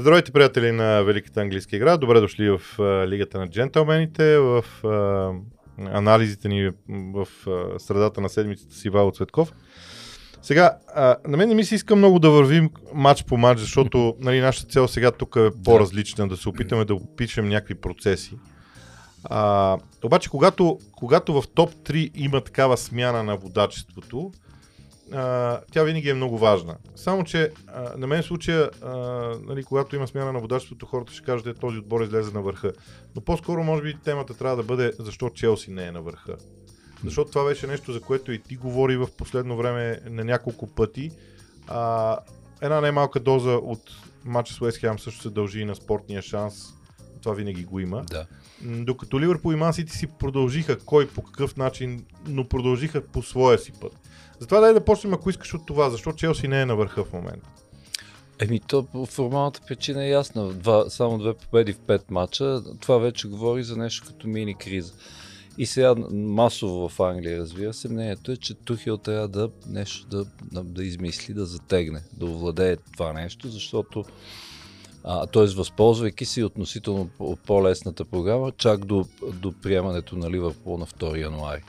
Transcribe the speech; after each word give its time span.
Здравейте, 0.00 0.32
приятели 0.32 0.72
на 0.72 1.02
Великата 1.02 1.40
английска 1.40 1.76
игра. 1.76 1.96
Добре 1.96 2.20
дошли 2.20 2.50
в 2.50 2.60
а, 2.78 3.08
Лигата 3.08 3.38
на 3.38 3.48
джентълмените, 3.48 4.38
в 4.38 4.64
а, 4.84 5.32
анализите 5.78 6.48
ни 6.48 6.70
в 6.88 7.28
а, 7.46 7.78
средата 7.78 8.20
на 8.20 8.28
седмицата 8.28 8.74
с 8.74 8.84
Ивайло 8.84 9.12
Цветков. 9.12 9.52
Сега, 10.42 10.78
а, 10.94 11.16
на 11.28 11.36
мен 11.36 11.48
не 11.48 11.54
ми 11.54 11.64
се 11.64 11.74
иска 11.74 11.96
много 11.96 12.18
да 12.18 12.30
вървим 12.30 12.70
матч 12.94 13.24
по 13.24 13.36
матч, 13.36 13.60
защото 13.60 14.16
нали, 14.20 14.40
нашата 14.40 14.70
цел 14.72 14.88
сега 14.88 15.10
тук 15.10 15.36
е 15.36 15.50
по-различна, 15.64 16.28
да 16.28 16.36
се 16.36 16.48
опитаме 16.48 16.84
да 16.84 16.94
опишем 16.94 17.48
някакви 17.48 17.74
процеси. 17.74 18.38
А, 19.24 19.76
обаче, 20.04 20.30
когато, 20.30 20.78
когато 20.92 21.42
в 21.42 21.44
топ 21.54 21.74
3 21.74 22.10
има 22.14 22.40
такава 22.40 22.76
смяна 22.76 23.22
на 23.22 23.36
водачеството, 23.36 24.32
а, 25.12 25.60
тя 25.72 25.82
винаги 25.82 26.10
е 26.10 26.14
много 26.14 26.38
важна. 26.38 26.76
Само, 26.96 27.24
че 27.24 27.52
а, 27.66 27.92
на 27.96 28.06
мен 28.06 28.22
случая, 28.22 28.70
а, 28.82 28.94
нали, 29.46 29.64
когато 29.64 29.96
има 29.96 30.08
смяна 30.08 30.32
на 30.32 30.40
водачеството, 30.40 30.86
хората 30.86 31.12
ще 31.12 31.24
кажат, 31.24 31.46
че 31.46 31.60
този 31.60 31.78
отбор 31.78 32.00
излезе 32.00 32.32
на 32.32 32.42
върха. 32.42 32.72
Но 33.16 33.22
по-скоро, 33.22 33.64
може 33.64 33.82
би, 33.82 33.96
темата 34.04 34.34
трябва 34.34 34.56
да 34.56 34.62
бъде 34.62 34.92
защо 34.98 35.30
Челси 35.30 35.70
не 35.70 35.86
е 35.86 35.92
на 35.92 36.02
върха. 36.02 36.36
Защото 37.04 37.30
това 37.30 37.44
беше 37.44 37.66
нещо, 37.66 37.92
за 37.92 38.00
което 38.00 38.32
и 38.32 38.38
ти 38.38 38.56
говори 38.56 38.96
в 38.96 39.08
последно 39.16 39.56
време 39.56 40.00
на 40.10 40.24
няколко 40.24 40.66
пъти. 40.66 41.10
А, 41.68 42.16
една 42.60 42.80
най-малка 42.80 43.20
доза 43.20 43.50
от 43.52 43.82
матча 44.24 44.54
с 44.54 44.60
Уест 44.60 44.78
Хем 44.78 44.98
също 44.98 45.22
се 45.22 45.30
дължи 45.30 45.60
и 45.60 45.64
на 45.64 45.74
спортния 45.74 46.22
шанс. 46.22 46.74
Това 47.22 47.34
винаги 47.34 47.64
го 47.64 47.80
има. 47.80 48.04
Да. 48.10 48.26
Докато 48.62 49.20
Ливърпул 49.20 49.52
и 49.52 49.56
Ман 49.56 49.74
Сити 49.74 49.92
си 49.92 50.06
продължиха 50.06 50.78
кой 50.78 51.08
по 51.08 51.22
какъв 51.22 51.56
начин, 51.56 52.04
но 52.26 52.48
продължиха 52.48 53.00
по 53.00 53.22
своя 53.22 53.58
си 53.58 53.72
път. 53.80 54.07
Затова 54.40 54.60
дай 54.60 54.74
да 54.74 54.84
почнем, 54.84 55.14
ако 55.14 55.30
искаш 55.30 55.54
от 55.54 55.66
това, 55.66 55.90
защо 55.90 56.12
Челси 56.12 56.48
не 56.48 56.60
е 56.60 56.66
на 56.66 56.76
върха 56.76 57.04
в 57.04 57.12
момента. 57.12 57.48
Еми, 58.40 58.60
то 58.60 58.86
формалната 59.06 59.60
причина 59.66 60.04
е 60.04 60.08
ясна. 60.08 60.52
Два, 60.52 60.90
само 60.90 61.18
две 61.18 61.34
победи 61.34 61.72
в 61.72 61.78
пет 61.78 62.10
мача. 62.10 62.62
Това 62.80 62.98
вече 62.98 63.28
говори 63.28 63.62
за 63.62 63.76
нещо 63.76 64.06
като 64.06 64.28
мини 64.28 64.54
криза. 64.54 64.92
И 65.58 65.66
сега 65.66 65.94
масово 66.12 66.88
в 66.88 67.00
Англия, 67.00 67.38
разбира 67.38 67.74
се, 67.74 67.88
мнението 67.88 68.32
е, 68.32 68.36
че 68.36 68.54
Тухил 68.54 68.96
трябва 68.96 69.28
да 69.28 69.50
нещо 69.66 70.06
да, 70.06 70.26
да, 70.52 70.62
да 70.64 70.84
измисли, 70.84 71.34
да 71.34 71.46
затегне, 71.46 72.02
да 72.12 72.26
овладее 72.26 72.76
това 72.76 73.12
нещо, 73.12 73.48
защото 73.48 74.04
т.е. 75.32 75.46
възползвайки 75.46 76.24
си 76.24 76.42
относително 76.42 77.10
от 77.18 77.40
по-лесната 77.40 78.04
програма, 78.04 78.52
чак 78.52 78.84
до, 78.84 79.06
до 79.32 79.52
приемането 79.52 80.16
на 80.16 80.30
Ливърпул 80.30 80.78
на 80.78 80.86
2 80.86 81.20
януари. 81.20 81.62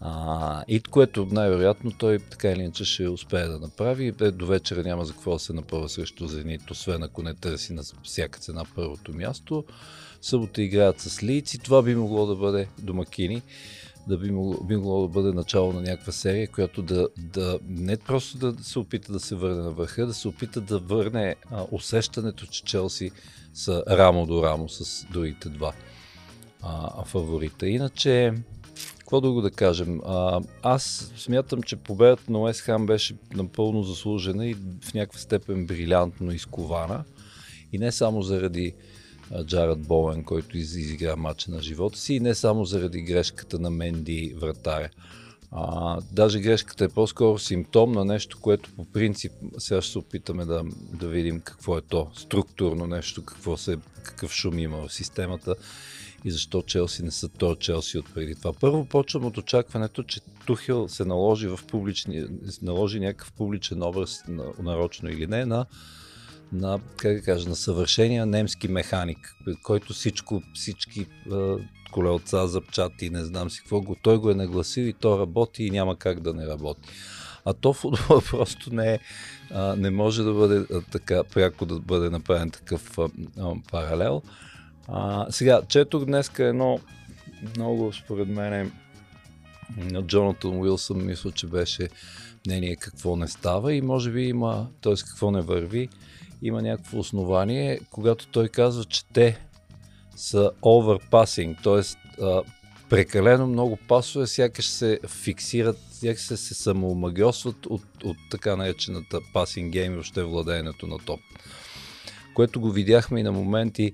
А, 0.00 0.64
и 0.68 0.80
което 0.80 1.28
най-вероятно 1.30 1.92
той 1.98 2.18
така 2.18 2.50
или 2.50 2.60
иначе 2.60 2.84
ще 2.84 3.08
успее 3.08 3.44
да 3.44 3.58
направи. 3.58 4.14
Е, 4.20 4.30
до 4.30 4.46
вечера 4.46 4.82
няма 4.82 5.04
за 5.04 5.12
какво 5.12 5.32
да 5.32 5.38
се 5.38 5.52
напъва 5.52 5.88
срещу 5.88 6.26
Зенит, 6.26 6.70
освен 6.70 7.02
ако 7.02 7.22
не 7.22 7.34
търси 7.34 7.72
на 7.72 7.82
всяка 8.02 8.38
цена 8.38 8.64
първото 8.74 9.12
място. 9.12 9.64
Събота 10.20 10.62
играят 10.62 11.00
с 11.00 11.22
Лици. 11.22 11.58
Това 11.58 11.82
би 11.82 11.94
могло 11.94 12.26
да 12.26 12.36
бъде 12.36 12.68
домакини 12.78 13.42
да 14.06 14.18
би 14.18 14.30
могло, 14.30 14.64
би 14.64 14.76
могло 14.76 15.02
да 15.02 15.08
бъде 15.08 15.32
начало 15.32 15.72
на 15.72 15.80
някаква 15.80 16.12
серия, 16.12 16.48
която 16.48 16.82
да, 16.82 17.08
да 17.16 17.58
не 17.68 17.96
просто 17.96 18.38
да 18.38 18.64
се 18.64 18.78
опита 18.78 19.12
да 19.12 19.20
се 19.20 19.34
върне 19.34 19.62
на 19.62 19.70
върха, 19.70 20.06
да 20.06 20.14
се 20.14 20.28
опита 20.28 20.60
да 20.60 20.78
върне 20.78 21.36
а, 21.50 21.66
усещането, 21.70 22.46
че 22.46 22.64
Челси 22.64 23.10
са 23.54 23.82
рамо 23.88 24.26
до 24.26 24.42
рамо 24.42 24.68
с 24.68 25.06
другите 25.10 25.48
два 25.48 25.72
а, 26.62 27.04
фаворита. 27.04 27.68
Иначе, 27.68 28.32
какво 29.14 29.20
друго 29.20 29.42
да 29.42 29.50
кажем? 29.50 30.00
А, 30.06 30.40
аз 30.62 31.12
смятам, 31.16 31.62
че 31.62 31.76
победата 31.76 32.32
на 32.32 32.38
Уест 32.40 32.60
Хам 32.60 32.86
беше 32.86 33.14
напълно 33.34 33.82
заслужена 33.82 34.46
и 34.46 34.54
в 34.54 34.94
някаква 34.94 35.18
степен 35.18 35.66
брилянтно 35.66 36.32
изкована. 36.32 37.04
И 37.72 37.78
не 37.78 37.92
само 37.92 38.22
заради 38.22 38.74
Джаред 39.44 39.78
Боуен, 39.78 40.24
който 40.24 40.58
изигра 40.58 41.16
матча 41.16 41.50
на 41.50 41.62
живота 41.62 41.98
си 41.98 42.14
и 42.14 42.20
не 42.20 42.34
само 42.34 42.64
заради 42.64 43.02
грешката 43.02 43.58
на 43.58 43.70
Менди 43.70 44.34
вратаря. 44.40 44.88
А, 45.50 46.00
даже 46.12 46.40
грешката 46.40 46.84
е 46.84 46.88
по-скоро 46.88 47.38
симптом 47.38 47.92
на 47.92 48.04
нещо, 48.04 48.38
което 48.40 48.70
по 48.76 48.84
принцип 48.84 49.32
сега 49.58 49.82
ще 49.82 49.92
се 49.92 49.98
опитаме 49.98 50.44
да, 50.44 50.64
да 50.92 51.08
видим 51.08 51.40
какво 51.40 51.78
е 51.78 51.80
то. 51.80 52.10
Структурно 52.14 52.86
нещо, 52.86 53.24
какво 53.24 53.56
се, 53.56 53.78
какъв 54.02 54.32
шум 54.32 54.58
има 54.58 54.88
в 54.88 54.94
системата 54.94 55.54
и 56.24 56.30
защо 56.30 56.62
Челси 56.62 57.02
не 57.02 57.10
са 57.10 57.28
то 57.28 57.54
Челси 57.54 57.98
от 57.98 58.14
преди 58.14 58.34
това. 58.34 58.52
Първо 58.52 58.84
почвам 58.84 59.24
от 59.24 59.38
очакването, 59.38 60.02
че 60.02 60.20
Тухил 60.46 60.88
се 60.88 61.04
наложи 61.04 61.48
в 61.48 61.60
публични, 61.68 62.24
наложи 62.62 63.00
някакъв 63.00 63.32
публичен 63.32 63.82
образ, 63.82 64.24
нарочно 64.58 65.10
или 65.10 65.26
не, 65.26 65.46
на 65.46 65.66
на, 66.52 66.80
как 66.96 67.24
кажа, 67.24 67.48
на 67.48 67.56
съвършения 67.56 68.26
немски 68.26 68.68
механик, 68.68 69.36
който 69.62 69.92
всичко, 69.92 70.42
всички 70.54 71.06
колелца, 71.92 72.48
запчати, 72.48 73.10
не 73.10 73.24
знам 73.24 73.50
си 73.50 73.60
какво, 73.60 73.80
го, 73.80 73.96
той 74.02 74.18
го 74.18 74.30
е 74.30 74.34
нагласил 74.34 74.82
и 74.82 74.92
то 74.92 75.18
работи 75.18 75.64
и 75.64 75.70
няма 75.70 75.96
как 75.96 76.20
да 76.20 76.34
не 76.34 76.46
работи. 76.46 76.88
А 77.44 77.52
то 77.52 77.72
футбол 77.72 78.20
просто 78.30 78.74
не, 78.74 78.94
е, 78.94 78.98
а, 79.50 79.76
не 79.76 79.90
може 79.90 80.22
да 80.22 80.32
бъде 80.32 80.66
а, 80.72 80.80
така, 80.80 81.24
пряко 81.24 81.66
да 81.66 81.80
бъде 81.80 82.10
направен 82.10 82.50
такъв 82.50 82.98
а, 82.98 83.08
а, 83.38 83.54
паралел. 83.70 84.22
А, 84.88 85.26
сега, 85.30 85.62
четох 85.68 86.04
днес 86.04 86.30
едно 86.38 86.80
много, 87.56 87.92
според 87.92 88.28
мен, 88.28 88.72
на 89.76 90.02
Джонатан 90.02 90.60
Уилсън, 90.60 91.04
мисля, 91.04 91.32
че 91.32 91.46
беше 91.46 91.88
мнение 92.46 92.76
какво 92.76 93.16
не 93.16 93.28
става 93.28 93.74
и 93.74 93.80
може 93.80 94.10
би 94.10 94.22
има, 94.22 94.68
т.е. 94.82 94.94
какво 94.94 95.30
не 95.30 95.40
върви 95.40 95.88
има 96.42 96.62
някакво 96.62 96.98
основание, 96.98 97.80
когато 97.90 98.26
той 98.26 98.48
казва, 98.48 98.84
че 98.84 99.04
те 99.04 99.38
са 100.16 100.50
overpassing, 100.62 101.62
т.е. 101.62 101.82
прекалено 102.88 103.46
много 103.46 103.78
пасове, 103.88 104.26
сякаш 104.26 104.66
се 104.66 105.00
фиксират, 105.08 105.78
сякаш 105.90 106.22
се, 106.22 106.36
се 106.36 106.54
самоомагиосват 106.54 107.66
от, 107.66 107.82
от 108.04 108.16
така 108.30 108.56
наречената 108.56 109.20
пасинг 109.32 109.72
гейм 109.72 109.92
и 109.92 109.94
въобще 109.94 110.22
владеенето 110.22 110.86
на 110.86 110.98
топ. 110.98 111.20
Което 112.34 112.60
го 112.60 112.70
видяхме 112.70 113.20
и 113.20 113.22
на 113.22 113.32
моменти 113.32 113.92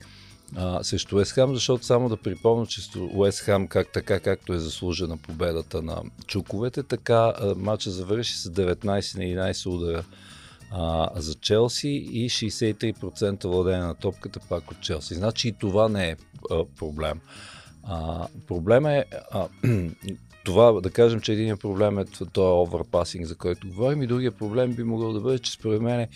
а, 0.56 0.84
срещу 0.84 1.16
Уест 1.16 1.32
Хам, 1.32 1.54
защото 1.54 1.84
само 1.84 2.08
да 2.08 2.16
припомня, 2.16 2.66
че 2.66 2.80
Уест 3.14 3.40
Хам, 3.40 3.68
как, 3.68 3.92
така 3.92 4.20
както 4.20 4.52
е 4.52 4.58
заслужена 4.58 5.16
победата 5.16 5.82
на 5.82 6.02
Чуковете, 6.26 6.82
така 6.82 7.32
а, 7.40 7.54
матча 7.56 7.90
завърши 7.90 8.36
с 8.36 8.50
19 8.50 8.84
на 8.84 9.52
11 9.52 9.66
удара 9.66 10.04
а, 10.70 11.10
за 11.16 11.34
Челси 11.34 11.88
и 11.88 12.30
63% 12.30 13.46
владение 13.48 13.84
на 13.84 13.94
топката 13.94 14.40
пак 14.48 14.70
от 14.70 14.80
Челси. 14.80 15.14
Значи 15.14 15.48
и 15.48 15.52
това 15.52 15.88
не 15.88 16.08
е 16.08 16.16
а, 16.50 16.64
проблем. 16.78 17.20
А, 17.82 18.26
проблем 18.46 18.86
е 18.86 19.04
а, 19.30 19.48
това, 20.44 20.80
да 20.80 20.90
кажем, 20.90 21.20
че 21.20 21.32
един 21.32 21.56
проблем 21.56 21.98
е 21.98 22.04
този 22.04 22.28
оверпасинг, 22.36 23.26
за 23.26 23.34
който 23.34 23.68
говорим 23.68 24.02
и 24.02 24.06
другия 24.06 24.32
проблем 24.32 24.72
би 24.72 24.82
могъл 24.82 25.12
да 25.12 25.20
бъде, 25.20 25.38
че 25.38 25.52
според 25.52 25.82
мен 25.82 26.06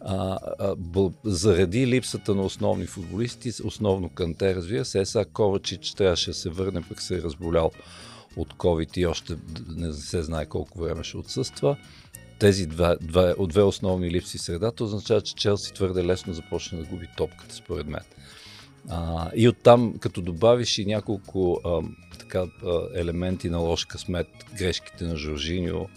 а, 0.00 0.38
а, 0.58 0.74
бъл, 0.76 1.12
заради 1.24 1.86
липсата 1.86 2.34
на 2.34 2.42
основни 2.42 2.86
футболисти, 2.86 3.52
основно 3.64 4.08
Канте, 4.08 4.54
разбира 4.54 4.84
се, 4.84 5.04
сега 5.04 5.24
Ковачич 5.24 5.94
трябваше 5.94 6.30
да 6.30 6.34
се 6.34 6.50
върне, 6.50 6.82
пък 6.88 7.02
се 7.02 7.16
е 7.16 7.22
разболял 7.22 7.70
от 8.36 8.54
COVID 8.54 8.98
и 8.98 9.06
още 9.06 9.36
не 9.76 9.92
се 9.92 10.22
знае 10.22 10.46
колко 10.46 10.80
време 10.80 11.04
ще 11.04 11.16
отсъства 11.16 11.76
тези 12.40 12.66
два, 12.66 12.96
два, 13.00 13.34
две 13.48 13.62
основни 13.62 14.10
липси 14.10 14.38
средата 14.38 14.84
означава, 14.84 15.20
че 15.20 15.34
Челси 15.34 15.74
твърде 15.74 16.04
лесно 16.04 16.34
започна 16.34 16.78
да 16.78 16.84
губи 16.84 17.08
топката, 17.16 17.54
според 17.54 17.86
мен. 17.86 18.00
А, 18.88 19.30
и 19.36 19.48
оттам, 19.48 19.94
като 20.00 20.22
добавиш 20.22 20.78
и 20.78 20.86
няколко 20.86 21.60
а, 21.64 21.80
така, 22.18 22.44
елементи 22.94 23.50
на 23.50 23.58
лош 23.58 23.84
късмет, 23.84 24.26
грешките 24.58 25.04
на 25.04 25.16
Жоржиньо, 25.16 25.88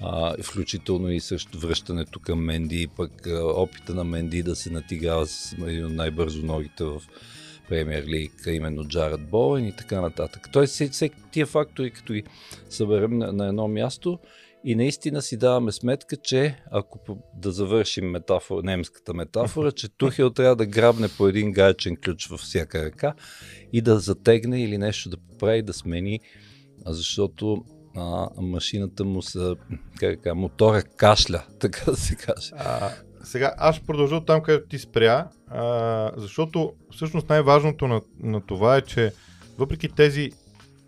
а, 0.00 0.42
включително 0.42 1.10
и 1.10 1.20
също 1.20 1.58
връщането 1.58 2.20
към 2.20 2.44
Менди, 2.44 2.88
пък 2.96 3.26
а, 3.26 3.44
опита 3.44 3.94
на 3.94 4.04
Менди 4.04 4.42
да 4.42 4.56
се 4.56 4.70
натигава 4.70 5.26
с 5.26 5.56
от 5.84 5.92
най-бързо 5.92 6.42
ногите 6.42 6.84
в 6.84 7.02
Премьер 7.68 8.04
Лиг, 8.06 8.32
именно 8.46 8.84
Джаред 8.84 9.20
Боуен 9.20 9.66
и 9.66 9.76
така 9.76 10.00
нататък. 10.00 10.48
Тоест, 10.52 10.92
всеки 10.92 11.16
тия 11.30 11.46
фактори, 11.46 11.90
като 11.90 12.12
ги 12.12 12.22
съберем 12.70 13.18
на, 13.18 13.32
на 13.32 13.46
едно 13.48 13.68
място, 13.68 14.18
и 14.68 14.74
наистина 14.74 15.22
си 15.22 15.36
даваме 15.36 15.72
сметка, 15.72 16.16
че 16.16 16.62
ако 16.70 17.18
да 17.34 17.52
завършим 17.52 18.10
метафора, 18.10 18.62
немската 18.64 19.14
метафора, 19.14 19.72
че 19.72 19.88
Тухел 19.88 20.30
трябва 20.30 20.56
да 20.56 20.66
грабне 20.66 21.08
по 21.18 21.28
един 21.28 21.52
гаечен 21.52 21.96
ключ 22.04 22.26
във 22.26 22.40
всяка 22.40 22.84
ръка 22.84 23.14
и 23.72 23.80
да 23.80 23.98
затегне 23.98 24.62
или 24.62 24.78
нещо 24.78 25.08
да 25.08 25.16
поправи, 25.16 25.62
да 25.62 25.72
смени, 25.72 26.20
защото 26.86 27.64
а, 27.96 28.28
машината 28.42 29.04
му 29.04 29.22
са, 29.22 29.56
как 30.00 30.16
така, 30.16 30.34
мотора 30.34 30.82
кашля, 30.82 31.42
така 31.60 31.90
да 31.90 31.96
се 31.96 32.16
каже. 32.16 32.50
А, 32.56 32.90
сега, 33.24 33.54
аз 33.58 33.76
ще 33.76 33.86
продължа 33.86 34.24
там, 34.24 34.42
където 34.42 34.68
ти 34.68 34.78
спря, 34.78 35.28
а, 35.48 36.10
защото 36.16 36.72
всъщност 36.92 37.28
най-важното 37.28 37.86
на, 37.86 38.00
на 38.20 38.40
това 38.40 38.76
е, 38.76 38.82
че 38.82 39.12
въпреки 39.58 39.88
тези 39.88 40.30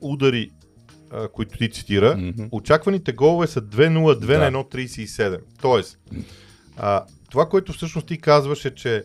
удари 0.01 0.51
а, 1.11 1.29
които 1.29 1.59
ти 1.59 1.71
цитира, 1.71 2.17
mm-hmm. 2.17 2.49
очакваните 2.53 3.13
голове 3.13 3.47
са 3.47 3.63
2-0-2 3.63 4.19
да. 4.27 4.51
на 4.51 4.65
1-37. 4.65 5.39
Тоест, 5.63 5.99
а, 6.77 7.05
това, 7.31 7.47
което 7.49 7.73
всъщност 7.73 8.07
ти 8.07 8.19
казваше, 8.19 8.75
че 8.75 9.05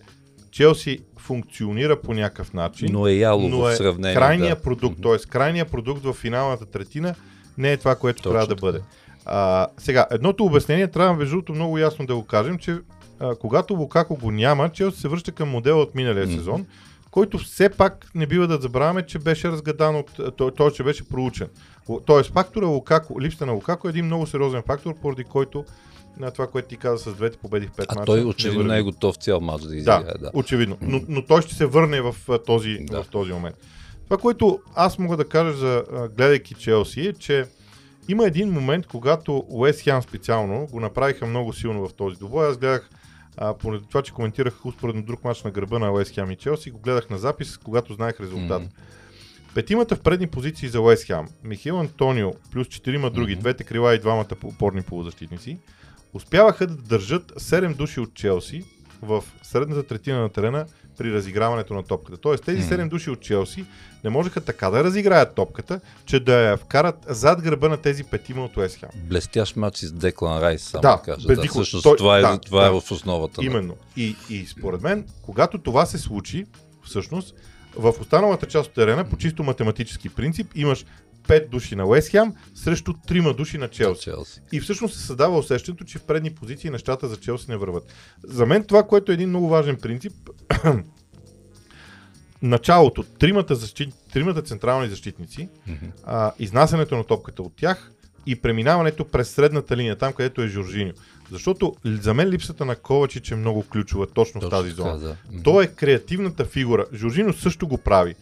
Челси 0.51 0.99
функционира 1.17 2.01
по 2.01 2.13
някакъв 2.13 2.53
начин, 2.53 2.89
Но 2.91 3.07
е 3.07 3.13
ялово 3.13 3.49
но 3.49 3.57
в 3.57 3.71
е 3.71 3.75
сравнение. 3.75 4.15
крайният 4.15 4.57
да. 4.57 4.63
продукт, 4.63 5.01
т.е. 5.03 5.17
крайният 5.29 5.71
продукт 5.71 6.03
в 6.03 6.13
финалната 6.13 6.65
третина 6.65 7.15
не 7.57 7.71
е 7.71 7.77
това, 7.77 7.95
което 7.95 8.23
Точно 8.23 8.31
трябва 8.31 8.47
да 8.47 8.55
бъде. 8.55 8.81
А, 9.25 9.67
сега, 9.77 10.05
едното 10.11 10.45
обяснение 10.45 10.87
трябва 10.87 11.13
между 11.13 11.31
другото 11.31 11.53
много 11.53 11.77
ясно 11.77 12.05
да 12.05 12.15
го 12.15 12.25
кажем, 12.25 12.57
че 12.57 12.77
а, 13.19 13.35
когато 13.35 13.73
Лукако 13.73 14.15
го 14.15 14.31
няма, 14.31 14.69
Челси 14.69 14.99
се 15.01 15.07
връща 15.07 15.31
към 15.31 15.49
модела 15.49 15.81
от 15.81 15.95
миналия 15.95 16.25
Мгм. 16.25 16.33
сезон, 16.33 16.65
който 17.11 17.37
все 17.37 17.69
пак 17.69 18.07
не 18.15 18.27
бива 18.27 18.47
да 18.47 18.57
забравяме, 18.57 19.05
че 19.05 19.19
беше 19.19 19.51
разгадан 19.51 19.95
от, 19.95 20.19
той, 20.37 20.51
той 20.51 20.71
че 20.71 20.83
беше 20.83 21.09
проучен. 21.09 21.47
Тоест 22.05 22.33
фактора 22.33 22.65
Лукако, 22.65 23.21
липсата 23.21 23.45
на 23.45 23.51
Лукако 23.51 23.87
е 23.87 23.91
един 23.91 24.05
много 24.05 24.27
сериозен 24.27 24.63
фактор, 24.67 24.95
поради 25.01 25.23
който 25.23 25.65
на 26.17 26.31
това, 26.31 26.47
което 26.47 26.67
ти 26.67 26.77
каза 26.77 26.97
с 27.11 27.15
двете 27.15 27.37
победи 27.37 27.67
в 27.67 27.71
пет 27.71 27.85
А 27.89 27.95
мача. 27.95 28.05
той 28.05 28.23
очевидно 28.23 28.63
не 28.63 28.77
е 28.77 28.81
готов 28.81 29.15
цял 29.15 29.39
матч 29.39 29.63
да 29.63 29.75
изиграе. 29.75 30.03
Да, 30.03 30.13
Да. 30.19 30.31
очевидно. 30.33 30.77
Но, 30.81 31.01
но 31.07 31.25
той 31.25 31.41
ще 31.41 31.55
се 31.55 31.65
върне 31.65 32.01
в, 32.01 32.15
този, 32.45 32.77
Да. 32.81 33.03
в 33.03 33.07
този 33.09 33.31
момент. 33.31 33.55
Това, 34.03 34.17
което 34.17 34.59
аз 34.75 34.99
мога 34.99 35.17
да 35.17 35.25
кажа, 35.25 35.53
за, 35.53 35.83
гледайки 36.17 36.53
Челси, 36.53 37.07
е, 37.07 37.13
че 37.13 37.45
има 38.07 38.25
един 38.25 38.51
момент, 38.51 38.87
когато 38.87 39.45
Уест 39.49 39.81
Хем 39.81 40.01
специално 40.01 40.67
го 40.71 40.79
направиха 40.79 41.25
много 41.25 41.53
силно 41.53 41.87
в 41.87 41.93
този 41.93 42.15
двубой. 42.17 42.47
Аз 42.47 42.57
гледах, 42.57 42.89
а, 43.37 43.53
поради 43.53 43.85
това, 43.89 44.01
че 44.01 44.13
коментирах 44.13 44.65
успоредно 44.65 45.03
друг 45.03 45.23
матч 45.23 45.43
на 45.43 45.51
гърба 45.51 45.79
на 45.79 45.91
Уест 45.91 46.13
Хем 46.13 46.31
и 46.31 46.35
Челси, 46.35 46.71
го 46.71 46.79
гледах 46.79 47.09
на 47.09 47.17
запис, 47.17 47.57
когато 47.57 47.93
знаех 47.93 48.19
резултата. 48.19 48.59
Мгм. 48.59 48.69
Петимата 49.55 49.95
в 49.95 49.99
предни 49.99 50.27
позиции 50.27 50.69
за 50.69 50.81
Уест 50.81 51.03
Хем, 51.03 51.25
Михил 51.43 51.79
Антонио 51.79 52.31
плюс 52.51 52.67
четирима 52.67 53.09
други, 53.09 53.33
Мгм. 53.33 53.41
двете 53.41 53.63
крила 53.63 53.95
и 53.95 53.99
двамата 53.99 54.25
опорни 54.43 54.81
полузащитници, 54.81 55.57
успяваха 56.13 56.67
да 56.67 56.75
държат 56.75 57.31
7 57.31 57.73
души 57.73 57.99
от 57.99 58.13
Челси 58.13 58.63
в 59.01 59.23
средната 59.43 59.83
третина 59.83 60.19
на 60.19 60.29
терена 60.29 60.65
при 60.97 61.13
разиграването 61.13 61.73
на 61.73 61.83
топката. 61.83 62.17
Тоест 62.17 62.43
тези 62.43 62.57
Мгм. 62.59 62.67
7 62.67 62.89
души 62.89 63.09
от 63.09 63.21
Челси 63.21 63.65
не 64.03 64.09
можеха 64.09 64.41
така 64.41 64.69
да 64.69 64.83
разиграят 64.83 65.35
топката, 65.35 65.79
че 66.05 66.19
да 66.19 66.39
я 66.39 66.57
вкарат 66.57 66.95
зад 67.07 67.41
гърба 67.41 67.69
на 67.69 67.77
тези 67.77 68.03
петима 68.03 68.45
от 68.45 68.57
Уест 68.57 68.75
Хем. 68.75 68.89
Блестящ 68.95 69.55
матч 69.55 69.77
с 69.77 69.91
Деклан 69.91 70.41
Райс, 70.41 70.61
само 70.61 70.81
Да, 70.81 71.01
кажа. 71.05 71.27
Да, 71.27 71.43
всъщност 71.43 71.83
той- 71.83 71.97
това, 71.97 72.17
е, 72.17 72.21
да, 72.21 72.37
това 72.37 72.65
е 72.65 72.69
да. 72.69 72.81
в 72.81 72.91
основата. 72.91 73.45
Именно. 73.45 73.75
И, 73.97 74.15
и 74.29 74.45
според 74.45 74.81
мен, 74.81 75.05
когато 75.21 75.57
това 75.57 75.85
се 75.85 75.97
случи, 75.97 76.45
всъщност, 76.83 77.35
в 77.75 77.93
останалата 78.01 78.45
част 78.45 78.69
от 78.69 78.75
терена, 78.75 79.09
по 79.09 79.17
чисто 79.17 79.43
математически 79.43 80.09
принцип, 80.09 80.47
имаш 80.55 80.85
5 81.27 81.49
души 81.49 81.75
на 81.75 81.85
Уест 81.85 82.09
Хем 82.09 82.33
срещу 82.55 82.93
3 82.93 83.33
души 83.35 83.57
на 83.57 83.67
Челси. 83.67 84.03
Челси. 84.03 84.41
И 84.51 84.59
всъщност 84.59 84.93
се 84.93 85.05
създава 85.05 85.37
усещането, 85.37 85.83
че 85.83 85.97
в 85.97 86.03
предни 86.03 86.31
позиции 86.35 86.69
нещата 86.69 87.07
за 87.07 87.17
Челси 87.17 87.45
не 87.49 87.57
върват. 87.57 87.83
За 88.23 88.45
мен 88.45 88.63
това, 88.63 88.83
което 88.83 89.11
е 89.11 89.15
един 89.15 89.29
много 89.29 89.49
важен 89.49 89.75
принцип, 89.75 90.13
началото, 92.41 93.03
тримата, 93.03 93.55
защит, 93.55 93.93
тримата 94.13 94.41
централни 94.41 94.89
защитници, 94.89 95.49
Мгм. 95.67 95.85
а, 96.03 96.31
изнасянето 96.39 96.97
на 96.97 97.03
топката 97.03 97.43
от 97.43 97.55
тях 97.55 97.91
и 98.25 98.35
преминаването 98.41 99.05
през 99.05 99.29
средната 99.29 99.77
линия, 99.77 99.95
там 99.95 100.13
където 100.13 100.41
е 100.41 100.47
Жоржиньо. 100.47 100.93
Защото 101.31 101.73
за 101.85 102.13
мен 102.13 102.29
липсата 102.29 102.65
на 102.65 102.75
Ковачич 102.75 103.31
е 103.31 103.35
много 103.35 103.63
ключова 103.63 104.07
точно, 104.07 104.41
в 104.41 104.43
Точно 104.43 104.49
тази 104.49 104.69
зона. 104.71 105.15
Мгм. 105.31 105.43
Той 105.43 105.63
е 105.63 105.67
креативната 105.67 106.45
фигура. 106.45 106.85
Жоржино 106.93 107.33
също 107.33 107.67
го 107.67 107.77
прави, 107.77 108.15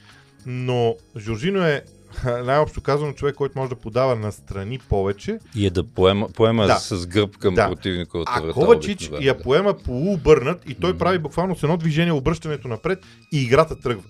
но 0.45 0.95
Жоржино 1.17 1.61
е 1.65 1.83
най-общо 2.45 2.81
казано 2.81 3.13
човек, 3.13 3.35
който 3.35 3.59
може 3.59 3.69
да 3.69 3.75
подава 3.75 4.15
настрани 4.15 4.79
повече, 4.79 5.39
И 5.55 5.65
е 5.65 5.69
да 5.69 5.83
поема, 5.83 6.29
поема 6.29 6.67
Да. 6.67 6.75
с 6.79 7.07
гръб 7.07 7.37
към 7.37 7.55
Да. 7.55 7.67
противника 7.67 8.17
от 8.17 8.27
а 8.31 8.41
врата. 8.41 8.53
Ковачич 8.53 8.97
обикновено, 9.01 9.27
я 9.27 9.33
да. 9.33 9.43
поема 9.43 9.73
полуобърнат 9.77 10.69
и 10.69 10.73
той 10.73 10.89
Мгм. 10.89 10.99
прави 10.99 11.19
буквално 11.19 11.55
с 11.57 11.63
едно 11.63 11.77
движение 11.77 12.13
обръщането 12.13 12.67
напред 12.67 12.99
и 13.31 13.41
играта 13.41 13.79
тръгва. 13.79 14.03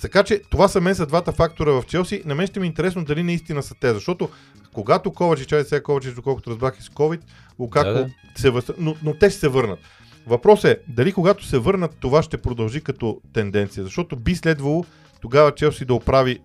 Така 0.00 0.22
че 0.22 0.42
това 0.50 0.68
са 0.68 0.80
мен 0.80 0.94
са 0.94 1.06
двата 1.06 1.32
фактора 1.32 1.70
в 1.72 1.84
Челси. 1.86 2.22
На 2.24 2.34
мен 2.34 2.46
ще 2.46 2.60
ми 2.60 2.66
е 2.66 2.68
интересно 2.68 3.04
дали 3.04 3.22
наистина 3.22 3.62
са 3.62 3.74
те, 3.80 3.94
защото 3.94 4.28
когато 4.74 5.12
Ковачич, 5.12 5.46
чай 5.46 5.64
сега 5.64 5.82
Ковачич, 5.82 6.14
доколкото 6.14 6.50
разбрах 6.50 6.78
и 6.78 6.82
с 6.82 6.88
COVID, 6.88 7.20
Лукако 7.58 7.88
Да, 7.88 7.94
да. 7.94 8.10
се 8.36 8.50
въз... 8.50 8.70
но, 8.78 8.96
но 9.02 9.14
те 9.14 9.30
ще 9.30 9.38
се 9.38 9.48
върнат. 9.48 9.78
Въпросът 10.26 10.70
е 10.70 10.80
дали 10.88 11.12
когато 11.12 11.44
се 11.44 11.58
върнат 11.58 11.96
това 12.00 12.22
ще 12.22 12.36
продължи 12.36 12.80
като 12.80 13.20
тенденция, 13.32 13.84
защото 13.84 14.16
би 14.16 14.34
следвало 14.34 14.84
тогава 15.20 15.54
Челси 15.54 15.84
да 15.84 15.94
оправи 15.94 16.38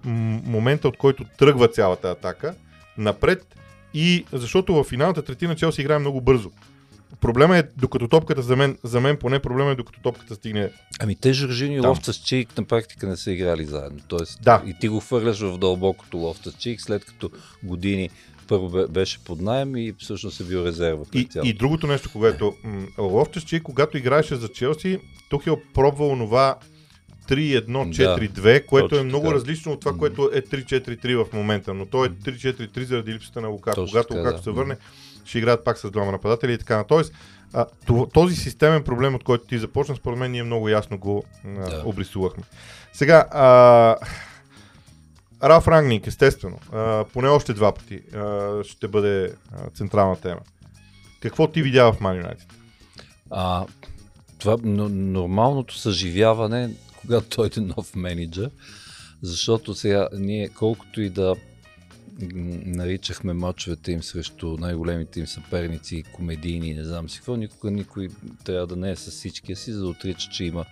момента, 0.45 0.87
от 0.87 0.97
който 0.97 1.25
тръгва 1.37 1.67
цялата 1.67 2.11
атака 2.11 2.55
напред 2.97 3.55
и 3.93 4.25
защото 4.33 4.73
в 4.73 4.83
финалната 4.83 5.21
третина 5.21 5.55
Челси 5.55 5.81
играе 5.81 5.99
много 5.99 6.21
бързо. 6.21 6.51
Проблема 7.21 7.57
е, 7.57 7.63
докато 7.77 8.07
топката 8.07 8.41
за 8.41 8.55
мен, 8.55 8.77
за 8.83 9.01
мен 9.01 9.17
поне 9.17 9.39
проблема 9.39 9.71
е 9.71 9.75
докато 9.75 9.99
топката 10.01 10.35
стигне. 10.35 10.71
Ами 10.99 11.15
те 11.15 11.33
Жоржини 11.33 11.75
и. 11.75 11.79
Лофта 11.79 12.13
с 12.13 12.17
Чик 12.17 12.57
на 12.57 12.63
практика 12.63 13.07
не 13.07 13.17
са 13.17 13.31
играли 13.31 13.65
заедно. 13.65 13.99
Тоест, 14.07 14.39
Да. 14.43 14.63
и 14.65 14.75
ти 14.79 14.87
го 14.87 14.99
хвърляш 14.99 15.39
в 15.39 15.57
дълбокото 15.57 16.17
Лофта 16.17 16.51
с 16.51 16.55
Чик, 16.55 16.81
след 16.81 17.05
като 17.05 17.29
години 17.63 18.09
първо 18.47 18.69
бе- 18.69 18.87
беше 18.87 19.19
под 19.19 19.41
найем 19.41 19.75
и 19.75 19.93
всъщност 19.99 20.39
е 20.39 20.43
бил 20.43 20.57
резерва. 20.57 21.03
И, 21.13 21.27
и 21.43 21.53
другото 21.53 21.87
нещо, 21.87 22.09
което 22.11 22.53
Лофтес, 22.97 23.43
че 23.43 23.59
когато 23.59 23.97
играеше 23.97 24.35
за 24.35 24.47
Челси, 24.47 24.99
Тухел 25.29 25.57
пробва 25.73 26.07
онова 26.07 26.55
3-1-4-2, 27.27 28.65
което 28.65 28.87
точно 28.87 28.99
е 28.99 29.03
много 29.03 29.25
така. 29.25 29.35
различно 29.35 29.71
от 29.71 29.79
това, 29.79 29.93
което 29.93 30.31
е 30.33 30.41
3-4-3 30.41 31.15
в 31.15 31.33
момента. 31.33 31.73
Но 31.73 31.85
то 31.85 32.05
е 32.05 32.09
3-4-3 32.09 32.83
заради 32.83 33.13
липсата 33.13 33.41
на. 33.41 33.47
Точно 33.65 33.85
Когато 33.85 34.07
така, 34.07 34.19
Лукако 34.19 34.37
да. 34.37 34.43
се 34.43 34.51
върне, 34.51 34.77
ще 35.25 35.37
играят 35.37 35.63
пак 35.63 35.77
с 35.77 35.91
двама 35.91 36.11
нападатели 36.11 36.53
и 36.53 36.57
така. 36.57 36.83
Тоест, 36.83 37.13
а, 37.53 37.65
този 38.13 38.35
системен 38.35 38.83
проблем, 38.83 39.15
от 39.15 39.23
който 39.23 39.45
ти 39.45 39.59
започна, 39.59 39.95
според 39.95 40.19
мен 40.19 40.31
ние 40.31 40.43
много 40.43 40.69
ясно 40.69 40.97
го 40.97 41.23
а, 41.45 41.49
Да. 41.69 41.81
обрисувахме. 41.85 42.43
Сега, 42.93 43.25
а, 43.31 43.95
Раф 45.43 45.67
Рангник, 45.67 46.07
естествено, 46.07 46.59
а, 46.73 47.05
поне 47.13 47.27
още 47.29 47.53
два 47.53 47.73
пъти 47.73 48.01
а, 48.15 48.49
ще 48.63 48.87
бъде 48.87 49.33
а, 49.51 49.69
централна 49.69 50.15
тема. 50.15 50.41
Какво 51.21 51.47
ти 51.47 51.61
видя 51.61 51.91
в 51.91 51.99
Man 51.99 52.25
United? 52.25 52.53
А, 53.29 53.65
това 54.39 54.57
но, 54.63 54.89
нормалното 54.89 55.77
съживяване, 55.77 56.69
когато 57.01 57.37
дойде 57.37 57.61
нов 57.61 57.95
менеджер, 57.95 58.49
защото 59.21 59.73
сега 59.75 60.07
ние 60.13 60.49
колкото 60.49 61.01
и 61.01 61.09
да 61.09 61.35
наричахме 62.65 63.33
мачовете 63.33 63.91
им 63.91 64.03
срещу 64.03 64.57
най-големите 64.57 65.19
им 65.19 65.27
съперници, 65.27 66.03
комедийни, 66.13 66.73
не 66.73 66.83
знам 66.83 67.09
си 67.09 67.17
какво, 67.17 67.35
никога 67.35 67.71
никой 67.71 68.09
трябва 68.43 68.67
да 68.67 68.75
не 68.75 68.91
е 68.91 68.95
с 68.95 69.11
всичкия 69.11 69.55
си, 69.55 69.73
за 69.73 69.79
да 69.81 69.87
отрича, 69.87 70.29
че 70.31 70.43
има 70.43 70.65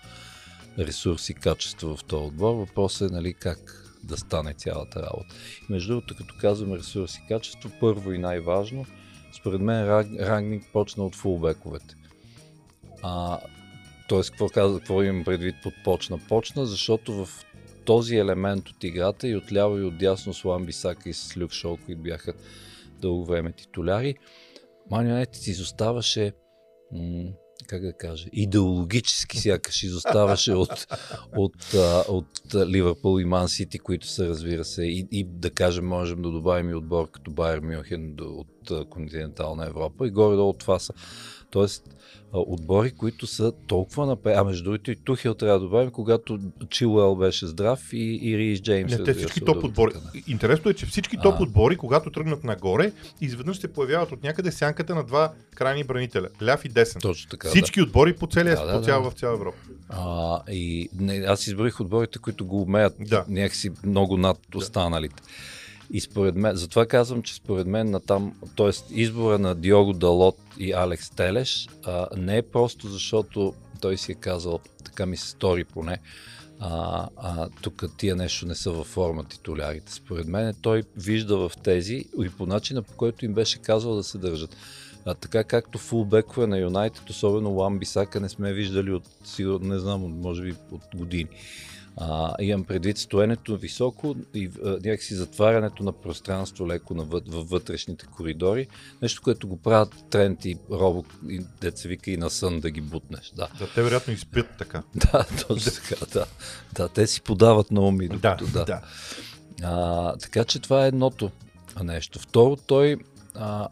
ресурси, 0.80 1.34
качество 1.34 1.98
в 1.98 2.04
този 2.04 2.28
отбор. 2.28 2.56
Въпросът 2.56 3.12
е 3.12 3.14
нали, 3.14 3.34
как 3.34 3.84
да 4.04 4.18
стане 4.18 4.54
цялата 4.54 5.02
работа. 5.02 5.36
И 5.62 5.74
между 5.74 5.94
другото, 5.94 6.16
като 6.18 6.36
казваме 6.42 6.78
ресурси 6.78 7.22
и 7.26 7.28
качество, 7.28 7.72
първо 7.80 8.14
и 8.14 8.18
най-важно, 8.18 8.86
според 9.40 9.62
мен 9.62 9.86
Раг- 9.86 10.20
Рагник 10.20 10.64
почна 10.74 11.06
от 11.06 11.16
фулбековете. 11.16 11.96
А, 13.04 13.40
тоест, 14.08 14.30
какво, 14.30 14.50
каза, 14.50 14.80
какво 14.80 15.04
имам 15.04 15.24
предвид 15.24 15.56
под 15.64 15.74
почна? 15.84 16.20
Почна, 16.30 16.66
защото 16.66 17.26
в 17.26 17.46
този 17.88 18.16
елемент 18.16 18.70
от 18.70 18.84
играта 18.84 19.28
и 19.28 19.36
отляво 19.36 19.78
и 19.78 19.84
отдясно 19.84 20.34
с 20.34 20.46
Ламби 20.46 20.74
Сака 20.74 21.10
и 21.10 21.14
с 21.14 21.38
Люк 21.38 21.52
Шоу, 21.52 21.78
които 21.86 22.02
бяха 22.02 22.34
дълго 23.02 23.26
време 23.26 23.52
титуляри, 23.52 24.16
Манионетът 24.92 25.48
изоставаше 25.48 26.34
м- 26.92 27.32
как 27.68 27.82
да 27.82 27.94
кажа, 27.94 28.30
идеологически 28.34 29.38
сякаш 29.38 29.84
изоставаше 29.84 30.54
от, 30.54 30.88
от, 31.38 31.74
от 32.08 32.56
а, 32.56 32.68
Ливърпул 32.68 33.20
и 33.20 33.26
Ман 33.26 33.50
Сити, 33.50 33.80
които 33.80 34.08
са, 34.08 34.30
разбира 34.30 34.66
се, 34.66 34.84
и, 34.84 35.08
и 35.12 35.24
да 35.30 35.50
кажем, 35.50 35.88
можем 35.88 36.22
да 36.22 36.32
добавим 36.32 36.70
и 36.70 36.76
отбор 36.76 37.12
като 37.12 37.32
Байер 37.32 37.60
Мюнхен 37.60 38.16
от 38.22 38.90
континентална 38.90 39.66
Европа 39.68 40.08
и 40.08 40.12
горе-долу 40.12 40.54
това 40.54 40.80
са. 40.80 40.94
Тоест, 41.52 41.84
отбори, 42.34 42.92
които 42.92 43.28
са 43.28 43.52
толкова 43.68 44.06
напред. 44.06 44.38
А 44.38 44.44
между 44.44 44.64
другото 44.64 44.92
и 44.92 44.96
Тухел 44.96 45.34
трябва 45.34 45.60
да 45.60 45.66
добавим, 45.66 45.92
когато 45.92 46.40
Чилуел 46.70 47.16
беше 47.16 47.48
здрав 47.48 47.94
и, 47.94 48.20
и 48.22 48.38
Рис 48.38 48.62
Джеймс. 48.62 48.92
Не, 48.92 48.98
те 48.98 49.02
разбира 49.02 49.16
всички 49.28 49.46
топ 49.46 49.58
от 49.58 49.64
отбори. 49.64 49.92
Интересно 50.28 50.72
е, 50.72 50.74
че 50.74 50.86
всички 50.86 51.16
А. 51.20 51.22
топ 51.22 51.42
отбори, 51.42 51.78
когато 51.78 52.12
тръгнат 52.12 52.44
нагоре, 52.44 52.92
изведнъж 53.22 53.58
се 53.58 53.74
появяват 53.74 54.12
от 54.12 54.24
някъде 54.24 54.52
сянката 54.52 54.96
на 54.96 55.04
два 55.04 55.34
крайни 55.56 55.84
бранителя. 55.84 56.28
Ляв 56.44 56.66
и 56.66 56.70
десен. 56.70 57.02
Точно 57.02 57.30
така. 57.30 57.48
да. 57.48 57.52
Всички 57.52 57.82
отбори 57.82 58.16
по 58.16 58.28
целия 58.28 58.56
Да, 58.56 58.66
да, 58.66 58.80
по 58.80 58.86
цяла, 58.86 59.04
да. 59.04 59.10
в 59.10 59.14
цяла 59.14 59.34
Европа. 59.34 59.58
А, 59.90 60.42
и 60.52 60.90
не, 61.00 61.16
аз 61.28 61.48
изброих 61.48 61.80
отборите, 61.82 62.20
които 62.20 62.46
го 62.46 62.62
умеят 62.62 62.94
Да. 63.00 63.26
някакси 63.28 63.72
много 63.86 64.18
над 64.18 64.56
останалите. 64.56 65.24
И 65.92 66.02
според 66.02 66.36
мен, 66.36 66.56
затова 66.56 66.86
казвам, 66.86 67.22
че 67.22 67.36
според 67.36 67.68
мен 67.68 67.90
на 67.90 68.00
там, 68.00 68.34
т.е. 68.58 68.72
избора 68.94 69.40
на 69.40 69.56
Диого 69.56 69.94
Далот 69.94 70.38
и 70.58 70.74
Алекс 70.74 71.10
Телеш 71.10 71.68
а, 71.84 72.08
не 72.18 72.38
е 72.38 72.42
просто 72.42 72.88
защото 72.88 73.54
той 73.82 73.98
си 73.98 74.12
е 74.12 74.16
казал, 74.16 74.60
така 74.84 75.06
ми 75.06 75.18
се 75.18 75.30
стори 75.30 75.64
поне, 75.64 76.00
а, 76.60 77.08
а, 77.18 77.50
тук 77.62 77.86
тия 77.98 78.16
нещо 78.16 78.46
не 78.46 78.56
са 78.56 78.72
във 78.72 78.88
форма 78.88 79.24
титулярите. 79.24 79.94
Според 79.94 80.28
мен 80.28 80.56
той 80.62 80.84
вижда 80.96 81.38
в 81.38 81.52
тези 81.64 82.06
и 82.24 82.30
по 82.38 82.46
начина 82.46 82.84
по 82.84 82.94
който 82.94 83.26
им 83.26 83.34
беше 83.34 83.62
казал 83.62 83.96
да 83.96 84.04
се 84.04 84.18
държат. 84.18 84.56
А 85.08 85.14
така 85.14 85.44
както 85.44 85.78
фулбекове 85.78 86.48
на 86.48 86.58
Юнайтед, 86.58 87.10
особено 87.10 87.50
Ламбисака, 87.50 88.06
Бисака, 88.06 88.20
не 88.20 88.30
сме 88.30 88.54
виждали 88.54 88.92
от, 88.92 89.04
не 89.62 89.80
знам, 89.80 90.20
може 90.22 90.44
би 90.44 90.56
от 90.72 90.82
години. 90.96 91.30
А, 92.00 92.36
имам 92.40 92.64
предвид 92.64 92.98
стоенето 92.98 93.58
високо 93.58 94.16
и 94.34 94.50
а, 94.66 94.70
някакси 94.70 95.16
затварянето 95.16 95.84
на 95.84 95.92
пространство 95.92 96.68
леко 96.68 96.94
във 97.28 97.50
вътрешните 97.50 98.06
коридори. 98.06 98.68
Нещо, 99.02 99.22
което 99.22 99.48
го 99.48 99.58
правят 99.58 99.96
тренд 100.10 100.46
и 100.46 100.58
робо, 100.72 101.06
и 101.30 101.42
деца 101.62 101.90
вика 101.90 102.12
и 102.12 102.18
на 102.18 102.30
сън 102.30 102.60
да 102.60 102.70
ги 102.70 102.82
бутнеш. 102.82 103.32
Да, 103.36 103.48
да 103.60 103.74
те 103.74 103.84
вероятно 103.84 104.14
и 104.14 104.18
спят 104.18 104.48
така. 104.58 104.84
да, 104.96 105.26
точно 105.48 105.72
така, 105.72 106.06
да. 106.14 106.26
Да, 106.74 106.90
те 106.90 107.08
си 107.08 107.22
подават 107.22 107.72
на 107.72 107.82
уми. 107.82 108.08
Докато, 108.08 108.46
да, 108.46 108.52
да. 108.52 108.66
да. 108.66 108.82
А, 109.64 110.18
така 110.18 110.44
че 110.44 110.60
това 110.60 110.86
е 110.86 110.88
едното 110.88 111.32
нещо. 111.84 112.20
Второ, 112.20 112.56
той 112.56 112.98
а, 113.36 113.68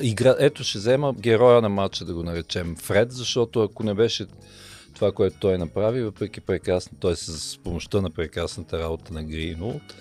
игра, 0.00 0.36
ето 0.38 0.64
ще 0.64 0.78
взема 0.78 1.14
героя 1.18 1.62
на 1.62 1.68
матча 1.68 2.04
да 2.04 2.14
го 2.14 2.22
наречем 2.22 2.76
Фред, 2.76 3.12
защото 3.12 3.62
ако 3.62 3.82
не 3.82 3.94
беше 3.94 4.26
това, 4.94 5.12
което 5.12 5.36
той 5.40 5.58
направи, 5.58 6.02
въпреки 6.02 6.40
прекрасно, 6.40 6.98
т.е. 6.98 7.16
с 7.16 7.58
помощта 7.64 8.00
на 8.00 8.10
прекрасната 8.10 8.78
работа 8.78 9.14
на 9.14 9.24
Гринолд, 9.24 9.94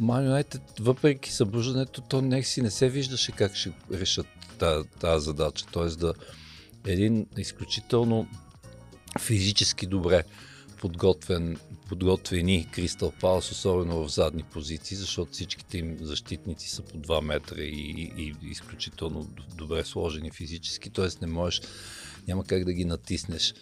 Ман 0.00 0.24
Юнайтед, 0.24 0.62
въпреки 0.80 1.32
събуждането, 1.32 2.00
то 2.00 2.22
някакси 2.22 2.62
не 2.62 2.70
се 2.70 2.88
виждаше 2.88 3.32
как 3.32 3.54
ще 3.54 3.72
решат 3.92 4.26
тази 5.00 5.24
задача. 5.24 5.66
Т.е. 5.72 5.86
да 5.86 6.14
един 6.86 7.26
изключително 7.38 8.28
физически 9.20 9.86
добре 9.86 10.24
подготвен, 10.80 11.56
подготвени 11.88 12.68
Кристал 12.72 13.12
Палас, 13.20 13.50
особено 13.50 14.04
в 14.04 14.12
задни 14.12 14.42
позиции, 14.42 14.96
защото 14.96 15.32
всичките 15.32 15.78
им 15.78 15.96
защитници 16.00 16.70
са 16.70 16.82
по 16.82 16.98
2 16.98 17.20
метра 17.20 17.62
и, 17.62 18.12
и, 18.16 18.34
и 18.42 18.50
изключително 18.50 19.28
добре 19.56 19.84
сложени 19.84 20.30
физически, 20.30 20.90
т.е. 20.90 21.08
не 21.20 21.26
можеш 21.26 21.60
няма 22.28 22.44
как 22.44 22.64
да 22.64 22.72
ги 22.72 22.84
натиснеш 22.84 23.54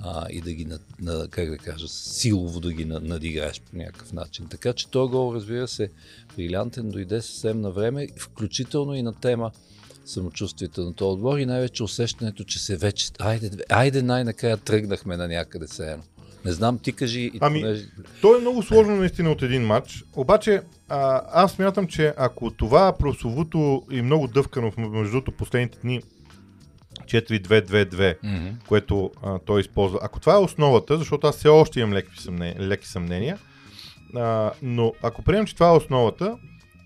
а, 0.00 0.26
и 0.30 0.40
да 0.40 0.52
ги, 0.52 0.64
на, 0.64 0.78
на, 1.00 1.28
как 1.28 1.50
да 1.50 1.58
кажа, 1.58 1.88
силово 1.88 2.60
да 2.60 2.72
ги 2.72 2.84
надиграеш 2.84 3.60
по 3.60 3.76
някакъв 3.76 4.12
начин. 4.12 4.48
Така 4.48 4.72
че 4.72 4.88
този 4.88 5.10
гол, 5.10 5.34
разбира 5.34 5.68
се, 5.68 5.90
брилянтен, 6.36 6.90
дойде 6.90 7.22
съвсем 7.22 7.60
на 7.60 7.70
време, 7.70 8.08
включително 8.18 8.94
и 8.94 9.02
на 9.02 9.14
тема 9.14 9.50
самочувствието 10.04 10.84
на 10.84 10.94
този 10.94 11.14
отбор 11.14 11.38
и 11.38 11.46
най-вече 11.46 11.82
усещането, 11.82 12.44
че 12.44 12.58
се 12.58 12.76
вече, 12.76 13.10
айде, 13.18 13.50
айде 13.68 14.02
най-накрая 14.02 14.56
тръгнахме 14.56 15.16
на 15.16 15.28
някъде 15.28 15.68
се 15.68 15.92
едно. 15.92 16.04
Не 16.44 16.52
знам, 16.52 16.78
ти 16.78 16.92
кажи. 16.92 17.30
Ами, 17.40 17.60
понеже... 17.60 17.84
то 18.20 18.36
е 18.36 18.40
много 18.40 18.62
сложно 18.62 18.96
наистина 18.96 19.30
от 19.30 19.42
един 19.42 19.66
матч. 19.66 20.04
Обаче, 20.16 20.60
а, 20.88 21.22
аз 21.32 21.52
смятам, 21.52 21.86
че 21.86 22.14
ако 22.16 22.50
това 22.50 22.92
прословото 22.98 23.82
и 23.90 24.02
много 24.02 24.26
дъвкано 24.26 24.70
в 24.70 24.76
между 24.76 25.22
последните 25.22 25.78
дни 25.82 26.02
4-2-2-2, 27.04 27.88
mm-hmm. 27.94 28.52
което 28.68 29.10
а, 29.22 29.38
той 29.38 29.60
използва. 29.60 29.98
Ако 30.02 30.20
това 30.20 30.34
е 30.34 30.38
основата, 30.38 30.98
защото 30.98 31.26
аз 31.26 31.36
все 31.36 31.48
още 31.48 31.80
имам 31.80 31.92
леки 31.92 32.22
съмнения, 32.22 32.60
леки 32.60 32.88
съмнения 32.88 33.38
а, 34.16 34.52
но 34.62 34.92
ако 35.02 35.22
приемем, 35.22 35.46
че 35.46 35.54
това 35.54 35.68
е 35.68 35.76
основата, 35.76 36.36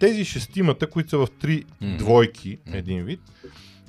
тези 0.00 0.24
шестимата, 0.24 0.90
които 0.90 1.10
са 1.10 1.18
в 1.18 1.28
три 1.40 1.64
mm-hmm. 1.64 1.96
двойки, 1.96 2.58
един 2.72 3.04
вид, 3.04 3.20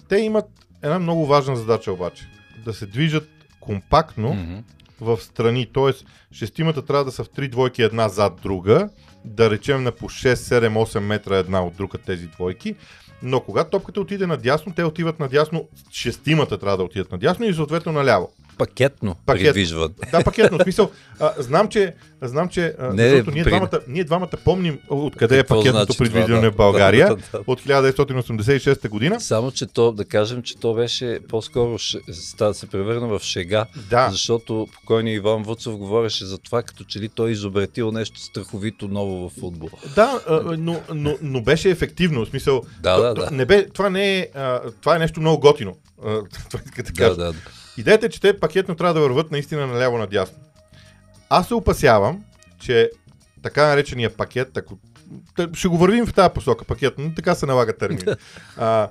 те 0.10 0.18
имат 0.18 0.46
една 0.82 1.00
много 1.00 1.26
важна 1.26 1.56
задача 1.56 1.92
обаче. 1.92 2.28
Да 2.66 2.74
се 2.74 2.86
движат 2.86 3.30
компактно 3.60 4.34
mm-hmm. 4.34 4.64
В 5.02 5.18
страни. 5.22 5.70
Тоест, 5.74 6.06
шестимата 6.32 6.86
трябва 6.86 7.06
да 7.06 7.12
са 7.12 7.24
в 7.24 7.30
три 7.30 7.48
двойки 7.48 7.82
една 7.82 8.10
зад 8.10 8.40
друга, 8.44 8.90
да 9.26 9.50
речем 9.50 9.84
на 9.84 9.92
по 9.92 10.10
6, 10.10 10.34
7, 10.34 10.68
8 10.70 11.00
метра 11.00 11.38
една 11.38 11.66
от 11.66 11.76
друга 11.76 11.98
тези 11.98 12.28
двойки, 12.28 12.76
но 13.24 13.42
когато 13.42 13.70
топката 13.70 14.02
отиде 14.02 14.28
надясно, 14.28 14.74
те 14.76 14.84
отиват 14.84 15.20
надясно, 15.20 15.70
шестимата 15.92 16.58
трябва 16.58 16.78
да 16.78 16.84
отидат 16.84 17.12
надясно 17.12 17.46
и 17.46 17.54
съответно 17.54 17.92
наляво. 17.92 18.30
Пакетно, 18.58 19.16
пакетно. 19.26 19.46
придвижват. 19.46 19.92
Да, 20.12 20.24
пакетно. 20.24 20.58
В 20.58 20.62
смисъл, 20.64 20.92
а, 21.20 21.34
знам, 21.38 21.68
че, 21.68 21.94
знам, 22.22 22.50
че 22.50 22.76
а, 22.80 22.94
не, 22.94 23.10
защото 23.10 23.32
ние, 23.32 23.44
при... 23.44 23.50
двамата, 23.50 23.80
ние 23.88 24.04
двамата 24.04 24.30
помним 24.46 24.80
откъде 24.90 25.40
е 25.40 25.44
пакетното 25.44 25.94
значи 25.94 25.98
придвижване 25.98 26.42
да, 26.42 26.52
в 26.52 26.56
България 26.56 27.08
да, 27.08 27.16
да, 27.16 27.22
да. 27.32 27.44
от 27.48 27.62
1986 27.62 28.90
година. 28.90 29.22
Само, 29.22 29.52
че 29.52 29.66
то, 29.66 29.92
да 29.92 30.06
кажем, 30.06 30.42
че 30.42 30.58
то 30.58 30.74
беше 30.74 31.20
по-скоро 31.30 31.78
да 32.38 32.54
се 32.54 32.68
превърна 32.68 33.08
в 33.08 33.20
шега, 33.24 33.66
да. 33.90 34.10
защото 34.12 34.68
покойният 34.74 35.18
Иван 35.18 35.44
Вуцов 35.44 35.78
говореше 35.78 36.26
за 36.26 36.38
това, 36.38 36.64
като 36.64 36.84
че 36.84 37.00
ли 37.00 37.10
той 37.10 37.32
изобретил 37.32 37.92
нещо 37.92 38.20
страховито 38.20 38.88
ново 38.88 39.30
в 39.30 39.34
футбол. 39.40 39.70
Да, 39.96 40.22
но, 40.58 40.82
но, 40.94 41.18
но 41.22 41.42
беше 41.42 41.70
ефективно. 41.70 42.26
В 42.26 42.30
смисъл, 42.30 42.62
да, 42.80 42.98
да, 42.98 43.14
да. 43.14 43.32
Не 43.32 43.46
бе, 43.46 43.70
това, 43.70 43.90
не 43.90 44.20
е, 44.20 44.28
това 44.82 44.96
е 44.96 45.00
нещо 45.00 45.20
много 45.20 45.40
готино. 45.40 45.78
Това 46.50 46.60
да, 47.00 47.16
да, 47.16 47.16
да. 47.16 47.34
Идеята 47.78 48.06
е, 48.06 48.10
че 48.10 48.22
те 48.22 48.40
пакетно 48.40 48.76
трябва 48.76 48.94
да 48.94 49.02
върват 49.02 49.32
наистина 49.32 49.68
наляво 49.68 49.98
надясно. 49.98 50.38
Аз 51.30 51.48
се 51.48 51.54
опасявам, 51.54 52.24
че 52.60 52.90
така 53.44 53.68
наречения 53.68 54.18
пакет, 54.18 54.58
ако... 54.58 54.78
ще 55.54 55.68
го 55.68 55.78
вървим 55.78 56.06
в 56.06 56.14
тази 56.14 56.34
посока 56.34 56.66
пакет, 56.66 56.94
но 56.98 57.14
така 57.14 57.36
се 57.36 57.46
налага 57.46 57.78
термин. 57.78 58.04
А, 58.58 58.90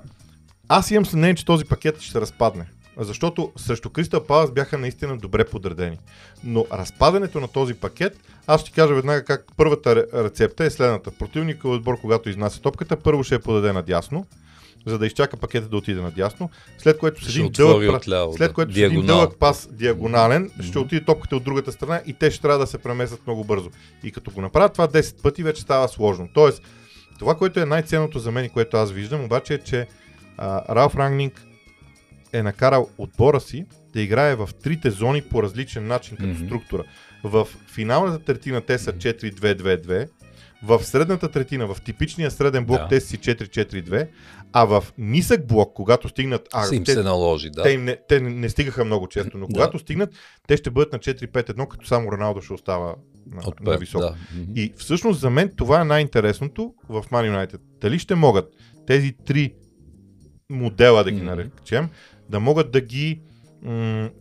аз 0.69 0.91
имам 0.91 1.05
съмнение, 1.05 1.35
че 1.35 1.45
този 1.45 1.65
пакет 1.65 2.01
ще 2.01 2.11
се 2.11 2.21
разпадне. 2.21 2.65
Защото 2.97 3.51
срещу 3.57 3.89
Кристал 3.89 4.23
Палас 4.23 4.51
бяха 4.51 4.77
наистина 4.77 5.17
добре 5.17 5.45
подредени. 5.45 5.97
Но 6.43 6.65
разпадането 6.71 7.39
на 7.39 7.47
този 7.47 7.73
пакет, 7.73 8.17
аз 8.47 8.61
ще 8.61 8.71
кажа 8.71 8.93
веднага 8.93 9.25
как 9.25 9.45
първата 9.57 10.05
рецепта 10.13 10.65
е 10.65 10.69
следната. 10.69 11.11
Противникът 11.11 11.65
отбор, 11.65 12.01
когато 12.01 12.29
изнася 12.29 12.61
топката, 12.61 12.95
първо 12.95 13.23
ще 13.23 13.35
я 13.35 13.39
подаде 13.39 13.73
надясно, 13.73 14.25
за 14.85 14.99
да 14.99 15.05
изчака 15.05 15.37
пакета 15.37 15.69
да 15.69 15.77
отиде 15.77 16.01
надясно, 16.01 16.49
след 16.77 16.97
което 16.97 17.25
с 17.25 17.29
един 17.29 17.51
дълъг, 17.51 17.95
отляво, 17.95 18.33
след 18.33 18.53
което 18.53 18.71
да. 18.71 18.79
с 18.79 18.83
един 18.83 19.05
дълъг 19.05 19.39
пас 19.39 19.69
диагонален 19.71 20.49
mm-hmm. 20.49 20.63
ще 20.63 20.79
отиде 20.79 21.05
топката 21.05 21.35
от 21.35 21.43
другата 21.43 21.71
страна 21.71 22.01
и 22.05 22.13
те 22.13 22.31
ще 22.31 22.41
трябва 22.41 22.59
да 22.59 22.67
се 22.67 22.77
преместят 22.77 23.27
много 23.27 23.43
бързо. 23.43 23.69
И 24.03 24.11
като 24.11 24.31
го 24.31 24.41
направят 24.41 24.73
това 24.73 24.87
10 24.87 25.21
пъти, 25.21 25.43
вече 25.43 25.61
става 25.61 25.87
сложно. 25.87 26.29
Тоест, 26.33 26.63
това, 27.19 27.35
което 27.35 27.59
е 27.59 27.65
най-ценното 27.65 28.19
за 28.19 28.31
мен 28.31 28.45
и 28.45 28.49
което 28.49 28.77
аз 28.77 28.91
виждам, 28.91 29.23
обаче 29.23 29.53
е, 29.53 29.57
че 29.57 29.87
а, 30.37 30.75
Ралф 30.75 30.95
Рангнинг 30.95 31.41
е 32.33 32.43
накарал 32.43 32.89
отбора 32.97 33.39
си 33.39 33.65
да 33.93 34.01
играе 34.01 34.35
в 34.35 34.49
трите 34.63 34.89
зони 34.89 35.21
по 35.21 35.43
различен 35.43 35.87
начин 35.87 36.17
като 36.17 36.29
mm-hmm. 36.29 36.45
структура. 36.45 36.83
В 37.23 37.47
финалната 37.73 38.19
третина 38.19 38.61
те 38.61 38.77
са 38.77 38.93
4-2-2-2, 38.93 40.07
в 40.63 40.83
средната 40.83 41.31
третина, 41.31 41.65
в 41.65 41.81
типичния 41.81 42.31
среден 42.31 42.65
блок, 42.65 42.79
да. 42.79 42.87
те 42.87 43.01
си 43.01 43.19
4-4-2, 43.19 44.07
а 44.53 44.65
в 44.65 44.83
нисък 44.97 45.47
блок, 45.47 45.73
когато 45.73 46.09
стигнат... 46.09 46.49
А, 46.53 46.75
им 46.75 46.83
те, 46.83 46.93
се 46.93 47.03
наложи, 47.03 47.49
да. 47.49 47.63
Те, 47.63 47.71
им 47.71 47.83
не, 47.83 47.97
те 48.07 48.19
не 48.19 48.49
стигаха 48.49 48.85
много 48.85 49.07
често, 49.07 49.37
но 49.37 49.47
когато 49.47 49.77
да. 49.77 49.81
стигнат, 49.81 50.09
те 50.47 50.57
ще 50.57 50.69
бъдат 50.69 50.93
на 50.93 50.99
4-5-1, 50.99 51.67
като 51.67 51.87
само 51.87 52.11
Роналдо 52.11 52.41
ще 52.41 52.53
остава 52.53 52.95
на, 53.31 53.41
От 53.45 53.59
на 53.59 53.77
високо. 53.77 54.01
Да. 54.01 54.15
И 54.61 54.73
всъщност 54.77 55.19
за 55.19 55.29
мен 55.29 55.51
това 55.55 55.81
е 55.81 55.85
най-интересното 55.85 56.73
в 56.89 57.03
Man 57.11 57.47
United. 57.47 57.59
Дали 57.81 57.99
ще 57.99 58.15
могат 58.15 58.49
тези 58.87 59.15
три 59.25 59.53
модела, 60.49 61.03
да 61.03 61.11
ги 61.11 61.21
наречем, 61.21 61.89
да 62.29 62.39
могат 62.39 62.71
да 62.71 62.81
ги 62.81 63.21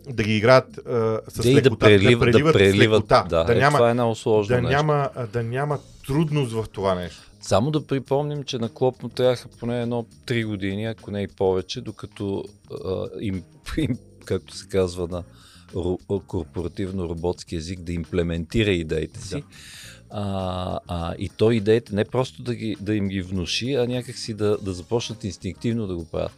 да 0.09 0.23
ги 0.23 0.37
играят 0.37 0.79
а, 0.79 1.21
с 1.29 1.47
лекота, 1.47 1.71
да, 1.71 1.77
прелив, 1.77 2.19
да 2.19 2.25
преливат, 2.25 2.45
да 2.45 2.53
преливат 2.53 2.99
лекота, 2.99 3.27
да, 3.29 3.45
да, 3.45 3.53
е, 3.53 3.57
няма, 3.57 3.79
това 3.79 3.91
е 3.91 3.95
много 3.95 4.15
сложно 4.15 4.57
да 4.57 4.63
няма, 4.63 5.11
да 5.33 5.43
няма 5.43 5.79
трудност 6.07 6.53
в 6.53 6.65
това 6.73 6.95
нещо. 6.95 7.31
Само 7.41 7.71
да 7.71 7.87
припомним, 7.87 8.45
че 8.45 8.59
на 8.59 8.69
Клоп 8.69 9.03
му 9.03 9.09
трябваха 9.09 9.49
поне 9.49 9.83
едно 9.83 10.07
3 10.27 10.47
години, 10.47 10.85
ако 10.85 11.11
не 11.11 11.23
и 11.23 11.29
повече, 11.29 11.81
докато 11.81 12.45
а, 12.85 13.07
им, 13.21 13.43
им, 13.79 13.99
както 14.25 14.57
се 14.57 14.69
казва 14.69 15.09
на 15.09 15.23
корпоративно-роботски 16.09 17.57
език, 17.57 17.81
да 17.81 17.93
имплементира 17.93 18.71
идеите 18.71 19.21
си. 19.21 19.35
Да. 19.35 19.43
А, 20.11 20.79
а, 20.89 21.15
и 21.19 21.29
то 21.29 21.51
идеите 21.51 21.95
не 21.95 22.05
просто 22.05 22.43
да, 22.43 22.55
ги, 22.55 22.77
да 22.81 22.95
им 22.95 23.09
ги 23.09 23.23
внуши, 23.23 23.75
а 23.75 23.87
някакси 23.87 24.35
да, 24.35 24.59
да 24.59 24.73
започнат 24.73 25.25
инстинктивно 25.25 25.87
да 25.87 25.97
го 25.97 26.05
правят. 26.05 26.33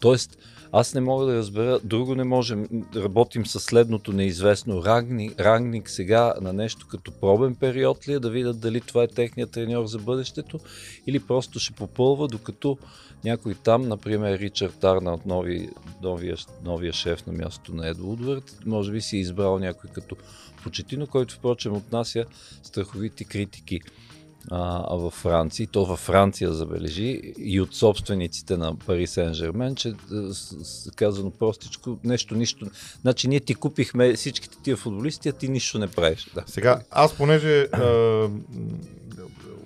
Тоест, 0.00 0.38
аз 0.76 0.94
не 0.94 1.00
мога 1.00 1.26
да 1.26 1.34
разбера, 1.34 1.80
друго 1.84 2.14
не 2.14 2.24
можем. 2.24 2.68
Работим 2.96 3.46
с 3.46 3.60
следното 3.60 4.12
неизвестно. 4.12 4.84
Рангник, 4.84 5.40
рангник 5.40 5.90
сега 5.90 6.34
на 6.40 6.52
нещо 6.52 6.86
като 6.90 7.12
пробен 7.12 7.54
период 7.54 8.08
ли 8.08 8.12
е, 8.12 8.18
да 8.18 8.30
видят 8.30 8.60
дали 8.60 8.80
това 8.80 9.02
е 9.02 9.08
техният 9.08 9.50
треньор 9.50 9.86
за 9.86 9.98
бъдещето 9.98 10.58
или 11.06 11.20
просто 11.20 11.58
ще 11.58 11.72
попълва, 11.72 12.28
докато 12.28 12.78
някой 13.24 13.54
там, 13.54 13.88
например 13.88 14.38
Ричард 14.38 14.84
Арна 14.84 15.14
от 15.14 15.26
нови, 15.26 15.68
новия, 16.02 16.36
новия 16.64 16.92
шеф 16.92 17.26
на 17.26 17.32
мястото 17.32 17.74
на 17.74 17.88
Ед 17.88 17.98
Удвард, 17.98 18.58
може 18.66 18.92
би 18.92 19.00
си 19.00 19.16
е 19.16 19.20
избрал 19.20 19.58
някой 19.58 19.90
като 19.90 20.16
Почетино, 20.62 21.06
който 21.06 21.34
впрочем 21.34 21.72
отнася 21.72 22.24
страховити 22.62 23.24
критики 23.24 23.80
а, 24.50 24.96
във 24.96 25.14
Франция, 25.14 25.68
то 25.72 25.84
във 25.84 25.98
Франция 25.98 26.52
забележи 26.52 27.20
и 27.38 27.60
от 27.60 27.74
собствениците 27.74 28.56
на 28.56 28.76
Пари 28.76 29.06
Сен 29.06 29.34
Жермен, 29.34 29.74
че 29.74 29.94
казано 30.96 31.30
простичко, 31.30 31.98
нещо, 32.04 32.34
нищо. 32.34 32.66
Значи 33.00 33.28
ние 33.28 33.40
ти 33.40 33.54
купихме 33.54 34.14
всичките 34.14 34.56
тия 34.62 34.76
футболисти, 34.76 35.28
а 35.28 35.32
ти 35.32 35.48
нищо 35.48 35.78
не 35.78 35.88
правиш. 35.88 36.30
Да. 36.34 36.44
Сега, 36.46 36.80
аз 36.90 37.16
понеже 37.16 37.68
а, 37.72 38.28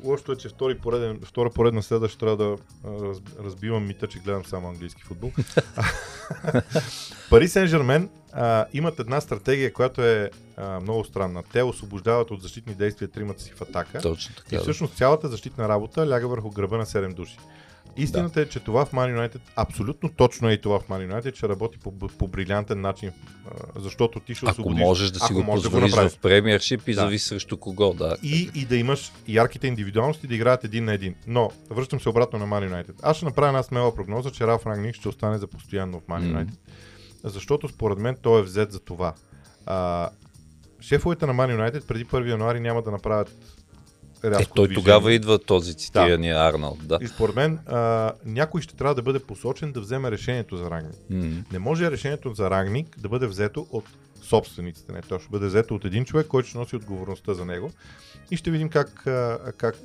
лошото 0.04 0.32
е, 0.32 0.36
че 0.36 0.48
втори 0.48 0.78
пореден, 0.78 1.20
втора 1.24 1.50
поредна 1.50 1.82
следа 1.82 2.08
ще 2.08 2.18
трябва 2.18 2.36
да 2.36 2.56
раз, 2.84 3.18
разбивам 3.44 3.86
мита, 3.86 4.06
че 4.06 4.18
гледам 4.18 4.44
само 4.44 4.68
английски 4.68 5.02
футбол. 5.02 5.32
Пари 7.30 7.48
Сен 7.48 7.66
Жермен 7.66 8.08
имат 8.72 8.98
една 8.98 9.20
стратегия, 9.20 9.72
която 9.72 10.02
е 10.02 10.30
а, 10.56 10.80
много 10.80 11.04
странна. 11.04 11.42
Те 11.52 11.62
освобождават 11.62 12.30
от 12.30 12.42
защитни 12.42 12.74
действия 12.74 13.08
тримата 13.08 13.42
си 13.42 13.52
в 13.56 13.60
атака. 13.60 14.00
Точно 14.00 14.34
така. 14.34 14.56
И 14.56 14.58
всъщност 14.58 14.96
цялата 14.96 15.28
защитна 15.28 15.68
работа 15.68 16.08
ляга 16.08 16.28
върху 16.28 16.50
гръба 16.50 16.78
на 16.78 16.86
7 16.86 17.14
души. 17.14 17.38
Истината 17.98 18.34
да. 18.34 18.40
е, 18.40 18.48
че 18.48 18.60
това 18.60 18.84
в 18.84 18.92
Man 18.92 19.16
United, 19.16 19.40
абсолютно 19.56 20.08
точно 20.08 20.48
е 20.48 20.52
и 20.52 20.60
това 20.60 20.80
в 20.80 20.88
Man 20.88 21.12
United, 21.12 21.32
че 21.32 21.48
работи 21.48 21.78
по, 21.78 21.92
по 21.92 22.28
брилянтен 22.28 22.80
начин, 22.80 23.12
защото 23.76 24.20
ти 24.20 24.34
ще 24.34 24.46
ако 24.46 24.50
освободиш. 24.50 24.80
Можеш 24.80 25.10
да 25.10 25.20
си 25.20 25.32
го 25.32 25.44
позволиш 25.44 25.92
да 25.92 26.02
го 26.02 26.08
в 26.08 26.18
премиершип 26.18 26.88
и 26.88 26.94
да. 26.94 27.00
зависи 27.00 27.28
срещу 27.28 27.56
кого. 27.56 27.94
Да. 27.94 28.16
И, 28.22 28.50
и 28.54 28.64
да 28.64 28.76
имаш 28.76 29.12
ярките 29.28 29.66
индивидуалности 29.66 30.26
да 30.26 30.34
играят 30.34 30.64
един 30.64 30.84
на 30.84 30.92
един. 30.92 31.14
Но, 31.26 31.50
връщам 31.70 32.00
се 32.00 32.08
обратно 32.08 32.38
на 32.38 32.46
Man 32.46 32.70
United. 32.70 32.94
Аз 33.02 33.16
ще 33.16 33.26
направя 33.26 33.48
една 33.48 33.62
смела 33.62 33.94
прогноза, 33.94 34.30
че 34.30 34.46
Раф 34.46 34.66
Рангник 34.66 34.94
ще 34.94 35.08
остане 35.08 35.38
за 35.38 35.46
постоянно 35.46 36.00
в 36.00 36.02
Man 36.02 36.22
United. 36.22 36.50
Mm. 36.50 36.56
Защото 37.24 37.68
според 37.68 37.98
мен 37.98 38.16
той 38.22 38.40
е 38.40 38.42
взет 38.42 38.72
за 38.72 38.80
това. 38.80 39.14
А, 39.66 40.10
шефовете 40.80 41.26
на 41.26 41.34
Man 41.34 41.56
United 41.56 41.86
преди 41.86 42.06
1 42.06 42.30
януари 42.30 42.60
няма 42.60 42.82
да 42.82 42.90
направят 42.90 43.32
рязко 44.24 44.42
е, 44.42 44.54
той 44.54 44.66
движение. 44.66 44.84
тогава 44.84 45.12
идва 45.12 45.38
този 45.38 45.74
цитирания 45.74 46.34
да. 46.34 46.40
Арнолд. 46.40 46.78
Да. 46.82 46.98
И 47.00 47.08
според 47.08 47.36
мен 47.36 47.58
а, 47.66 48.12
някой 48.24 48.62
ще 48.62 48.76
трябва 48.76 48.94
да 48.94 49.02
бъде 49.02 49.18
посочен 49.18 49.72
да 49.72 49.80
вземе 49.80 50.10
решението 50.10 50.56
за 50.56 50.70
Рагник. 50.70 50.94
Mm-hmm. 51.12 51.52
Не 51.52 51.58
може 51.58 51.90
решението 51.90 52.34
за 52.34 52.50
Рагник 52.50 52.98
да 52.98 53.08
бъде 53.08 53.26
взето 53.26 53.66
от 53.70 53.84
собствениците. 54.22 54.92
Не, 54.92 55.02
то 55.02 55.18
ще 55.18 55.28
бъде 55.30 55.46
взето 55.46 55.74
от 55.74 55.84
един 55.84 56.04
човек, 56.04 56.26
който 56.26 56.48
ще 56.48 56.58
носи 56.58 56.76
отговорността 56.76 57.34
за 57.34 57.44
него. 57.44 57.70
И 58.30 58.36
ще 58.36 58.50
видим 58.50 58.68
как, 58.68 59.04
как 59.56 59.76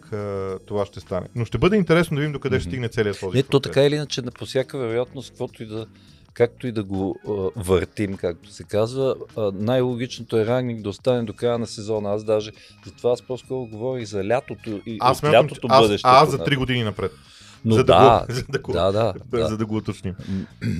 това 0.65 0.85
ще 0.85 0.99
стане. 0.99 1.27
Но 1.35 1.45
ще 1.45 1.57
бъде 1.57 1.75
интересно 1.77 2.15
да 2.15 2.21
видим 2.21 2.33
докъде 2.33 2.55
mm-hmm. 2.55 2.59
ще 2.59 2.69
стигне 2.69 2.89
целият 2.89 3.19
този 3.19 3.37
Не, 3.37 3.43
процес. 3.43 3.49
то 3.49 3.59
така 3.59 3.83
или 3.83 3.95
иначе, 3.95 4.21
по 4.21 4.45
всяка 4.45 4.77
вероятност, 4.77 5.29
каквото 5.29 5.63
и 5.63 5.65
да 5.65 5.87
както 6.33 6.67
и 6.67 6.71
да 6.71 6.83
го 6.83 7.19
а, 7.27 7.61
въртим, 7.63 8.17
както 8.17 8.51
се 8.51 8.63
казва, 8.63 9.15
а, 9.37 9.51
най-логичното 9.55 10.37
е 10.37 10.45
Рагник 10.45 10.81
да 10.81 10.89
остане 10.89 11.23
до 11.23 11.33
края 11.33 11.57
на 11.57 11.67
сезона. 11.67 12.13
Аз 12.13 12.23
даже, 12.23 12.51
затова 12.85 13.11
аз 13.11 13.21
по-скоро 13.21 13.65
говорих 13.65 14.05
за 14.05 14.27
лятото 14.27 14.81
и 14.85 14.97
аз 15.01 15.23
от 15.23 15.23
лятото 15.23 15.67
аз, 15.69 15.81
бъдеще. 15.81 16.07
Аз 16.07 16.31
за 16.31 16.37
3 16.37 16.57
години 16.57 16.83
напред. 16.83 17.11
Но 17.65 17.75
за 17.75 17.83
да, 17.83 17.93
да, 17.93 18.25
го, 18.25 18.33
за 18.33 18.43
да, 18.49 18.59
го, 18.59 18.71
да, 18.71 18.91
да, 18.91 19.13
да, 19.25 19.47
за 19.47 19.57
да 19.57 19.65
го 19.65 19.75
уточним. 19.75 20.15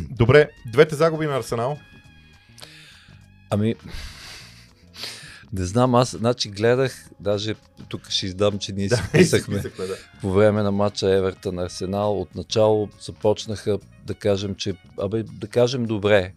Добре, 0.10 0.50
двете 0.72 0.95
загуби 0.95 1.25
на 1.25 1.38
Арсенал. 1.38 1.77
Ами, 3.50 3.75
не 5.53 5.65
знам, 5.65 5.95
аз 5.95 6.15
значи 6.15 6.50
гледах, 6.50 7.10
даже 7.19 7.55
тук 7.89 8.10
ще 8.10 8.25
издам, 8.25 8.60
че 8.60 8.72
ние 8.72 8.88
да, 8.88 8.95
си 8.95 9.03
писахме 9.13 9.60
да. 9.60 9.98
по 10.22 10.31
време 10.31 10.63
на 10.63 10.72
матча 10.72 11.15
Евертън 11.15 11.60
Арсенал. 11.60 12.22
Отначало 12.22 12.89
започнаха 13.01 13.79
да 14.05 14.13
кажем, 14.13 14.55
че, 14.55 14.75
абе, 15.00 15.24
да 15.24 15.48
кажем 15.48 15.86
добре. 15.86 16.33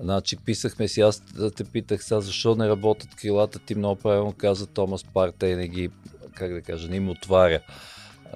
Значи 0.00 0.36
писахме 0.36 0.88
си, 0.88 1.00
аз 1.00 1.20
да 1.20 1.50
те 1.50 1.64
питах 1.64 2.04
сега, 2.04 2.20
защо 2.20 2.54
не 2.54 2.68
работят 2.68 3.14
крилата, 3.14 3.58
ти 3.58 3.74
много 3.74 4.00
правилно 4.00 4.32
каза 4.32 4.66
Томас 4.66 5.04
Партей, 5.04 5.56
не 5.56 5.68
ги, 5.68 5.90
как 6.34 6.52
да 6.52 6.62
кажа, 6.62 6.88
не 6.88 6.96
им 6.96 7.08
отваря 7.08 7.60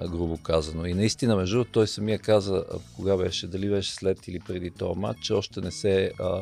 грубо 0.07 0.37
казано. 0.37 0.85
И 0.85 0.93
наистина, 0.93 1.35
между 1.35 1.55
другото, 1.55 1.71
той 1.71 1.87
самия 1.87 2.19
каза, 2.19 2.63
кога 2.95 3.17
беше, 3.17 3.47
дали 3.47 3.69
беше 3.69 3.93
след 3.93 4.27
или 4.27 4.39
преди 4.39 4.71
този 4.71 4.99
матч, 4.99 5.19
че 5.21 5.33
още 5.33 5.61
не 5.61 5.71
се 5.71 6.11
а, 6.19 6.41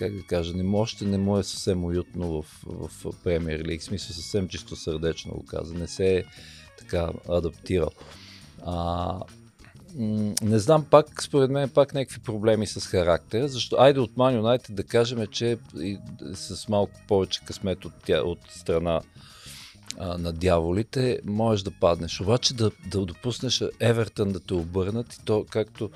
как 0.00 0.16
да 0.16 0.22
кажа, 0.22 0.56
не 0.56 0.62
може, 0.62 1.04
не 1.04 1.18
му 1.18 1.38
е 1.38 1.42
съвсем 1.42 1.84
уютно 1.84 2.42
в, 2.42 2.46
в 2.64 3.12
Премьер 3.24 3.64
Лиг, 3.64 3.82
смисъл 3.82 4.14
съвсем 4.14 4.48
чисто 4.48 4.76
сърдечно 4.76 5.32
го 5.32 5.44
каза, 5.46 5.74
не 5.74 5.88
се 5.88 6.16
е 6.16 6.24
така 6.78 7.10
адаптирал. 7.28 7.90
А, 8.66 9.14
не 10.42 10.58
знам, 10.58 10.84
пак, 10.90 11.22
според 11.22 11.50
мен, 11.50 11.68
пак 11.68 11.94
някакви 11.94 12.20
проблеми 12.20 12.66
с 12.66 12.86
характера, 12.86 13.48
защо, 13.48 13.76
айде 13.78 14.00
от 14.00 14.10
Man 14.10 14.40
United 14.40 14.72
да 14.72 14.84
кажем, 14.84 15.26
че 15.26 15.58
и, 15.80 15.98
с 16.34 16.68
малко 16.68 17.00
повече 17.08 17.40
късмет 17.44 17.84
от, 17.84 17.92
тя, 18.06 18.22
от 18.22 18.38
страна 18.50 19.00
а, 19.98 20.18
на 20.18 20.32
дяволите, 20.32 21.20
можеш 21.24 21.62
да 21.62 21.70
паднеш. 21.70 22.20
Обаче 22.20 22.54
да, 22.54 22.70
да 22.86 23.06
допуснеш 23.06 23.64
Евертън 23.80 24.32
да 24.32 24.40
те 24.40 24.54
обърнат 24.54 25.14
и 25.14 25.24
то, 25.24 25.46
както 25.50 25.90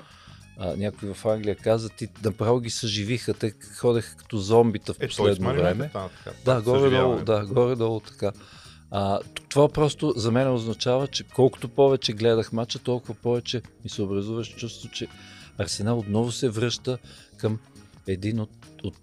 а, 0.57 0.75
някой 0.75 1.13
в 1.13 1.25
Англия 1.25 1.55
каза, 1.55 1.89
ти 1.89 2.07
направо 2.23 2.59
ги 2.59 2.69
съживиха, 2.69 3.33
те 3.33 3.53
ходеха 3.77 4.17
като 4.17 4.37
зомбита 4.37 4.93
в 4.93 4.97
последно 4.97 5.49
е, 5.49 5.53
време. 5.53 5.89
Та, 5.93 6.09
така, 6.09 6.37
да, 6.45 6.61
горе-долу, 6.61 7.15
да, 7.15 7.45
горе-долу 7.45 7.99
така. 7.99 8.31
А, 8.91 9.19
това 9.49 9.69
просто 9.69 10.13
за 10.15 10.31
мен 10.31 10.53
означава, 10.53 11.07
че 11.07 11.23
колкото 11.23 11.69
повече 11.69 12.13
гледах 12.13 12.53
мача, 12.53 12.79
толкова 12.79 13.13
повече 13.13 13.61
ми 13.83 13.89
се 13.89 14.01
образуваше 14.01 14.55
чувство, 14.55 14.89
че 14.89 15.07
Арсенал 15.57 15.99
отново 15.99 16.31
се 16.31 16.49
връща 16.49 16.97
към 17.37 17.59
един 18.07 18.39
от, 18.39 18.49
от, 18.83 18.95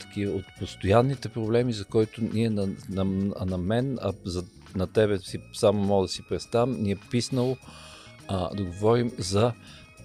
таки, 0.00 0.26
от 0.26 0.44
постоянните 0.58 1.28
проблеми, 1.28 1.72
за 1.72 1.84
който 1.84 2.20
ние 2.32 2.50
на, 2.50 2.68
на, 2.88 3.04
на 3.46 3.58
мен, 3.58 3.98
а 4.02 4.12
за, 4.24 4.44
на 4.76 4.86
тебе 4.86 5.18
си, 5.18 5.38
само 5.52 5.82
мога 5.82 6.06
да 6.06 6.08
си 6.08 6.22
представям, 6.28 6.82
ни 6.82 6.90
е 6.90 6.96
писнало 7.10 7.56
а, 8.28 8.54
да 8.54 8.64
говорим 8.64 9.12
за 9.18 9.52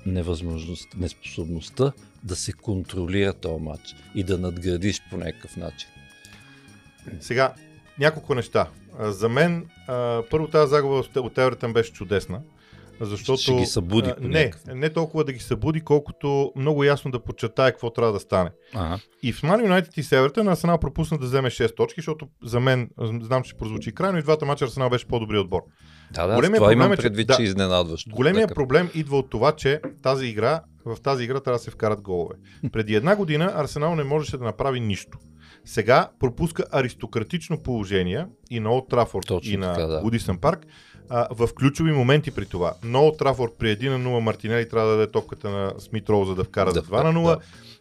невъзможност, 0.06 0.88
неспособността 0.98 1.92
да 2.24 2.36
се 2.36 2.54
контролира 2.54 3.34
този 3.34 3.64
матч 3.64 3.96
и 4.16 4.24
да 4.24 4.38
надградиш 4.38 5.02
по 5.10 5.18
някакъв 5.18 5.58
начин. 5.58 5.90
Сега, 7.20 7.54
няколко 8.00 8.36
неща. 8.36 8.70
За 9.00 9.30
мен, 9.30 9.70
първо 10.32 10.48
тази 10.48 10.70
загуба 10.70 11.04
от 11.16 11.38
Евертън 11.38 11.74
беше 11.74 11.94
чудесна. 11.94 12.42
Защото, 13.02 13.42
ще 13.42 13.56
ги 13.56 13.66
събуди. 13.66 14.10
А, 14.10 14.16
не, 14.20 14.52
не 14.68 14.90
толкова 14.90 15.24
да 15.24 15.34
ги 15.34 15.40
събуди, 15.40 15.82
колкото 15.82 16.52
много 16.56 16.84
ясно 16.84 17.12
да 17.12 17.20
подчертае 17.20 17.72
какво 17.72 17.90
трябва 17.90 18.14
да 18.14 18.20
стане. 18.20 18.50
Ага. 18.74 19.00
И 19.24 19.34
в 19.34 19.42
Man 19.42 19.68
United 19.68 19.98
и 20.00 20.04
Севертън 20.04 20.48
Арсенал 20.48 20.78
пропусна 20.78 21.18
да 21.18 21.26
вземе 21.26 21.50
6 21.50 21.76
точки, 21.76 22.02
защото 22.02 22.28
за 22.44 22.60
мен, 22.60 22.90
знам, 23.22 23.44
че 23.44 23.56
прозвучи 23.56 23.96
крайно 23.96 24.18
и 24.18 24.22
двата 24.22 24.46
мача 24.46 24.66
Арсенал 24.66 24.90
беше 24.90 25.08
по-добри 25.08 25.38
отбор. 25.38 25.62
Да, 26.12 26.28
да, 26.28 26.36
Големия 26.36 26.60
това 26.60 26.74
имам 26.74 26.94
е, 26.94 26.98
предвид, 26.98 27.30
че, 27.30 27.36
че 27.36 27.44
изненадващо. 27.44 28.10
Големия 28.16 28.48
така. 28.48 28.56
проблем 28.56 28.90
идва 28.94 29.18
от 29.18 29.30
това, 29.30 29.52
че 29.52 29.82
тази 30.04 30.26
игра, 30.26 30.62
в 30.86 31.02
тази 31.02 31.24
игра 31.24 31.40
трябва 31.40 31.58
да 31.58 31.64
се 31.64 31.72
вкарат 31.72 32.02
голове. 32.02 32.36
Преди 32.72 32.96
една 32.96 33.16
година 33.16 33.54
Арсенал 33.56 33.96
не 33.96 34.04
можеше 34.04 34.38
да 34.38 34.44
направи 34.44 34.80
нищо. 34.80 35.18
Сега 35.66 36.10
пропуска 36.20 36.64
аристократично 36.72 37.64
положение 37.64 38.26
и 38.50 38.60
на 38.60 38.72
Олд 38.72 38.90
Трафорд 38.90 39.26
и 39.44 39.58
на 39.58 39.74
така, 39.74 39.88
да. 39.88 40.02
Удисън 40.04 40.38
парк 40.38 40.66
а, 41.10 41.28
в 41.32 41.50
ключови 41.54 41.92
моменти 41.92 42.32
при 42.32 42.46
това. 42.46 42.74
Но 42.84 43.12
Трафорд 43.12 43.52
при 43.60 43.68
1 43.78 43.90
на 43.90 44.10
0 44.10 44.20
Мартинели 44.20 44.70
трябва 44.70 44.90
да 44.90 44.98
даде 44.98 45.12
топката 45.12 45.50
на 45.50 45.74
Смит 45.80 46.10
Роу, 46.10 46.26
за 46.26 46.36
да 46.36 46.44
вкара 46.44 46.74
да, 46.74 46.80
за 46.80 46.86
2 46.86 47.04
на 47.04 47.20
0. 47.20 47.26
Да. 47.26 47.40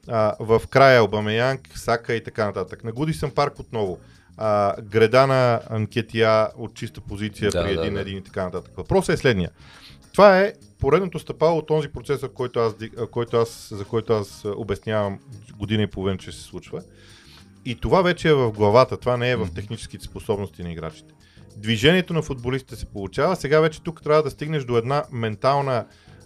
А, 0.08 0.36
в 0.40 0.62
края 0.70 1.04
Обамеянг, 1.04 1.68
Сака 1.74 2.14
и 2.14 2.24
така 2.24 2.46
нататък. 2.46 2.84
На 2.84 2.92
Гудисън 2.92 3.30
парк 3.30 3.58
отново 3.58 3.98
а, 4.36 4.82
греда 4.82 5.26
на 5.26 5.60
Анкетия 5.70 6.48
от 6.56 6.74
чиста 6.74 7.00
позиция 7.00 7.50
да, 7.50 7.64
при 7.64 7.70
един 7.70 7.84
да, 7.84 7.90
да. 7.90 8.00
един 8.00 8.18
и 8.18 8.24
така 8.24 8.44
нататък. 8.44 8.72
Въпросът 8.76 9.14
е 9.14 9.16
следния. 9.16 9.50
Това 10.12 10.40
е 10.40 10.52
поредното 10.80 11.18
стъпало 11.18 11.58
от 11.58 11.66
този 11.66 11.88
процес, 11.88 12.20
който 12.34 12.60
аз, 12.60 12.74
който 13.10 13.36
аз, 13.36 13.68
за 13.72 13.84
който 13.84 14.12
аз 14.12 14.44
обяснявам 14.56 15.18
година 15.56 15.82
и 15.82 15.86
половина, 15.86 16.18
че 16.18 16.32
се 16.32 16.42
случва. 16.42 16.82
И 17.64 17.74
това 17.74 18.02
вече 18.02 18.28
е 18.28 18.34
в 18.34 18.52
главата, 18.52 18.96
това 18.96 19.16
не 19.16 19.30
е 19.30 19.36
в 19.36 19.48
техническите 19.54 20.04
способности 20.04 20.62
на 20.62 20.72
играчите. 20.72 21.14
Движението 21.56 22.12
на 22.12 22.22
футболистите 22.22 22.76
се 22.76 22.86
получава, 22.86 23.36
сега 23.36 23.60
вече 23.60 23.82
тук 23.82 24.02
трябва 24.02 24.22
да 24.22 24.30
стигнеш 24.30 24.64
до 24.64 24.76
една 24.76 25.04
ментална 25.12 25.84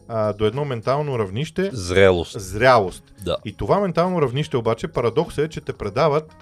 а, 0.08 0.32
до 0.32 0.44
едно 0.44 0.64
ментално 0.64 1.18
равнище. 1.18 1.70
Зрелост. 1.72 2.40
Зрялост. 2.40 3.04
Да. 3.24 3.36
И 3.44 3.52
това 3.52 3.80
ментално 3.80 4.22
равнище 4.22 4.56
обаче, 4.56 4.88
парадокс 4.88 5.38
е, 5.38 5.48
че 5.48 5.60
те 5.60 5.72
предават 5.72 6.36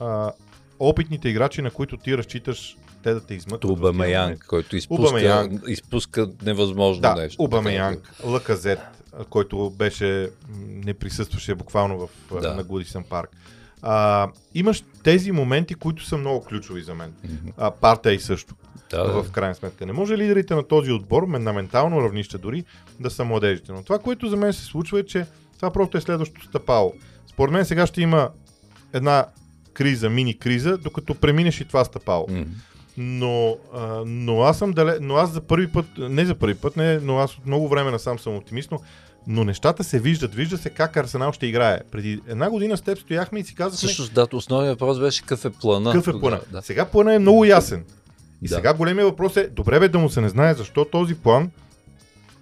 а, 0.00 0.32
опитните 0.78 1.28
играчи, 1.28 1.62
на 1.62 1.70
които 1.70 1.96
ти 1.96 2.18
разчиташ 2.18 2.76
те 3.02 3.14
да 3.14 3.20
те 3.20 3.34
измъкват. 3.34 3.64
Убамеянг, 3.64 4.44
който 4.48 4.76
изпуска, 4.76 5.50
изпуска 5.68 6.30
невъзможно 6.42 7.02
да, 7.02 7.14
нещо. 7.14 7.42
Убамеянг, 7.42 8.14
Лаказет, 8.24 8.78
който 9.30 9.70
беше, 9.70 10.30
не 10.66 10.94
присъстваше 10.94 11.54
буквално 11.54 11.98
в, 11.98 12.40
да. 12.40 12.54
на 12.54 12.64
Гудисън 12.64 13.04
парк. 13.04 13.30
А, 13.82 14.28
имаш 14.54 14.84
тези 15.02 15.32
моменти, 15.32 15.74
които 15.74 16.04
са 16.04 16.16
много 16.16 16.44
ключови 16.44 16.82
за 16.82 16.94
мен. 16.94 17.12
Mm-hmm. 17.12 17.52
А, 17.58 17.70
Партей 17.70 18.18
също. 18.18 18.54
Да, 18.90 19.04
да. 19.04 19.22
В 19.22 19.30
крайна 19.30 19.54
сметка. 19.54 19.86
Не 19.86 19.92
може 19.92 20.18
лидерите 20.18 20.54
на 20.54 20.62
този 20.62 20.92
отбор, 20.92 21.22
на 21.22 21.52
ментално 21.52 22.02
равнище 22.02 22.38
дори, 22.38 22.64
да 23.00 23.10
са 23.10 23.24
младежите. 23.24 23.72
Но 23.72 23.82
това, 23.82 23.98
което 23.98 24.28
за 24.28 24.36
мен 24.36 24.52
се 24.52 24.64
случва 24.64 25.00
е, 25.00 25.06
че 25.06 25.26
това 25.56 25.70
просто 25.70 25.98
е 25.98 26.00
следващото 26.00 26.46
стъпало. 26.46 26.94
Според 27.26 27.52
мен 27.52 27.64
сега 27.64 27.86
ще 27.86 28.02
има 28.02 28.30
една 28.92 29.26
криза, 29.72 30.10
мини 30.10 30.38
криза, 30.38 30.78
докато 30.78 31.14
преминеш 31.14 31.60
и 31.60 31.64
това 31.64 31.84
стъпало. 31.84 32.26
Mm-hmm. 32.26 32.46
Но, 32.96 33.56
а, 33.74 34.02
но 34.06 34.42
аз 34.42 34.58
съм 34.58 34.72
дале, 34.72 34.96
но 35.00 35.16
аз 35.16 35.30
за 35.30 35.40
първи 35.40 35.72
път, 35.72 35.86
не 35.98 36.24
за 36.24 36.34
първи 36.34 36.54
път, 36.54 36.76
не, 36.76 36.98
но 36.98 37.18
аз 37.18 37.38
от 37.38 37.46
много 37.46 37.68
време 37.68 37.90
насам 37.90 38.18
съм 38.18 38.36
оптимист, 38.36 38.70
но, 38.70 38.80
но 39.26 39.44
нещата 39.44 39.84
се 39.84 40.00
виждат. 40.00 40.34
Вижда 40.34 40.58
се 40.58 40.70
как 40.70 40.96
Арсенал 40.96 41.32
ще 41.32 41.46
играе. 41.46 41.80
Преди 41.90 42.20
една 42.28 42.50
година 42.50 42.76
с 42.76 42.82
теб 42.82 42.98
стояхме 42.98 43.40
и 43.40 43.44
си 43.44 43.54
казахме... 43.54 43.88
Също, 43.88 44.14
да, 44.14 44.26
основният 44.32 44.72
въпрос 44.72 45.00
беше 45.00 45.20
какъв 45.22 45.44
е 45.44 45.50
плана. 45.50 45.92
Какъв 45.92 46.08
е 46.08 46.20
плана. 46.20 46.40
Да. 46.52 46.62
Сега 46.62 46.84
плана 46.84 47.14
е 47.14 47.18
много 47.18 47.44
ясен. 47.44 47.84
И 48.42 48.48
Да. 48.48 48.54
сега 48.54 48.74
големия 48.74 49.06
въпрос 49.06 49.36
е, 49.36 49.48
добре 49.48 49.80
бе 49.80 49.88
да 49.88 49.98
му 49.98 50.10
се 50.10 50.20
не 50.20 50.28
знае 50.28 50.54
защо 50.54 50.84
този 50.84 51.14
план 51.14 51.50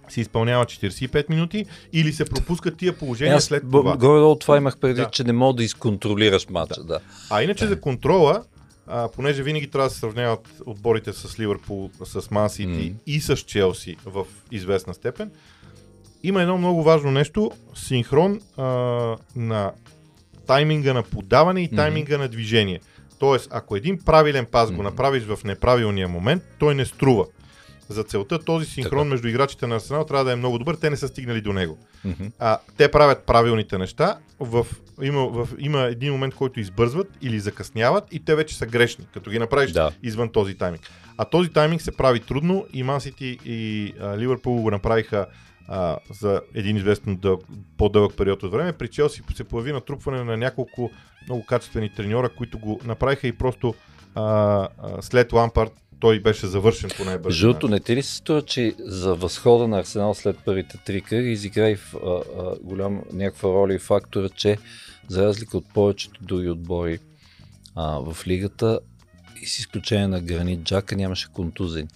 се 0.09 0.21
изпълнява 0.21 0.65
45 0.65 1.31
минути 1.31 1.65
или 1.93 2.13
се 2.13 2.25
пропускат 2.25 2.77
тия 2.77 2.93
положения 2.93 3.37
Аз 3.37 3.45
след 3.45 3.63
това. 3.63 3.97
горе-долу 3.97 4.37
това 4.37 4.57
имах 4.57 4.77
преди, 4.79 4.95
Да. 4.95 5.11
че 5.11 5.25
не 5.25 5.33
мога 5.33 5.55
да 5.55 5.65
изконтролираш 5.65 6.49
матча. 6.49 6.85
Да. 6.85 6.99
А 7.31 7.43
иначе 7.43 7.67
за 7.67 7.81
контрола, 7.81 8.43
а, 8.87 9.09
понеже 9.09 9.43
винаги 9.43 9.71
трябва 9.71 9.89
да 9.89 9.95
се 9.95 10.01
сравняват 10.01 10.49
отборите 10.67 11.13
с 11.13 11.39
Ливърпул, 11.41 11.91
с 12.05 12.31
Ман 12.31 12.51
Сити 12.51 12.67
Мгм. 12.67 12.97
и 13.07 13.21
с 13.21 13.37
Челси 13.37 13.97
в 14.05 14.25
известна 14.51 14.95
степен, 14.95 15.31
има 16.23 16.43
едно 16.43 16.59
много 16.59 16.83
важно 16.83 17.11
нещо 17.11 17.51
синхрон 17.75 18.41
а, 18.57 18.63
на 19.37 19.73
тайминга 20.47 20.93
на 20.93 21.03
подаване 21.03 21.61
и 21.61 21.71
тайминга 21.71 22.19
на 22.19 22.29
движение. 22.29 22.81
Тоест, 23.19 23.49
ако 23.53 23.77
един 23.77 23.99
правилен 23.99 24.47
пас 24.47 24.69
го 24.69 24.75
Мгм. 24.75 24.83
направиш 24.85 25.23
в 25.23 25.39
неправилния 25.45 26.09
момент, 26.09 26.43
той 26.59 26.75
не 26.75 26.85
струва. 26.85 27.27
За 27.89 28.05
целта 28.05 28.39
този 28.39 28.67
синхрон 28.67 28.99
Така. 28.99 29.11
между 29.11 29.29
играчите 29.29 29.67
на 29.67 29.75
Арсенал 29.75 30.05
трябва 30.05 30.25
да 30.25 30.33
е 30.33 30.37
много 30.37 30.59
добър. 30.59 30.75
Те 30.75 30.91
не 30.91 30.97
са 30.97 31.09
стигнали 31.09 31.41
до 31.41 31.53
него. 31.53 31.79
Мгм. 32.05 32.25
А, 32.39 32.59
те 32.77 32.91
правят 32.91 33.27
правилните 33.27 33.79
неща. 33.79 34.17
В, 34.41 34.67
има, 35.03 35.27
в, 35.27 35.49
има 35.59 35.81
един 35.81 36.13
момент, 36.13 36.35
който 36.35 36.61
избързват 36.61 37.09
или 37.23 37.41
закъсняват 37.41 38.05
и 38.13 38.25
те 38.25 38.35
вече 38.35 38.57
са 38.57 38.67
грешни, 38.67 39.07
като 39.15 39.31
ги 39.31 39.39
направиш 39.39 39.73
Да. 39.73 39.93
извън 40.03 40.29
този 40.29 40.55
тайминг. 40.55 40.83
А 41.17 41.25
този 41.25 41.51
тайминг 41.51 41.83
се 41.83 41.97
прави 41.97 42.21
трудно 42.21 42.67
и 42.73 42.83
Ман 42.83 43.01
Сити 43.01 43.39
и 43.45 43.93
Ливърпул 44.17 44.57
го 44.57 44.71
направиха 44.71 45.27
а, 45.69 45.99
за 46.11 46.41
един 46.55 46.77
известно 46.77 47.17
дълъг, 47.17 47.41
по-дълъг 47.77 48.17
период 48.17 48.43
от 48.43 48.53
време. 48.53 48.73
При 48.73 48.89
Челси 48.89 49.23
се 49.35 49.45
появи 49.45 49.73
натрупване 49.73 50.25
на 50.25 50.37
няколко 50.37 50.91
много 51.27 51.47
качествени 51.47 51.95
треньора, 51.95 52.29
които 52.29 52.59
го 52.59 52.81
направиха 52.85 53.27
и 53.27 53.33
просто 53.33 53.75
а, 54.15 54.23
а, 54.23 54.69
след 55.03 55.33
Лампард 55.33 55.73
той 56.01 56.21
беше 56.21 56.47
завършен 56.47 56.91
по 56.97 57.05
най-бързо. 57.05 57.39
Жълто, 57.39 57.69
не 57.69 57.81
ти 57.81 57.97
ли 57.97 58.03
се 58.03 58.15
струва, 58.15 58.43
че 58.43 58.75
за 58.79 59.15
възхода 59.15 59.69
на 59.69 59.79
Арсенал 59.79 60.15
след 60.15 60.39
първите 60.45 60.79
три 60.87 61.01
кръга 61.01 61.29
изигра 61.29 61.71
и 61.71 61.77
в, 61.77 61.95
а, 61.95 62.09
а, 62.09 62.57
голям 62.63 63.03
някаква 63.13 63.49
роля 63.49 63.75
и 63.75 63.79
фактора, 63.79 64.29
че 64.29 64.59
за 65.09 65.25
разлика 65.27 65.57
от 65.57 65.73
повечето 65.75 66.25
други 66.25 66.49
отбори 66.49 66.99
а, 67.75 67.99
в 67.99 68.27
лигата 68.27 68.81
и 69.43 69.47
с 69.47 69.59
изключение 69.59 70.09
на 70.09 70.21
Гранит 70.21 70.63
Джака 70.63 70.97
нямаше 70.97 71.29
контузени. 71.33 71.89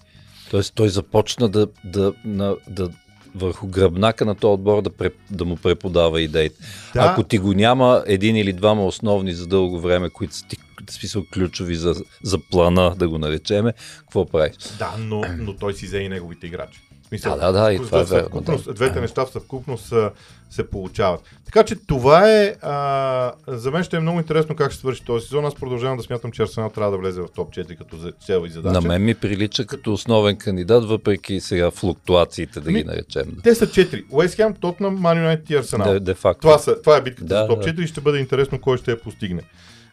Тоест 0.51 0.75
той 0.75 0.89
започна 0.89 1.49
да, 1.49 1.67
да, 1.83 2.13
на, 2.25 2.55
да 2.69 2.89
върху 3.35 3.67
гръбнака 3.67 4.25
на 4.25 4.35
този 4.35 4.53
отбор 4.53 4.81
да, 4.81 4.89
пре, 4.89 5.09
да 5.31 5.45
му 5.45 5.55
преподава 5.55 6.21
идеите. 6.21 6.55
Да. 6.93 7.01
Ако 7.01 7.23
ти 7.23 7.37
го 7.37 7.53
няма 7.53 8.03
един 8.07 8.35
или 8.35 8.53
двама 8.53 8.85
основни 8.85 9.33
за 9.33 9.47
дълго 9.47 9.79
време, 9.79 10.09
които 10.09 10.35
са 10.35 10.47
ти 10.47 10.57
смисъл 10.89 11.23
ключови 11.33 11.75
за, 11.75 11.95
за 12.23 12.37
плана, 12.51 12.95
да 12.95 13.09
го 13.09 13.17
наречеме, 13.17 13.73
какво 13.99 14.25
правиш? 14.25 14.55
Да, 14.79 14.95
но, 14.99 15.23
но 15.37 15.55
той 15.55 15.73
си 15.73 15.85
взе 15.85 15.97
и 15.97 16.09
неговите 16.09 16.47
играчи. 16.47 16.79
Смисъл, 17.07 17.35
Да, 17.35 17.51
да, 17.51 17.63
да, 17.63 17.73
и 17.73 17.77
това 17.77 17.99
е 17.99 18.05
съвкупност, 18.05 18.65
да. 18.65 18.73
Двете 18.73 19.01
неща 19.01 19.25
в 19.25 19.29
съвкупност 19.29 19.85
са, 19.85 20.11
се 20.49 20.69
получават. 20.69 21.21
Така 21.45 21.63
че 21.63 21.75
това 21.75 22.31
е. 22.31 22.55
А, 22.61 23.33
за 23.47 23.71
мен 23.71 23.83
ще 23.83 23.97
е 23.97 23.99
много 23.99 24.19
интересно 24.19 24.55
как 24.55 24.71
ще 24.71 24.79
свърши 24.79 25.03
този 25.05 25.25
сезон. 25.25 25.45
Аз 25.45 25.55
продължавам 25.55 25.97
да 25.97 26.03
смятам, 26.03 26.31
че 26.31 26.41
Арсенал 26.43 26.69
трябва 26.69 26.91
да 26.91 26.97
влезе 26.97 27.21
в 27.21 27.27
топ 27.35 27.53
4 27.53 27.77
като 27.77 27.97
цел 28.25 28.43
и 28.45 28.49
задача. 28.49 28.73
На 28.73 28.87
мен 28.87 29.03
ми 29.03 29.15
прилича 29.15 29.65
като 29.65 29.93
основен 29.93 30.37
кандидат, 30.37 30.85
въпреки 30.85 31.39
сега 31.39 31.71
флуктуациите, 31.71 32.59
да 32.59 32.69
Ами, 32.69 32.79
ги 32.79 32.83
наречем. 32.83 33.37
Те 33.43 33.55
са 33.55 33.67
4. 33.67 34.05
Уест 34.11 34.35
Хем, 34.35 34.53
Тотнам, 34.53 34.95
Ман 34.95 35.17
Юнайтед 35.17 35.49
и 35.49 35.55
Арсенал. 35.55 35.93
Де, 35.93 35.99
де 35.99 36.13
факто. 36.13 36.41
Това, 36.41 36.57
са, 36.57 36.81
това 36.81 36.97
е 36.97 37.01
битката 37.01 37.27
Да, 37.27 37.41
за 37.41 37.47
топ 37.47 37.63
да. 37.63 37.69
4 37.69 37.83
и 37.83 37.87
ще 37.87 38.01
бъде 38.01 38.19
интересно 38.19 38.61
кой 38.61 38.77
ще 38.77 38.91
я 38.91 39.01
постигне. 39.01 39.41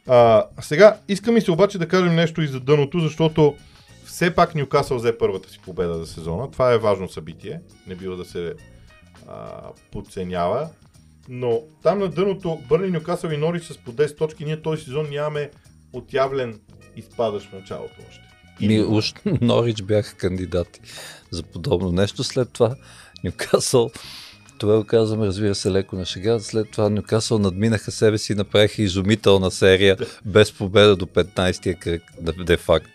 А, 0.07 0.45
сега, 0.61 0.97
искам 1.09 1.37
и 1.37 1.41
се 1.41 1.51
обаче 1.51 1.79
да 1.79 1.89
кажем 1.89 2.15
нещо 2.15 2.43
и 2.43 2.47
за 2.47 2.61
дъното, 2.61 3.01
защото 3.01 3.55
все 4.13 4.35
пак 4.35 4.55
Ньюкасъл 4.55 4.97
взе 4.97 5.19
първата 5.19 5.51
си 5.51 5.59
победа 5.59 5.95
за 5.95 6.07
сезона. 6.07 6.51
Това 6.51 6.73
е 6.73 6.79
важно 6.79 7.09
събитие. 7.09 7.61
Не 7.87 7.95
бива 7.95 8.17
да 8.17 8.25
се 8.25 8.55
а, 9.29 9.61
подценява. 9.93 10.69
Но 11.29 11.63
там 11.83 11.99
на 11.99 12.09
дъното 12.09 12.59
Бърни, 12.69 12.91
Ньюкасъл 12.91 13.31
и 13.31 13.37
Норич 13.37 13.65
с 13.65 13.79
по 13.79 13.93
10 13.93 14.19
точки. 14.19 14.45
Ние 14.45 14.63
този 14.63 14.85
сезон 14.85 15.11
нямаме 15.11 15.51
отявлен 15.93 16.61
изпадащ 16.97 17.49
в 17.49 17.53
началото 17.53 17.95
още. 18.09 18.23
Ми, 18.61 18.83
уж 18.83 19.15
Норич 19.41 19.83
бяха 19.83 20.17
кандидати 20.17 20.81
за 21.31 21.43
подобно 21.43 21.93
нещо. 21.93 22.25
След 22.25 22.53
това 22.53 22.75
Нюкасъл, 23.25 23.91
това 24.59 24.77
го 24.77 24.85
казвам, 24.85 25.23
разбира 25.23 25.55
се, 25.55 25.71
леко 25.71 25.97
на 25.97 26.05
шега. 26.05 26.39
След 26.41 26.71
това 26.71 26.91
Нюкасъл 26.91 27.39
надминаха 27.39 27.91
себе 27.91 28.19
си 28.19 28.33
и 28.33 28.37
направиха 28.37 28.83
изумителна 28.83 29.51
серия 29.51 29.97
без 30.25 30.53
победа 30.53 30.97
до 30.97 31.07
15-я 31.07 31.75
кръг, 31.75 32.03
де 32.21 32.57
факто. 32.57 32.91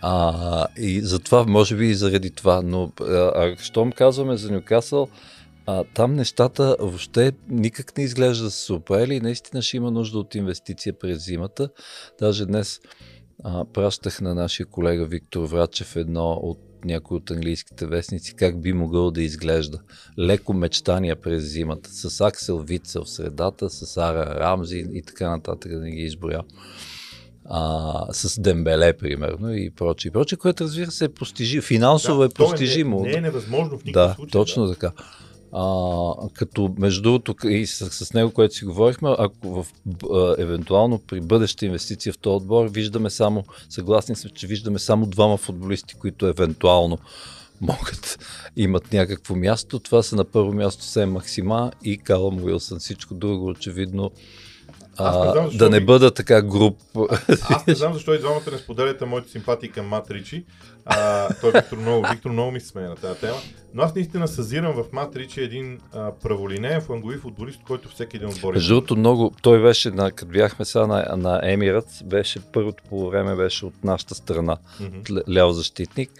А, 0.00 0.66
и 0.76 1.00
затова, 1.00 1.44
може 1.44 1.76
би 1.76 1.86
и 1.86 1.94
заради 1.94 2.30
това, 2.30 2.62
но 2.62 2.92
а, 3.00 3.56
щом 3.58 3.92
казваме 3.92 4.36
за 4.36 4.52
Нюкасъл, 4.52 5.08
а, 5.66 5.84
там 5.94 6.14
нещата 6.14 6.76
въобще 6.80 7.32
никак 7.48 7.96
не 7.96 8.04
изглежда 8.04 8.44
да 8.44 8.50
се 8.50 8.72
оправили 8.72 9.14
и 9.14 9.20
наистина 9.20 9.62
ще 9.62 9.76
има 9.76 9.90
нужда 9.90 10.18
от 10.18 10.34
инвестиция 10.34 10.98
през 10.98 11.24
зимата. 11.24 11.70
Даже 12.18 12.46
днес 12.46 12.80
а, 13.44 13.64
пращах 13.64 14.20
на 14.20 14.34
нашия 14.34 14.66
колега 14.66 15.06
Виктор 15.06 15.48
Врачев 15.48 15.96
едно 15.96 16.32
от 16.32 16.58
някои 16.84 17.16
от 17.16 17.30
английските 17.30 17.86
вестници, 17.86 18.34
как 18.34 18.60
би 18.60 18.72
могъл 18.72 19.10
да 19.10 19.22
изглежда. 19.22 19.80
Леко 20.18 20.52
мечтания 20.52 21.16
през 21.16 21.42
зимата, 21.44 21.90
с 21.90 22.20
Аксел 22.20 22.58
Вица 22.58 23.00
в 23.00 23.10
средата, 23.10 23.70
с 23.70 23.96
Ара 23.96 24.40
Рамзи 24.40 24.86
и 24.92 25.02
така 25.02 25.30
нататък, 25.30 25.72
да 25.72 25.80
не 25.80 25.90
ги 25.90 26.02
изброя. 26.02 26.40
А, 27.44 28.06
с 28.12 28.40
Дембеле, 28.40 28.92
примерно, 28.92 29.54
и 29.54 29.70
прочее, 29.70 30.08
и 30.08 30.12
прочее, 30.12 30.38
което 30.38 30.64
разбира 30.64 30.90
се 30.90 31.04
е 31.04 31.08
постижимо. 31.08 31.62
Финансово 31.62 32.24
е 32.24 32.28
то 32.28 32.34
постижимо. 32.34 33.00
Не, 33.00 33.10
не 33.10 33.16
е 33.16 33.20
невъзможно 33.20 33.78
в 33.78 33.84
никакъв 33.84 34.08
Да, 34.08 34.14
случай. 34.14 34.30
точно 34.30 34.70
така. 34.70 34.92
А, 35.52 36.12
като 36.34 36.74
между 36.78 37.02
другото 37.02 37.48
и 37.48 37.66
с, 37.66 37.90
с 37.90 38.14
него, 38.14 38.30
което 38.30 38.54
си 38.54 38.64
говорихме, 38.64 39.14
ако 39.18 39.62
в, 39.62 39.66
а, 40.12 40.34
евентуално 40.38 40.98
при 40.98 41.20
бъдеща 41.20 41.66
инвестиция 41.66 42.12
в 42.12 42.18
този 42.18 42.34
отбор, 42.36 42.66
виждаме 42.66 43.10
само, 43.10 43.44
съгласни 43.68 44.16
сме, 44.16 44.30
че 44.30 44.46
виждаме 44.46 44.78
само 44.78 45.06
двама 45.06 45.36
футболисти, 45.36 45.94
които 45.94 46.26
евентуално 46.26 46.98
могат, 47.60 48.18
имат 48.56 48.92
някакво 48.92 49.34
място. 49.34 49.78
Това 49.78 50.02
са 50.02 50.16
на 50.16 50.24
първо 50.24 50.52
място 50.52 50.84
Сем 50.84 51.12
Максима 51.12 51.72
и 51.84 51.98
Калъм 51.98 52.44
Уилсън. 52.44 52.78
Всичко 52.78 53.14
друго 53.14 53.46
очевидно 53.46 54.10
Аз 55.00 55.16
не 55.16 55.22
а, 55.22 55.32
знам 55.32 55.44
защо 55.46 55.58
да 55.58 55.70
не 55.70 55.78
ви- 55.80 55.84
бъда 55.84 56.10
така 56.10 56.42
груп. 56.42 56.78
Аз 57.42 57.66
не 57.66 57.74
знам 57.74 57.92
защо 57.94 58.14
и 58.14 58.18
двамата 58.18 58.50
не 58.52 58.58
споделяте 58.58 59.04
моите 59.04 59.30
симпатии 59.30 59.68
към 59.70 59.86
Мат 59.86 60.10
Ричи. 60.10 60.44
А, 60.86 61.28
той 61.34 61.52
Виктор 61.52 61.76
много, 61.76 62.06
Виктор 62.10 62.30
много 62.30 62.50
ми 62.50 62.60
се 62.60 62.66
смее 62.66 62.84
на 62.84 62.96
тази 62.96 63.20
тема. 63.20 63.36
Но 63.74 63.82
аз 63.82 63.94
наистина 63.94 64.28
съзирам 64.28 64.72
в 64.74 64.92
Мат 64.92 65.16
Ричи 65.16 65.40
един 65.40 65.78
а, 65.92 66.12
праволинеен 66.12 66.80
флангови 66.80 67.16
футболист, 67.18 67.60
който 67.66 67.88
всеки 67.88 68.16
един 68.16 68.28
отбор 68.28 68.54
Между 68.54 68.74
другото, 68.74 68.96
много, 68.96 69.32
той 69.42 69.62
беше, 69.62 69.90
на, 69.90 70.12
като 70.12 70.32
бяхме 70.32 70.64
сега 70.64 70.86
на, 70.86 71.16
на 71.16 71.40
Емират, 71.42 71.86
беше 72.04 72.40
първото 72.52 72.82
по 72.88 73.10
време 73.10 73.36
беше 73.36 73.66
от 73.66 73.84
нашата 73.84 74.14
страна, 74.14 74.56
л- 74.80 75.22
ляв 75.36 75.52
защитник. 75.54 76.10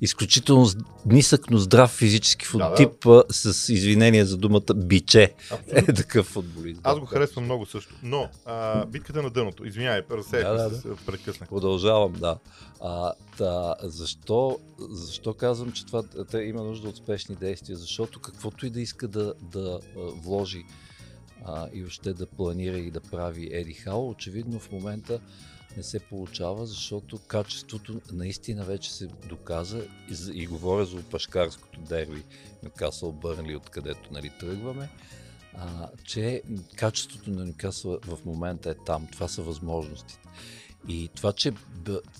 Изключително 0.00 0.66
нисък, 1.06 1.50
но 1.50 1.58
здрав 1.58 1.90
физически 1.90 2.46
фут, 2.46 2.58
Да, 2.58 2.88
да. 3.04 3.24
с 3.30 3.72
извинение 3.72 4.24
за 4.24 4.36
думата 4.36 4.74
биче. 4.74 5.22
Е 5.22 5.34
Абсолютно. 5.54 5.94
такъв 5.94 6.26
футболист. 6.26 6.80
Аз 6.84 6.98
го 6.98 7.06
харесвам 7.06 7.44
много 7.44 7.66
също. 7.66 7.94
Но 8.02 8.28
а, 8.44 8.86
битката 8.86 9.22
на 9.22 9.30
дъното, 9.30 9.66
извинявай, 9.66 10.02
разсеях 10.10 10.44
Да, 10.44 10.68
да, 10.68 10.70
да, 10.70 10.96
прекъснах. 11.06 11.48
Продължавам, 11.48 12.12
да. 12.12 12.38
А, 12.80 13.12
та, 13.38 13.74
защо, 13.82 14.58
защо 14.90 15.34
казвам, 15.34 15.72
че 15.72 15.86
това 15.86 16.02
те 16.30 16.38
има 16.38 16.62
нужда 16.62 16.88
от 16.88 16.96
спешни 16.96 17.34
действия? 17.34 17.76
Защото 17.76 18.20
каквото 18.20 18.66
и 18.66 18.70
да 18.70 18.80
иска 18.80 19.08
да, 19.08 19.34
да 19.52 19.80
вложи 19.96 20.64
а, 21.44 21.68
и 21.72 21.84
още 21.84 22.12
да 22.12 22.26
планира 22.26 22.78
и 22.78 22.90
да 22.90 23.00
прави 23.00 23.48
Еди 23.52 23.72
Хао, 23.72 24.08
очевидно 24.08 24.60
в 24.60 24.72
момента 24.72 25.20
не 25.76 25.82
се 25.82 26.00
получава, 26.00 26.66
защото 26.66 27.18
качеството 27.18 28.00
наистина 28.12 28.64
вече 28.64 28.92
се 28.92 29.06
доказа 29.28 29.84
и, 30.10 30.42
и 30.42 30.46
говоря 30.46 30.84
за 30.84 30.96
опашкарското 30.96 31.80
дерби 31.80 32.24
Нюкасъл 32.62 33.12
Бърнли, 33.12 33.56
откъдето 33.56 34.12
нали, 34.12 34.30
тръгваме, 34.40 34.88
а, 35.54 35.88
че 36.04 36.42
качеството 36.76 37.30
на 37.30 37.44
Нюкасъл 37.44 37.98
в 38.04 38.18
момента 38.24 38.70
е 38.70 38.74
там. 38.74 39.06
Това 39.12 39.28
са 39.28 39.42
възможностите. 39.42 40.28
И 40.88 41.08
това, 41.16 41.32
че, 41.32 41.52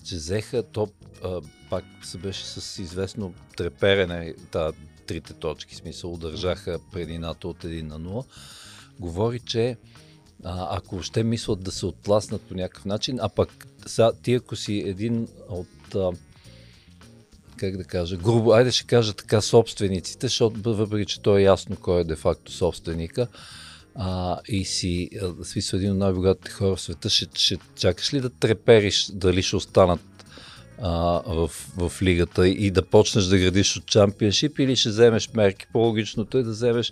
че 0.05 0.15
взеха 0.15 0.63
топ, 0.63 0.93
а, 1.23 1.41
пак 1.69 1.85
се 2.03 2.17
беше 2.17 2.45
с 2.45 2.81
известно 2.81 3.33
треперене, 3.57 4.35
та, 4.51 4.71
трите 5.05 5.33
точки, 5.33 5.75
смисъл 5.75 6.13
удържаха 6.13 6.79
предината 6.91 7.47
от 7.47 7.63
1 7.63 7.81
на 7.81 7.99
0, 7.99 8.25
говори, 8.99 9.39
че 9.39 9.77
а, 10.43 10.77
ако 10.77 11.03
ще 11.03 11.23
мислят 11.23 11.63
да 11.63 11.71
се 11.71 11.85
оттласнат 11.85 12.41
по 12.41 12.53
някакъв 12.53 12.85
начин, 12.85 13.19
а 13.21 13.29
пък 13.29 13.67
са, 13.85 14.13
ти 14.23 14.33
ако 14.33 14.55
си 14.55 14.83
един 14.85 15.27
от 15.49 15.95
а, 15.95 16.11
как 17.57 17.77
да 17.77 17.83
кажа, 17.83 18.17
грубо, 18.17 18.51
айде 18.51 18.71
ще 18.71 18.87
кажа 18.87 19.13
така, 19.13 19.41
собствениците, 19.41 20.27
защото 20.27 20.75
въпреки, 20.75 21.05
че 21.05 21.21
то 21.21 21.37
е 21.37 21.41
ясно 21.41 21.75
кой 21.75 22.01
е 22.01 22.03
де-факто 22.03 22.51
собственика, 22.51 23.27
а, 23.95 24.39
и 24.47 24.65
си, 24.65 25.09
а, 25.21 25.43
смисъл 25.43 25.77
един 25.77 25.91
от 25.91 25.97
най-богатите 25.97 26.51
хора 26.51 26.75
в 26.75 26.81
света, 26.81 27.09
ще, 27.09 27.27
ще 27.33 27.57
чакаш 27.75 28.13
ли 28.13 28.21
да 28.21 28.29
трепериш 28.29 29.05
дали 29.13 29.43
ще 29.43 29.55
останат 29.55 30.01
а, 30.81 31.21
в, 31.27 31.51
в 31.77 32.01
лигата 32.01 32.47
и 32.47 32.71
да 32.71 32.81
почнеш 32.81 33.25
да 33.25 33.37
градиш 33.37 33.77
от 33.77 33.85
чемпионшип 33.85 34.59
или 34.59 34.75
ще 34.75 34.89
вземеш 34.89 35.29
мерки. 35.33 35.65
По-логичното 35.73 36.37
е 36.37 36.43
да 36.43 36.51
вземеш 36.51 36.91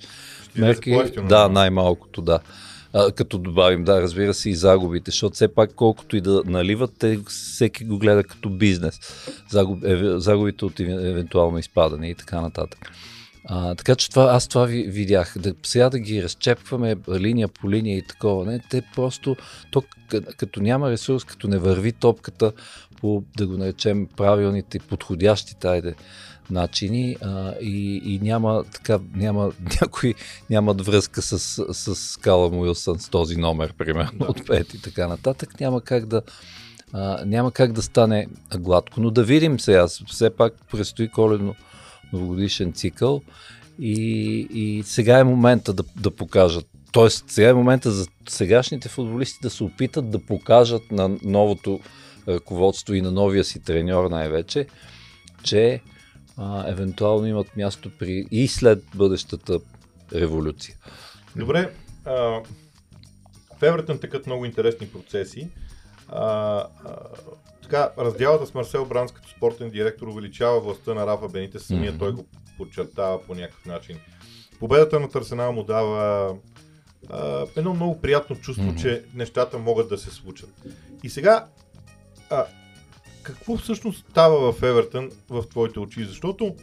мерки. 0.56 0.98
Да, 1.28 1.50
най-малкото, 1.50 2.22
да. 2.22 2.40
А, 2.94 3.12
като 3.12 3.38
добавим, 3.38 3.84
да, 3.84 4.02
разбира 4.02 4.34
се, 4.34 4.50
и 4.50 4.56
загубите, 4.56 5.12
защото 5.12 5.36
все 5.36 5.48
пак 5.48 5.74
колкото 5.76 6.18
и 6.18 6.22
да 6.22 6.44
наливат, 6.46 6.92
те 7.00 7.20
всеки 7.28 7.86
го 7.86 7.98
гледа 7.98 8.24
като 8.24 8.50
бизнес. 8.50 9.00
Загуб, 9.50 9.84
е, 9.84 10.20
загубите 10.20 10.66
от 10.66 10.80
евентуално 10.80 11.58
изпадане 11.58 12.10
и 12.10 12.16
така 12.16 12.42
нататък. 12.42 12.92
А, 13.52 13.76
така 13.76 13.96
че 13.96 14.10
това, 14.10 14.24
аз 14.24 14.48
това 14.48 14.66
ви, 14.66 14.84
видях. 14.84 15.34
Да, 15.38 15.54
сега 15.64 15.90
да 15.90 16.00
ги 16.00 16.24
разчепваме 16.24 16.96
линия 17.10 17.48
по 17.48 17.72
линия 17.72 17.98
и 17.98 18.02
такова. 18.02 18.46
Не, 18.46 18.60
те 18.60 18.84
просто, 18.96 19.36
то, 19.72 19.84
като 20.38 20.62
няма 20.62 20.92
ресурс, 20.92 21.24
като 21.24 21.48
не 21.48 21.58
върви 21.58 21.92
топката 21.92 22.52
по, 23.02 23.24
да 23.38 23.48
го 23.48 23.58
наречем, 23.58 24.08
правилните, 24.18 24.80
подходящите, 24.80 25.68
айде, 25.68 25.96
начини 26.50 27.16
а, 27.22 27.54
и, 27.62 28.02
и 28.06 28.20
няма 28.20 28.64
така, 28.74 29.00
няма, 29.14 29.52
някой 29.82 30.14
нямат 30.50 30.86
връзка 30.86 31.22
с, 31.22 31.40
с 31.74 32.18
Калам 32.18 32.60
Уилсън 32.60 33.00
с 33.00 33.10
този 33.10 33.36
номер, 33.36 33.74
примерно, 33.78 34.20
да. 34.20 34.26
от 34.26 34.40
5 34.40 34.76
и 34.76 34.82
така 34.82 35.08
нататък. 35.08 35.60
Няма 35.60 35.82
как 35.82 36.06
да 36.06 36.22
а, 36.94 37.26
няма 37.26 37.52
как 37.52 37.74
да 37.74 37.82
стане 37.82 38.28
гладко. 38.58 39.02
Но 39.02 39.12
да 39.12 39.24
видим 39.24 39.60
сега, 39.60 39.88
все 39.88 40.30
пак 40.30 40.54
предстои 40.72 41.10
коледно 41.10 41.56
новогодишен 42.14 42.74
цикъл 42.74 43.22
и, 43.80 44.02
и 44.54 44.84
сега 44.84 45.20
е 45.20 45.24
момента 45.24 45.74
да, 45.74 45.84
да 45.96 46.12
покажат. 46.12 46.66
Тоест, 46.92 47.26
сега 47.28 47.50
е 47.50 47.54
момента 47.54 47.92
за 47.92 48.08
сегашните 48.30 48.90
футболисти 48.90 49.40
да 49.42 49.50
се 49.50 49.64
опитат 49.64 50.10
да 50.10 50.20
покажат 50.20 50.92
на 50.92 51.18
новото 51.24 51.80
ръководство 52.28 52.94
и 52.94 53.02
на 53.02 53.12
новия 53.12 53.44
си 53.44 53.64
треньор 53.64 54.10
най-вече, 54.10 54.68
че 55.44 55.82
а, 56.38 56.70
евентуално 56.70 57.28
имат 57.28 57.58
място 57.58 57.92
при 58.00 58.26
и 58.32 58.48
след 58.48 58.84
бъдещата 58.96 59.60
революция. 60.14 60.76
Добре, 61.36 61.74
а, 62.06 62.14
в 63.60 63.62
Евертън 63.62 64.00
текат 64.00 64.26
много 64.26 64.46
интересни 64.46 64.88
процеси. 64.88 65.50
А, 66.08 66.24
а, 66.24 66.68
така, 67.70 67.92
разделата 67.98 68.46
с 68.46 68.54
Марсел 68.54 68.86
Бранс 68.86 69.12
като 69.12 69.30
спортен 69.30 69.70
директор 69.70 70.08
увеличава 70.08 70.60
властта 70.60 70.94
на 70.94 71.08
Рафа 71.08 71.28
Бените, 71.28 71.60
самия 71.60 71.94
mm-hmm. 71.94 72.00
той 72.00 72.12
го 72.12 72.26
подчертава 72.58 73.22
по 73.22 73.36
някакъв 73.36 73.66
начин. 73.66 74.00
Победата 74.60 75.00
на 75.00 75.10
Търсенал 75.10 75.54
му 75.54 75.64
дава 75.64 76.36
а, 77.10 77.46
едно 77.56 77.74
много 77.74 78.02
приятно 78.02 78.36
чувство, 78.36 78.66
mm-hmm. 78.66 78.82
че 78.82 79.04
нещата 79.14 79.58
могат 79.58 79.90
да 79.90 79.98
се 79.98 80.10
случат. 80.10 80.50
И 81.04 81.10
сега, 81.10 81.46
а, 82.30 82.46
какво 83.24 83.58
всъщност 83.58 84.06
става 84.10 84.52
в 84.52 84.64
Евертън 84.64 85.12
в 85.30 85.44
твоите 85.50 85.80
очи? 85.80 86.04
Защото 86.04 86.56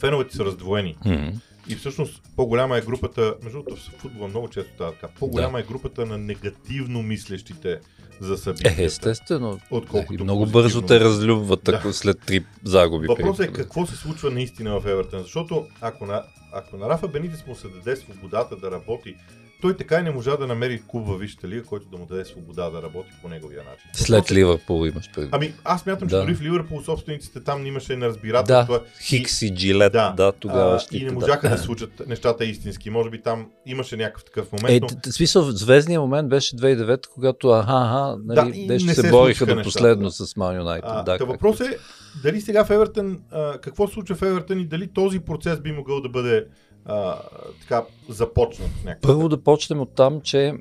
феновете 0.00 0.36
са 0.36 0.44
раздвоени. 0.44 0.96
Mm-hmm. 1.04 1.34
И 1.68 1.76
всъщност 1.76 2.22
по-голяма 2.36 2.78
е 2.78 2.80
групата, 2.80 3.34
между 3.42 3.58
другото 3.58 3.76
в 3.76 4.00
футбола 4.00 4.28
много 4.28 4.48
често 4.48 4.74
става 4.74 4.92
така, 4.92 5.08
по-голяма 5.08 5.58
да. 5.58 5.64
е 5.64 5.66
групата 5.66 6.06
на 6.06 6.18
негативно 6.18 7.02
мислещите 7.02 7.80
за 8.20 8.36
събитията. 8.36 8.82
Е, 8.82 8.84
естествено. 8.84 9.60
Отколкото 9.70 10.18
да, 10.18 10.24
много 10.24 10.46
бързо 10.46 10.82
те 10.82 11.00
разлюбват 11.00 11.62
да. 11.64 11.92
след 11.92 12.20
три 12.26 12.44
загуби. 12.64 13.06
Въпросът 13.06 13.46
е 13.46 13.52
какво 13.52 13.86
се 13.86 13.96
случва 13.96 14.30
наистина 14.30 14.80
в 14.80 14.86
Евертън, 14.86 15.22
защото 15.22 15.66
ако 15.80 16.06
на, 16.06 16.22
ако 16.52 16.76
на 16.76 16.88
Рафа 16.88 17.08
Бенитес 17.08 17.46
му 17.46 17.54
се 17.54 17.68
даде 17.68 17.96
свободата 17.96 18.56
да 18.56 18.70
работи 18.70 19.16
той 19.62 19.76
така 19.76 20.00
и 20.00 20.02
не 20.02 20.10
можа 20.10 20.36
да 20.36 20.46
намери 20.46 20.82
клуб 20.88 21.06
във 21.06 21.20
Висшата 21.20 21.48
лига, 21.48 21.62
който 21.62 21.86
да 21.86 21.96
му 21.96 22.06
даде 22.06 22.24
свобода 22.24 22.70
да 22.70 22.82
работи 22.82 23.08
по 23.22 23.28
неговия 23.28 23.62
начин. 23.64 23.90
След. 23.92 24.32
Ливърпул 24.32 24.86
имаш 24.86 25.10
преди. 25.14 25.28
Ами 25.32 25.54
аз 25.64 25.86
мятам, 25.86 26.08
че 26.08 26.14
да. 26.14 26.20
дори 26.22 26.34
в 26.34 26.42
Ливърпул 26.42 26.82
собствениците 26.82 27.44
там 27.44 27.66
имаше 27.66 27.96
неразбирателство. 27.96 28.72
Да, 28.72 28.80
Хикс 29.02 29.42
и 29.42 29.54
Джилет, 29.54 29.92
да, 29.92 30.10
да 30.16 30.32
тогава 30.32 30.78
ще. 30.78 30.96
И 30.96 31.04
не 31.04 31.10
можаха 31.10 31.48
да. 31.48 31.56
да 31.56 31.62
случат 31.62 32.02
нещата 32.06 32.44
истински. 32.44 32.90
Може 32.90 33.10
би 33.10 33.22
там 33.22 33.50
имаше 33.66 33.96
някакъв 33.96 34.24
такъв 34.24 34.52
момент. 34.52 34.90
Е, 34.90 34.94
но... 35.06 35.12
смисъл, 35.12 35.42
звездния 35.42 36.00
момент 36.00 36.28
беше 36.28 36.56
2009, 36.56 37.06
когато 37.14 37.48
аха, 37.48 37.72
аха, 37.72 38.18
нали, 38.24 38.66
да, 38.66 38.78
ще 38.80 38.94
се, 38.94 39.00
се 39.00 39.10
бориха 39.10 39.46
до 39.46 39.62
последно 39.62 40.04
да. 40.04 40.10
с 40.10 40.36
Ман 40.36 40.56
Юнайтед. 40.56 40.90
Да, 41.04 41.18
въпрос 41.20 41.60
е 41.60 41.78
дали 42.22 42.40
сега 42.40 42.64
в 42.64 42.70
Евертън, 42.70 43.20
какво 43.62 43.88
случва 43.88 44.16
в 44.16 44.22
Евертън 44.22 44.60
и 44.60 44.66
дали 44.66 44.92
този 44.92 45.20
процес 45.20 45.60
би 45.60 45.72
могъл 45.72 46.00
да 46.00 46.08
бъде 46.08 46.46
а, 46.84 47.18
така 47.60 47.84
започнат? 48.08 48.70
Някакъв. 48.84 49.02
Първо 49.02 49.28
да 49.28 49.42
почнем 49.42 49.80
от 49.80 49.94
там, 49.94 50.20
че 50.20 50.54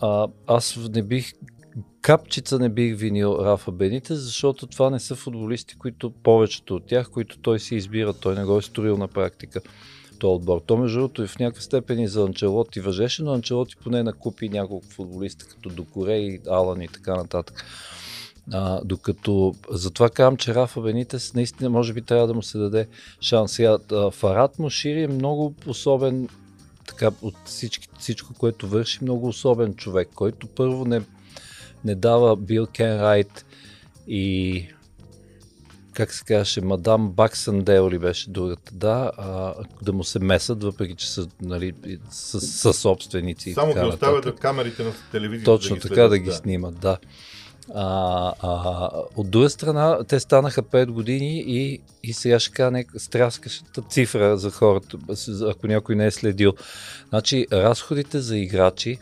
а, 0.00 0.28
аз 0.46 0.78
не 0.90 1.02
бих 1.02 1.32
капчица 2.02 2.58
не 2.58 2.68
бих 2.68 2.96
винил 2.96 3.38
Рафа 3.40 3.72
Бените, 3.72 4.14
защото 4.14 4.66
това 4.66 4.90
не 4.90 5.00
са 5.00 5.14
футболисти, 5.14 5.78
които 5.78 6.10
повечето 6.10 6.76
от 6.76 6.86
тях, 6.86 7.10
които 7.10 7.38
той 7.38 7.60
си 7.60 7.74
избира, 7.76 8.12
той 8.12 8.34
не 8.34 8.44
го 8.44 8.58
е 8.58 8.62
строил 8.62 8.96
на 8.96 9.08
практика 9.08 9.60
този 10.18 10.34
отбор. 10.34 10.62
То 10.66 10.76
между 10.76 10.98
другото 10.98 11.22
и 11.22 11.26
в 11.26 11.38
някаква 11.38 11.62
степен 11.62 12.00
и 12.00 12.08
за 12.08 12.22
Анчелоти 12.22 12.80
въжеше, 12.80 13.22
но 13.22 13.32
Анчелоти 13.32 13.76
поне 13.76 14.02
накупи 14.02 14.48
няколко 14.48 14.86
футболиста, 14.86 15.46
като 15.46 15.68
Докорей, 15.68 16.38
Алан 16.48 16.82
и 16.82 16.88
така 16.88 17.16
нататък. 17.16 17.64
А, 18.52 18.80
докато 18.84 19.54
затова 19.70 20.10
казвам, 20.10 20.36
че 20.36 20.54
Рафа 20.54 20.80
Бенитес 20.80 21.34
наистина 21.34 21.70
може 21.70 21.92
би 21.92 22.02
трябва 22.02 22.26
да 22.26 22.34
му 22.34 22.42
се 22.42 22.58
даде 22.58 22.86
шанс. 23.20 23.52
Сега, 23.52 23.78
Фарат 24.10 24.58
Мушири 24.58 25.02
е 25.02 25.08
много 25.08 25.54
особен, 25.66 26.28
така 26.86 27.10
от 27.22 27.34
всички, 27.44 27.88
всичко, 27.98 28.34
което 28.34 28.68
върши, 28.68 28.98
много 29.02 29.28
особен 29.28 29.74
човек, 29.74 30.08
който 30.14 30.46
първо 30.46 30.84
не, 30.84 31.00
не 31.84 31.94
дава 31.94 32.36
Бил 32.36 32.66
Кен 32.66 33.00
Райт 33.00 33.46
и 34.08 34.66
как 35.98 36.12
се 36.12 36.24
казваше, 36.24 36.60
мадам 36.60 37.10
Баксандел 37.10 37.90
ли 37.90 37.98
беше 37.98 38.30
другата, 38.30 38.72
да, 38.74 39.10
а, 39.16 39.54
да 39.82 39.92
му 39.92 40.04
се 40.04 40.18
месат, 40.18 40.62
въпреки 40.62 40.94
че 40.94 41.10
са, 41.10 41.28
нали, 41.42 41.72
с, 42.10 42.40
с 42.40 42.72
собственици. 42.72 43.52
Само 43.52 43.74
ги 43.74 43.80
оставят 43.80 44.40
камерите 44.40 44.84
на 44.84 44.92
телевизията. 45.12 45.50
Точно 45.50 45.76
да 45.76 45.82
така 45.82 46.08
да 46.08 46.18
ги 46.18 46.30
да. 46.30 46.34
снимат, 46.34 46.78
да. 46.80 46.98
А, 47.74 48.32
а, 48.40 48.90
от 49.16 49.30
друга 49.30 49.50
страна, 49.50 50.04
те 50.08 50.20
станаха 50.20 50.62
5 50.62 50.86
години 50.86 51.44
и, 51.46 51.80
и 52.02 52.12
сега 52.12 52.38
ще 52.40 52.52
кажа 52.52 52.84
стряскащата 52.96 53.82
цифра 53.82 54.36
за 54.36 54.50
хората, 54.50 54.98
ако 55.48 55.66
някой 55.66 55.96
не 55.96 56.06
е 56.06 56.10
следил. 56.10 56.52
Значи, 57.08 57.46
разходите 57.52 58.20
за 58.20 58.36
играчи 58.36 58.98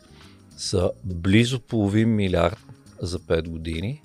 са 0.57 0.90
близо 1.05 1.61
половин 1.61 2.14
милиард 2.14 2.59
за 3.02 3.18
5 3.18 3.48
години, 3.48 4.02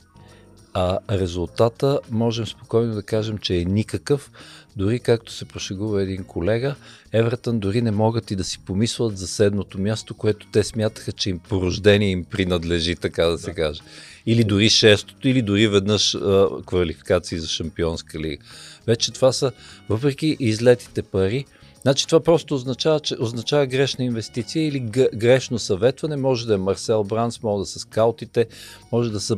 а 0.74 1.00
резултата 1.12 2.00
можем 2.12 2.48
спокойно 2.48 2.94
да 2.94 3.04
кажем, 3.04 3.38
че 3.38 3.58
е 3.58 3.66
никакъв. 3.66 4.32
Дори 4.76 5.00
както 5.00 5.32
се 5.32 5.46
пошегува 5.46 6.04
един 6.04 6.24
колега, 6.24 6.76
Евертън 7.14 7.60
дори 7.60 7.82
не 7.82 7.92
могат 7.92 8.32
и 8.32 8.36
да 8.36 8.44
си 8.44 8.60
помислят 8.60 9.18
за 9.18 9.28
седното 9.28 9.82
място, 9.82 10.14
което 10.14 10.48
те 10.52 10.64
смятаха, 10.64 11.12
че 11.12 11.30
им 11.30 11.40
по 11.40 11.62
рождение 11.62 12.10
им 12.10 12.24
принадлежи, 12.26 12.96
така 12.96 13.26
да, 13.26 13.32
да. 13.32 13.38
се 13.38 13.54
каже 13.54 13.82
или 14.26 14.44
дори 14.44 14.70
шестото, 14.70 15.28
или 15.28 15.42
дори 15.42 15.68
веднъж 15.68 16.16
а, 16.16 16.48
квалификации 16.66 17.40
за 17.40 17.48
шампионска 17.48 18.20
лига. 18.20 18.44
Вече 18.88 19.12
това 19.12 19.32
са, 19.32 19.52
въпреки 19.90 20.38
излетите 20.40 21.02
пари, 21.02 21.46
Значи 21.82 22.08
това 22.08 22.24
просто 22.24 22.56
означава, 22.56 23.00
че 23.00 23.16
означава 23.20 23.66
грешна 23.66 24.06
инвестиция 24.06 24.68
или 24.68 24.80
грешно 25.16 25.60
съветване. 25.60 26.16
Може 26.16 26.48
да 26.48 26.54
е 26.54 26.58
Марсел 26.58 27.04
Бранс, 27.04 27.44
може 27.44 27.60
да 27.60 27.66
са 27.66 27.80
скаутите, 27.80 28.48
може 28.92 29.12
да 29.12 29.20
са... 29.20 29.38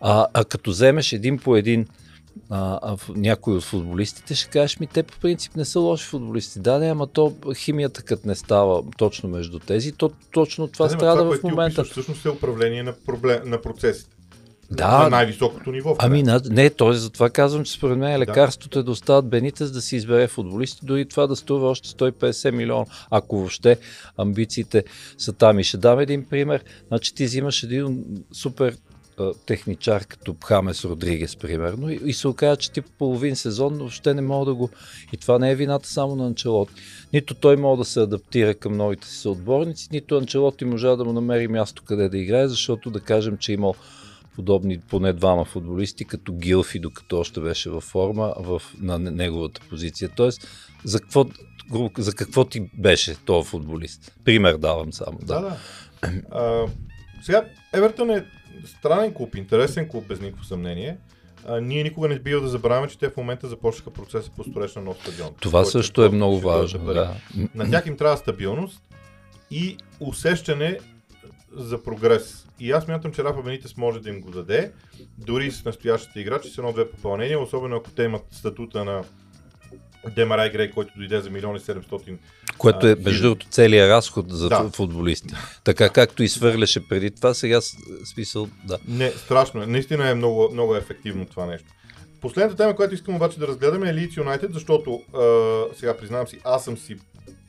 А, 0.00 0.26
а 0.34 0.44
като 0.44 0.70
вземеш 0.70 1.12
един 1.12 1.38
по 1.38 1.56
един 1.56 1.86
а, 2.50 2.78
а, 2.82 2.96
някой 3.08 3.54
от 3.54 3.62
футболистите, 3.62 4.34
ще 4.34 4.50
кажеш 4.50 4.80
ми, 4.80 4.86
те 4.86 5.02
по 5.02 5.18
принцип 5.20 5.56
не 5.56 5.64
са 5.64 5.80
лоши 5.80 6.06
футболисти. 6.06 6.60
Да, 6.60 6.78
не, 6.78 6.90
ама 6.90 7.06
то 7.06 7.34
химията 7.54 8.02
като 8.02 8.28
не 8.28 8.34
става 8.34 8.82
точно 8.96 9.28
между 9.28 9.58
тези, 9.58 9.92
то 9.92 10.10
точно 10.32 10.68
това 10.68 10.86
да, 10.86 10.90
страда 10.90 11.22
това, 11.22 11.36
в 11.36 11.42
момента. 11.42 11.80
Опишеш, 11.80 11.92
всъщност 11.92 12.24
е 12.24 12.30
управление 12.30 12.82
на, 12.82 12.92
проблем, 13.06 13.40
на 13.44 13.62
процесите. 13.62 14.14
Да. 14.70 15.02
На 15.02 15.10
най-високото 15.10 15.72
ниво. 15.72 15.96
Ами, 15.98 16.22
на, 16.22 16.40
не, 16.50 16.70
т.е. 16.70 16.92
затова 16.92 17.30
казвам, 17.30 17.64
че 17.64 17.72
според 17.72 17.98
мен 17.98 18.18
лекарството 18.18 18.78
да. 18.78 18.80
е 18.80 18.82
да 18.82 18.90
остават 18.90 19.28
Бенитес 19.28 19.70
да 19.70 19.80
си 19.80 19.96
избере 19.96 20.28
футболисти, 20.28 20.86
дори 20.86 21.08
това 21.08 21.26
да 21.26 21.36
струва 21.36 21.68
още 21.68 21.88
150 21.88 22.50
милиона, 22.50 22.84
ако 23.10 23.36
въобще 23.36 23.78
амбициите 24.16 24.84
са 25.18 25.32
там. 25.32 25.58
И 25.58 25.64
ще 25.64 25.76
дам 25.76 25.98
един 25.98 26.24
пример. 26.24 26.64
Значи 26.88 27.14
ти 27.14 27.24
взимаш 27.24 27.62
един 27.62 28.04
супер 28.32 28.76
техничар 29.46 30.04
като 30.06 30.36
Хамес 30.44 30.84
Родригес, 30.84 31.36
примерно, 31.36 31.90
и, 31.90 32.00
и 32.04 32.12
се 32.12 32.28
оказа, 32.28 32.56
че 32.56 32.72
ти 32.72 32.80
по 32.80 32.90
половин 32.90 33.36
сезон 33.36 33.74
въобще 33.74 34.14
не 34.14 34.22
мога 34.22 34.44
да 34.44 34.54
го... 34.54 34.70
И 35.12 35.16
това 35.16 35.38
не 35.38 35.50
е 35.50 35.54
вината 35.54 35.88
само 35.88 36.16
на 36.16 36.26
Анчелот. 36.26 36.68
Нито 37.12 37.34
той 37.34 37.56
може 37.56 37.78
да 37.78 37.84
се 37.84 38.00
адаптира 38.00 38.54
към 38.54 38.76
новите 38.76 39.08
си 39.08 39.16
съотборници, 39.16 39.88
нито 39.92 40.16
Анчелоти 40.16 40.64
можа 40.64 40.96
да 40.96 41.04
му 41.04 41.12
намери 41.12 41.48
място 41.48 41.82
къде 41.86 42.08
да 42.08 42.18
играе, 42.18 42.48
защото 42.48 42.90
да 42.90 43.00
кажем, 43.00 43.36
че 43.38 43.52
имал 43.52 43.74
подобни 44.34 44.80
поне 44.80 45.12
двама 45.12 45.44
футболисти, 45.44 46.04
като 46.04 46.32
Гилфи, 46.32 46.78
докато 46.78 47.18
още 47.18 47.40
беше 47.40 47.70
във 47.70 47.84
форма 47.84 48.34
в, 48.38 48.62
на 48.80 48.98
неговата 48.98 49.60
позиция. 49.68 50.10
Тоест, 50.16 50.48
за 50.84 51.00
какво, 51.00 51.26
за 51.98 52.12
какво 52.12 52.44
ти 52.44 52.70
беше 52.78 53.16
този 53.24 53.48
футболист? 53.48 54.12
Пример 54.24 54.56
давам 54.56 54.92
само. 54.92 55.18
Да, 55.22 55.40
да. 55.40 55.40
да. 55.40 55.56
А, 56.30 56.66
сега, 57.22 57.44
Евертън 57.72 58.10
е 58.10 58.26
странен 58.64 59.14
клуб, 59.14 59.34
интересен 59.34 59.88
клуб, 59.88 60.06
без 60.06 60.20
никакво 60.20 60.44
съмнение. 60.44 60.96
а, 61.46 61.60
ние 61.60 61.82
никога 61.82 62.08
не 62.08 62.18
бива 62.18 62.40
да 62.40 62.48
забравяме, 62.48 62.88
че 62.88 62.98
те 62.98 63.08
в 63.08 63.16
момента 63.16 63.48
започнаха 63.48 63.90
процеса 63.90 64.30
по 64.36 64.44
строеж 64.44 64.74
на 64.74 64.82
нов 64.82 64.96
стадион. 64.96 65.30
Това 65.40 65.64
също 65.64 66.04
е 66.04 66.08
много 66.08 66.40
важно. 66.40 66.84
Да. 66.84 67.14
На 67.54 67.70
тях 67.70 67.86
им 67.86 67.96
трябва 67.96 68.16
стабилност 68.16 68.82
и 69.50 69.76
усещане 70.00 70.78
за 71.56 71.82
прогрес. 71.82 72.46
И 72.60 72.72
аз 72.72 72.88
мятам, 72.88 73.12
че 73.12 73.24
Рафа 73.24 73.42
Бенитес 73.42 73.76
може 73.76 74.00
да 74.00 74.08
им 74.08 74.20
го 74.20 74.30
даде, 74.30 74.72
дори 75.18 75.50
с 75.50 75.64
настоящите 75.64 76.20
играчи 76.20 76.48
с 76.48 76.58
едно-две 76.58 76.90
попълнения, 76.90 77.40
особено 77.40 77.76
ако 77.76 77.90
те 77.90 78.02
имат 78.02 78.22
статута 78.30 78.84
на 78.84 79.04
Демарай 80.10 80.50
Грей, 80.50 80.70
който 80.70 80.92
дойде 80.96 81.20
за 81.20 81.30
милиони 81.30 81.58
700. 81.58 82.16
Което 82.58 82.86
е, 82.86 82.96
между 83.04 83.22
другото, 83.22 83.46
целият 83.50 83.90
разход 83.90 84.26
за 84.30 84.48
да. 84.48 84.70
футболисти. 84.74 85.34
Така 85.64 85.88
както 85.88 86.22
и 86.22 86.28
свърляше 86.28 86.88
преди 86.88 87.10
това, 87.10 87.34
сега 87.34 87.60
смисъл, 88.14 88.48
да. 88.64 88.78
Не, 88.88 89.10
страшно 89.10 89.62
е. 89.62 89.66
Наистина 89.66 90.10
е 90.10 90.14
много, 90.14 90.48
много 90.52 90.76
ефективно 90.76 91.26
това 91.26 91.46
нещо. 91.46 91.68
Последната 92.20 92.56
тема, 92.56 92.76
която 92.76 92.94
искам 92.94 93.14
обаче 93.14 93.38
да 93.38 93.46
разгледаме 93.46 93.90
е 93.90 93.94
Leeds 93.94 94.14
United, 94.14 94.52
защото 94.52 95.02
а, 95.14 95.76
сега 95.76 95.96
признавам 95.96 96.28
си, 96.28 96.40
аз 96.44 96.64
съм 96.64 96.78
си 96.78 96.96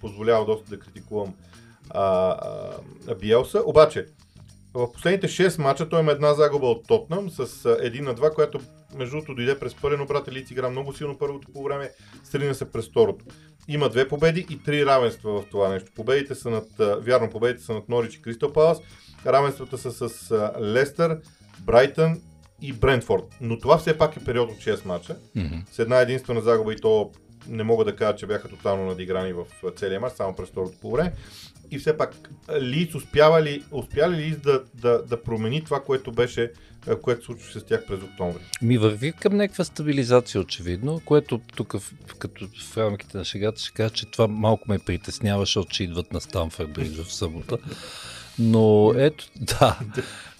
позволявал 0.02 0.46
доста 0.46 0.70
да 0.70 0.80
критикувам 0.80 1.34
а, 1.90 2.36
а, 3.08 3.16
Биелса. 3.16 3.62
Обаче, 3.66 4.06
в 4.74 4.92
последните 4.92 5.28
6 5.28 5.62
мача 5.62 5.90
той 5.90 6.00
има 6.00 6.12
една 6.12 6.34
загуба 6.34 6.68
от 6.68 6.88
Тотнам 6.88 7.30
с 7.30 7.46
1 7.48 8.02
на 8.02 8.16
2, 8.16 8.34
която 8.34 8.60
между 8.96 9.16
другото 9.16 9.36
дойде 9.36 9.60
през 9.60 9.76
пълен 9.76 10.02
обрат. 10.02 10.28
Лиц 10.32 10.52
игра 10.52 10.70
много 10.70 10.94
силно 10.94 11.18
първото 11.18 11.48
по 11.54 11.64
време, 11.64 11.92
стрина 12.24 12.54
се 12.54 12.72
през 12.72 12.88
второто. 12.88 13.26
Има 13.68 13.90
две 13.90 14.08
победи 14.08 14.46
и 14.50 14.64
три 14.64 14.86
равенства 14.86 15.42
в 15.42 15.46
това 15.52 15.70
нещо. 15.70 15.92
Победите 15.96 16.36
са 16.36 16.50
над, 16.50 16.68
вярно, 17.06 17.30
победите 17.30 17.64
са 17.64 17.74
над 17.74 17.90
Норич 17.90 18.16
и 18.16 18.22
Кристал 18.22 18.54
Палас, 18.54 18.78
равенствата 19.26 19.78
са 19.78 20.10
с 20.10 20.32
Лестър, 20.62 21.20
Брайтън 21.60 22.22
и 22.62 22.74
Брентфорд. 22.74 23.24
Но 23.42 23.60
това 23.60 23.78
все 23.78 23.98
пак 23.98 24.18
е 24.18 24.26
период 24.26 24.52
от 24.52 24.58
6 24.58 24.86
мача. 24.86 25.18
Mm-hmm. 25.38 25.70
С 25.72 25.80
една 25.80 26.00
единствена 26.00 26.42
загуба 26.42 26.74
и 26.74 26.76
то 26.76 27.12
не 27.50 27.64
мога 27.64 27.86
да 27.86 27.96
кажа, 27.96 28.16
че 28.16 28.26
бяха 28.26 28.50
тотално 28.50 28.86
надиграни 28.86 29.34
в 29.34 29.46
целия 29.76 30.00
мач, 30.00 30.14
само 30.14 30.36
през 30.36 30.50
второто 30.50 30.78
по 30.82 30.92
време. 30.92 31.14
И 31.72 31.80
все 31.80 31.98
пак, 31.98 32.30
Лиц 32.62 32.96
успява 32.96 33.42
ли, 33.44 33.64
успя 33.72 34.10
ли 34.10 34.16
Лиц 34.16 34.38
да, 34.38 34.64
да, 34.74 35.04
да 35.04 35.24
промени 35.24 35.64
това, 35.64 35.84
което 35.84 36.12
беше, 36.12 36.52
което 37.02 37.26
случваше 37.26 37.60
с 37.60 37.66
тях 37.66 37.86
през 37.88 38.04
октомври? 38.04 38.42
Ми 38.62 38.78
върви 38.78 39.12
към 39.12 39.38
някаква 39.38 39.64
стабилизация, 39.64 40.42
очевидно, 40.42 41.02
което 41.06 41.42
тук 41.56 41.76
като 42.20 42.48
в 42.72 42.78
рамките 42.78 43.18
на 43.18 43.26
шегата 43.26 43.62
ще 43.62 43.74
кажа, 43.74 43.94
че 43.94 44.06
това 44.06 44.28
малко 44.28 44.64
ме 44.68 44.80
притеснява, 44.80 45.42
защото 45.42 45.70
че 45.70 45.84
идват 45.84 46.14
на 46.14 46.22
Станфорд 46.22 46.74
Бридж 46.74 46.98
в 46.98 47.14
събота. 47.14 47.58
Но 48.40 48.94
ето, 48.98 49.26
да. 49.36 49.80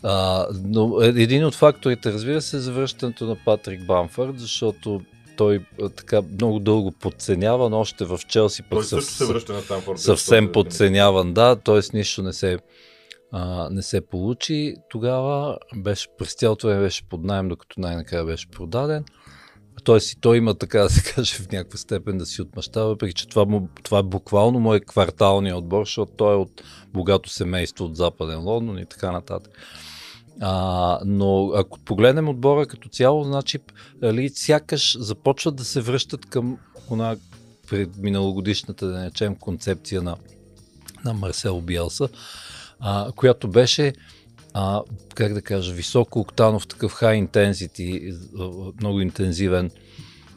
А, 0.04 0.48
но 0.64 1.02
един 1.02 1.46
от 1.46 1.56
факторите, 1.56 2.14
разбира 2.14 2.42
се, 2.42 2.58
е 2.58 2.60
завръщането 2.60 3.26
на 3.26 3.36
Патрик 3.46 3.86
Бамфърд, 3.86 4.40
защото 4.40 5.02
той 5.38 5.66
така 5.96 6.22
много 6.22 6.60
дълго 6.60 6.92
подценяван, 6.92 7.74
още 7.74 8.06
в 8.06 8.20
Челси 8.28 8.62
пък 8.62 8.70
той 8.70 8.84
също 8.84 9.14
се 9.14 9.26
връща 9.26 9.54
на 9.54 9.62
Станфорд. 9.62 10.00
Съвсем 10.00 10.52
подценяван, 10.52 11.34
да, 11.34 11.56
т.е. 11.56 11.98
нищо 11.98 12.24
не 12.24 12.34
се, 12.34 12.60
а, 13.32 13.70
не 13.70 13.82
се 13.82 14.08
получи. 14.08 14.76
Тогава 14.90 15.58
беше, 15.76 16.08
през 16.18 16.34
цялото 16.34 16.68
време 16.68 16.82
беше 16.82 17.10
под 17.10 17.24
найем, 17.24 17.50
докато 17.50 17.80
най-накрая 17.80 18.26
беше 18.26 18.50
продаден. 18.52 19.04
Тоест 19.84 20.12
и 20.12 20.20
той 20.20 20.38
има, 20.38 20.56
така 20.56 20.80
да 20.80 20.90
се 20.90 21.14
каже, 21.16 21.36
в 21.36 21.52
някаква 21.52 21.78
степен 21.78 22.18
да 22.18 22.26
си 22.26 22.42
отмъщава, 22.42 22.88
въпреки 22.88 23.14
че 23.14 23.28
това, 23.28 23.46
му, 23.46 23.70
това 23.84 24.00
е 24.00 24.04
буквално 24.04 24.60
мой 24.60 24.80
кварталния 24.80 25.58
отбор, 25.58 25.86
защото 25.86 26.12
той 26.18 26.34
е 26.34 26.38
от 26.38 26.64
богато 26.94 27.30
семейство 27.30 27.86
от 27.86 27.98
Западен 27.98 28.40
Лондон 28.40 28.80
и 28.80 28.86
така 28.86 29.12
нататък. 29.12 29.52
А, 30.42 31.00
но 31.06 31.52
ако 31.56 31.80
погледнем 31.80 32.30
отбора 32.30 32.66
като 32.66 32.90
цяло, 32.90 33.24
значи 33.24 33.60
ли, 34.04 34.30
сякаш 34.30 34.98
започват 35.00 35.56
да 35.56 35.66
се 35.66 35.82
връщат 35.82 36.26
към 36.26 36.58
она 36.90 37.16
пред 37.70 37.98
миналогодишната, 37.98 38.88
да 38.88 39.06
речем, 39.06 39.36
концепция 39.36 40.02
на, 40.02 40.16
на 41.06 41.14
Марсел 41.14 41.62
Биелса, 41.62 42.10
а, 42.80 43.12
която 43.12 43.48
беше 43.48 43.94
а, 44.54 44.82
как 45.16 45.34
да 45.34 45.42
кажа, 45.42 45.74
високо 45.74 46.20
октанов, 46.20 46.68
такъв 46.68 46.94
high 46.94 47.28
intensity, 47.28 48.16
много 48.80 49.02
интензивен 49.02 49.72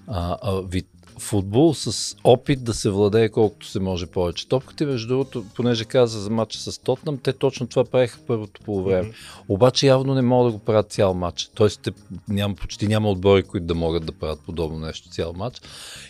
а, 0.07 0.39
а, 0.43 0.63
вид 0.63 0.87
футбол 1.19 1.75
с 1.75 2.17
опит 2.25 2.65
да 2.65 2.75
се 2.75 2.91
владее 2.91 3.29
колкото 3.29 3.67
се 3.67 3.81
може 3.81 4.07
повече 4.07 4.49
топката. 4.49 4.85
И 4.85 4.87
между 4.87 5.09
другото, 5.09 5.45
понеже 5.55 5.85
каза 5.85 6.21
за 6.21 6.31
матча 6.31 6.59
с 6.59 6.79
Тотнам, 6.79 7.19
те 7.19 7.33
точно 7.33 7.67
това 7.67 7.85
правиха 7.85 8.19
първото 8.27 8.61
по 8.61 8.83
време. 8.83 9.09
Mm-hmm. 9.09 9.45
Обаче 9.49 9.87
явно 9.87 10.15
не 10.15 10.23
могат 10.23 10.53
да 10.53 10.59
го 10.59 10.65
правят 10.65 10.93
цял 10.93 11.15
матч. 11.15 11.51
Тоест 11.55 11.81
те, 11.83 11.91
няма, 12.29 12.55
почти 12.55 12.87
няма 12.87 13.11
отбори, 13.11 13.43
които 13.43 13.67
да 13.67 13.75
могат 13.75 14.07
да 14.07 14.13
правят 14.13 14.41
подобно 14.47 14.79
нещо 14.79 15.09
цял 15.09 15.33
матч. 15.33 15.61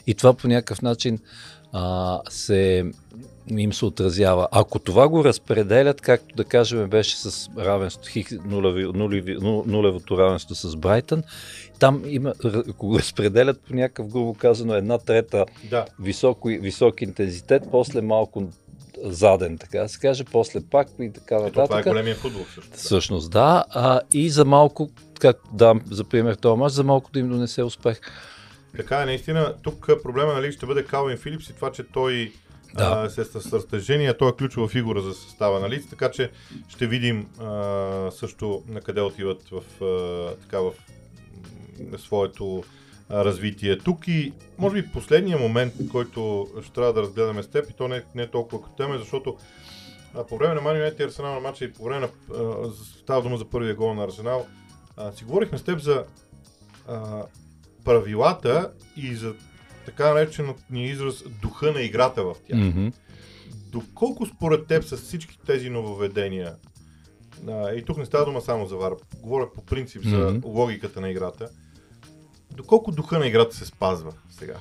И 0.07 0.15
това 0.15 0.35
по 0.35 0.49
някакъв 0.49 0.83
начин 0.83 1.19
а, 1.73 2.21
се 2.29 2.85
им 3.57 3.73
се 3.73 3.85
отразява. 3.85 4.49
Ако 4.53 4.79
това 4.79 5.09
го 5.09 5.25
разпределят, 5.25 6.01
както 6.01 6.37
да 6.37 6.45
кажем 6.45 6.89
беше 6.89 7.17
с 7.17 7.51
равенство, 7.59 8.13
нулеви, 8.45 8.85
нулеви, 8.85 9.37
нулевото 9.67 10.19
равенство 10.19 10.55
с 10.55 10.77
Брайтън, 10.77 11.23
там 11.79 12.03
има, 12.07 12.35
го 12.79 12.99
разпределят 12.99 13.61
по 13.61 13.75
някакъв 13.75 14.09
грубо 14.09 14.35
казано 14.35 14.75
една 14.75 14.99
трета 14.99 15.47
да. 15.71 15.87
високо, 16.01 16.49
висок 16.49 17.03
интензитет, 17.03 17.63
после 17.71 18.01
малко 18.01 18.49
заден, 19.03 19.59
така 19.59 19.79
да 19.79 19.89
се 19.89 19.99
каже, 19.99 20.25
после 20.25 20.61
пак 20.71 20.89
и 21.01 21.13
така 21.13 21.35
нататък. 21.35 21.65
Това 21.65 21.81
е 21.81 21.83
големия 21.83 22.15
футбол 22.15 22.45
също. 22.55 22.77
Всъщност, 22.77 23.31
да. 23.31 23.65
А, 23.71 24.01
и 24.13 24.31
за 24.31 24.45
малко, 24.45 24.91
как 25.21 25.37
дам 25.53 25.81
за 25.91 26.05
пример 26.05 26.35
този 26.35 26.59
мач, 26.59 26.73
за 26.73 26.85
малко 26.85 27.11
да 27.11 27.19
им 27.19 27.29
донесе 27.29 27.63
успех. 27.63 28.01
Така 28.77 29.03
е, 29.03 29.07
наистина, 29.07 29.55
тук 29.63 29.91
проблема 30.03 30.33
нали, 30.33 30.53
ще 30.53 30.67
бъде 30.67 30.85
Калвин 30.85 31.17
Филипс 31.17 31.49
и 31.49 31.53
това, 31.53 31.73
че 31.73 31.83
той 31.93 32.33
да. 32.75 33.03
а, 33.07 33.11
с 33.11 33.67
той 34.19 34.29
е 34.29 34.33
ключова 34.33 34.69
фигура 34.69 35.01
за 35.01 35.15
състава 35.15 35.61
на 35.61 35.71
лиц, 35.71 35.87
така 35.91 36.11
че 36.11 36.31
ще 36.69 36.87
видим 36.87 37.27
а, 37.41 38.11
също 38.11 38.63
на 38.69 38.81
къде 38.81 39.01
отиват 39.01 39.43
в, 39.51 39.85
а, 39.85 40.37
така, 40.43 40.61
в 40.61 40.73
своето 41.99 42.65
развитие. 43.11 43.79
Тук 43.79 44.09
и 44.09 44.33
може 44.59 44.83
би 44.83 44.89
последния 44.89 45.39
момент, 45.39 45.73
който 45.93 46.49
ще 46.63 46.73
трябва 46.73 46.93
да 46.93 47.03
разгледаме 47.03 47.43
с 47.43 47.51
теб 47.51 47.71
и 47.71 47.73
то 47.73 47.89
не, 47.89 48.05
не 48.15 48.23
е 48.23 48.31
толкова 48.31 48.63
като 48.63 48.77
тема, 48.77 48.99
защото 48.99 49.37
а, 50.15 50.27
по 50.27 50.39
време 50.39 50.55
на 50.55 50.61
Мани 50.61 50.79
Юнайтед 50.79 51.01
и 51.01 51.03
Арсенал 51.03 51.35
на 51.35 51.41
матча 51.41 51.65
и 51.65 51.73
по 51.73 51.85
време 51.85 52.01
на 52.01 52.37
а, 52.37 52.71
става 53.03 53.23
дума 53.23 53.37
за 53.37 53.45
първия 53.45 53.75
гол 53.75 53.95
на 53.95 54.05
Арсенал, 54.05 54.47
а, 54.97 55.13
си 55.13 55.25
говорихме 55.25 55.59
с 55.59 55.63
теб 55.63 55.79
за 55.79 56.05
а, 56.89 57.23
правилата 57.85 58.73
и 58.97 59.15
за 59.15 59.35
така 59.89 60.15
наречения 60.15 60.55
израз 60.73 61.25
духа 61.43 61.73
на 61.73 61.83
играта 61.83 62.23
в 62.23 62.35
тях. 62.49 62.59
Mm-hmm. 62.59 62.93
Доколко 63.71 64.27
според 64.27 64.67
теб 64.67 64.85
с 64.85 64.97
всички 64.97 65.39
тези 65.47 65.71
нововведения, 65.71 66.55
а, 67.49 67.73
и 67.73 67.85
тук 67.85 67.99
не 67.99 68.05
става 68.05 68.25
дума 68.25 68.41
само 68.41 68.67
за 68.67 68.77
ВАР, 68.77 68.93
говоря 69.23 69.53
по 69.55 69.65
принцип 69.65 70.03
за 70.03 70.17
mm-hmm. 70.17 70.45
логиката 70.45 71.01
на 71.01 71.11
играта, 71.11 71.49
доколко 72.57 72.93
духа 72.93 73.19
на 73.19 73.27
играта 73.27 73.57
се 73.57 73.67
спазва 73.67 74.13
сега? 74.31 74.57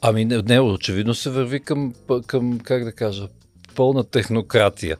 Ами 0.00 0.24
не, 0.24 0.42
не 0.42 0.60
очевидно 0.60 1.14
се 1.14 1.30
върви 1.30 1.60
към, 1.60 1.94
към, 2.26 2.60
как 2.60 2.84
да 2.84 2.92
кажа, 2.92 3.28
пълна 3.74 4.04
технократия. 4.04 4.96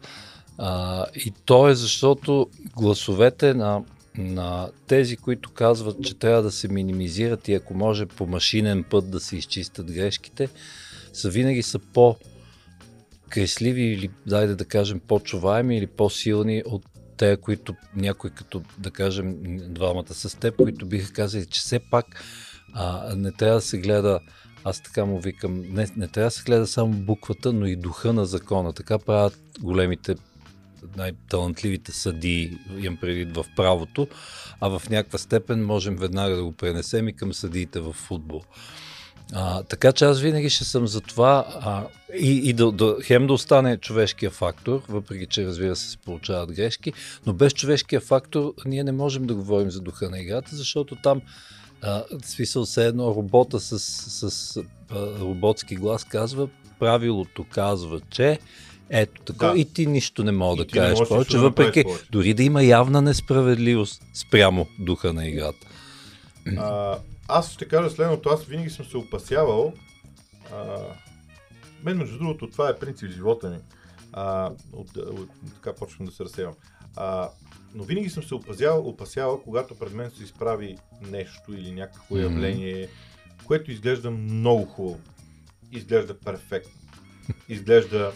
А, 0.58 1.04
и 1.14 1.32
то 1.44 1.68
е 1.68 1.74
защото 1.74 2.46
гласовете 2.76 3.54
на 3.54 3.82
на 4.18 4.70
тези, 4.86 5.16
които 5.16 5.50
казват, 5.50 6.04
че 6.04 6.18
трябва 6.18 6.42
да 6.42 6.50
се 6.50 6.68
минимизират 6.68 7.48
и 7.48 7.54
ако 7.54 7.74
може 7.74 8.06
по 8.06 8.26
машинен 8.26 8.84
път 8.84 9.10
да 9.10 9.20
се 9.20 9.36
изчистят 9.36 9.92
грешките, 9.92 10.48
са 11.12 11.30
винаги 11.30 11.62
са 11.62 11.78
по 11.78 12.16
кресливи 13.28 13.82
или, 13.82 14.10
дайде 14.26 14.54
да 14.54 14.64
кажем, 14.64 15.00
по-чуваеми 15.08 15.78
или 15.78 15.86
по-силни 15.86 16.62
от 16.66 16.82
те, 17.16 17.36
които 17.36 17.74
някой 17.96 18.30
като, 18.30 18.62
да 18.78 18.90
кажем, 18.90 19.36
двамата 19.68 20.14
с 20.14 20.38
теб, 20.38 20.56
които 20.56 20.86
биха 20.86 21.12
казали, 21.12 21.46
че 21.46 21.60
все 21.60 21.80
пак 21.90 22.24
а, 22.72 23.14
не 23.16 23.32
трябва 23.32 23.54
да 23.54 23.60
се 23.60 23.78
гледа 23.78 24.20
аз 24.64 24.82
така 24.82 25.04
му 25.04 25.20
викам, 25.20 25.64
не, 25.70 25.86
не 25.96 26.08
трябва 26.08 26.26
да 26.26 26.30
се 26.30 26.42
гледа 26.42 26.66
само 26.66 26.92
буквата, 26.92 27.52
но 27.52 27.66
и 27.66 27.76
духа 27.76 28.12
на 28.12 28.26
закона. 28.26 28.72
Така 28.72 28.98
правят 28.98 29.38
големите 29.60 30.14
най-талантливите 30.96 31.92
съдии, 31.92 32.58
имам 32.78 32.96
предвид 32.96 33.36
в 33.36 33.46
правото, 33.56 34.08
а 34.60 34.78
в 34.78 34.90
някаква 34.90 35.18
степен 35.18 35.64
можем 35.64 35.96
веднага 35.96 36.36
да 36.36 36.44
го 36.44 36.52
пренесем 36.52 37.08
и 37.08 37.12
към 37.12 37.34
съдиите 37.34 37.80
в 37.80 37.92
футбол. 37.92 38.42
А, 39.32 39.62
така 39.62 39.92
че 39.92 40.04
аз 40.04 40.20
винаги 40.20 40.50
ще 40.50 40.64
съм 40.64 40.86
за 40.86 41.00
това 41.00 41.46
а, 41.60 41.86
и, 42.18 42.48
и 42.48 42.52
да, 42.52 42.72
да, 42.72 42.96
хем 43.02 43.26
да 43.26 43.32
остане 43.32 43.76
човешкия 43.76 44.30
фактор, 44.30 44.82
въпреки 44.88 45.26
че 45.26 45.46
разбира 45.46 45.76
се 45.76 45.90
се 45.90 45.98
получават 45.98 46.52
грешки, 46.52 46.92
но 47.26 47.32
без 47.32 47.54
човешкия 47.54 48.00
фактор 48.00 48.54
ние 48.66 48.84
не 48.84 48.92
можем 48.92 49.26
да 49.26 49.34
говорим 49.34 49.70
за 49.70 49.80
духа 49.80 50.10
на 50.10 50.20
играта, 50.20 50.56
защото 50.56 50.96
там 51.02 51.22
а, 51.82 52.04
смисъл 52.22 52.66
се 52.66 52.86
едно 52.86 53.14
робота 53.14 53.60
с, 53.60 53.78
с, 53.78 54.30
с 54.30 54.56
а, 54.56 54.64
роботски 55.20 55.74
глас 55.74 56.04
казва, 56.04 56.48
правилото 56.78 57.44
казва, 57.50 58.00
че 58.10 58.38
ето 58.90 59.22
така. 59.22 59.52
Да. 59.52 59.58
И 59.58 59.72
ти 59.72 59.86
нищо 59.86 60.24
не 60.24 60.32
мога 60.32 60.62
и 60.62 60.66
да 60.66 60.72
кажеш 60.72 61.08
повече, 61.08 61.38
въпреки 61.38 61.84
дори 62.10 62.34
да 62.34 62.42
има 62.42 62.62
явна 62.62 63.02
несправедливост 63.02 64.02
спрямо 64.14 64.66
духа 64.78 65.12
на 65.12 65.28
играта. 65.28 65.66
А, 66.58 66.98
аз 67.28 67.52
ще 67.52 67.68
кажа 67.68 67.90
следното, 67.90 68.28
аз 68.28 68.44
винаги 68.44 68.70
съм 68.70 68.86
се 68.86 68.96
опасявал. 68.96 69.72
А, 70.52 70.78
мен, 71.84 71.96
между 71.96 72.18
другото, 72.18 72.50
това 72.50 72.68
е 72.68 72.76
принцип 72.78 73.10
в 73.10 73.14
живота 73.14 73.50
ми. 73.50 73.58
А, 74.12 74.50
от, 74.72 74.96
от, 74.96 75.30
така 75.54 75.72
почвам 75.74 76.06
да 76.06 76.12
се 76.12 76.24
разсевам. 76.24 76.54
А, 76.96 77.28
но 77.74 77.84
винаги 77.84 78.10
съм 78.10 78.22
се 78.22 78.34
опасявал, 78.34 78.88
опасявал, 78.88 79.42
когато 79.42 79.74
пред 79.74 79.92
мен 79.92 80.10
се 80.10 80.24
изправи 80.24 80.76
нещо 81.10 81.54
или 81.54 81.70
някакво 81.72 82.14
Мгм. 82.14 82.24
явление, 82.24 82.88
което 83.44 83.70
изглежда 83.70 84.10
много 84.10 84.64
хубаво. 84.64 85.00
Изглежда 85.72 86.18
перфектно. 86.18 86.72
Изглежда 87.48 88.12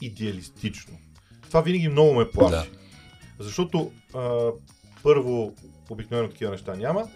идеалистично. 0.00 0.98
Това 1.42 1.60
винаги 1.60 1.88
много 1.88 2.14
ме 2.14 2.30
плаши. 2.30 2.70
Защото 3.38 3.92
а, 4.14 4.50
първо, 5.02 5.54
обикновено 5.90 6.28
такива 6.28 6.50
неща 6.50 6.74
няма. 6.74 7.08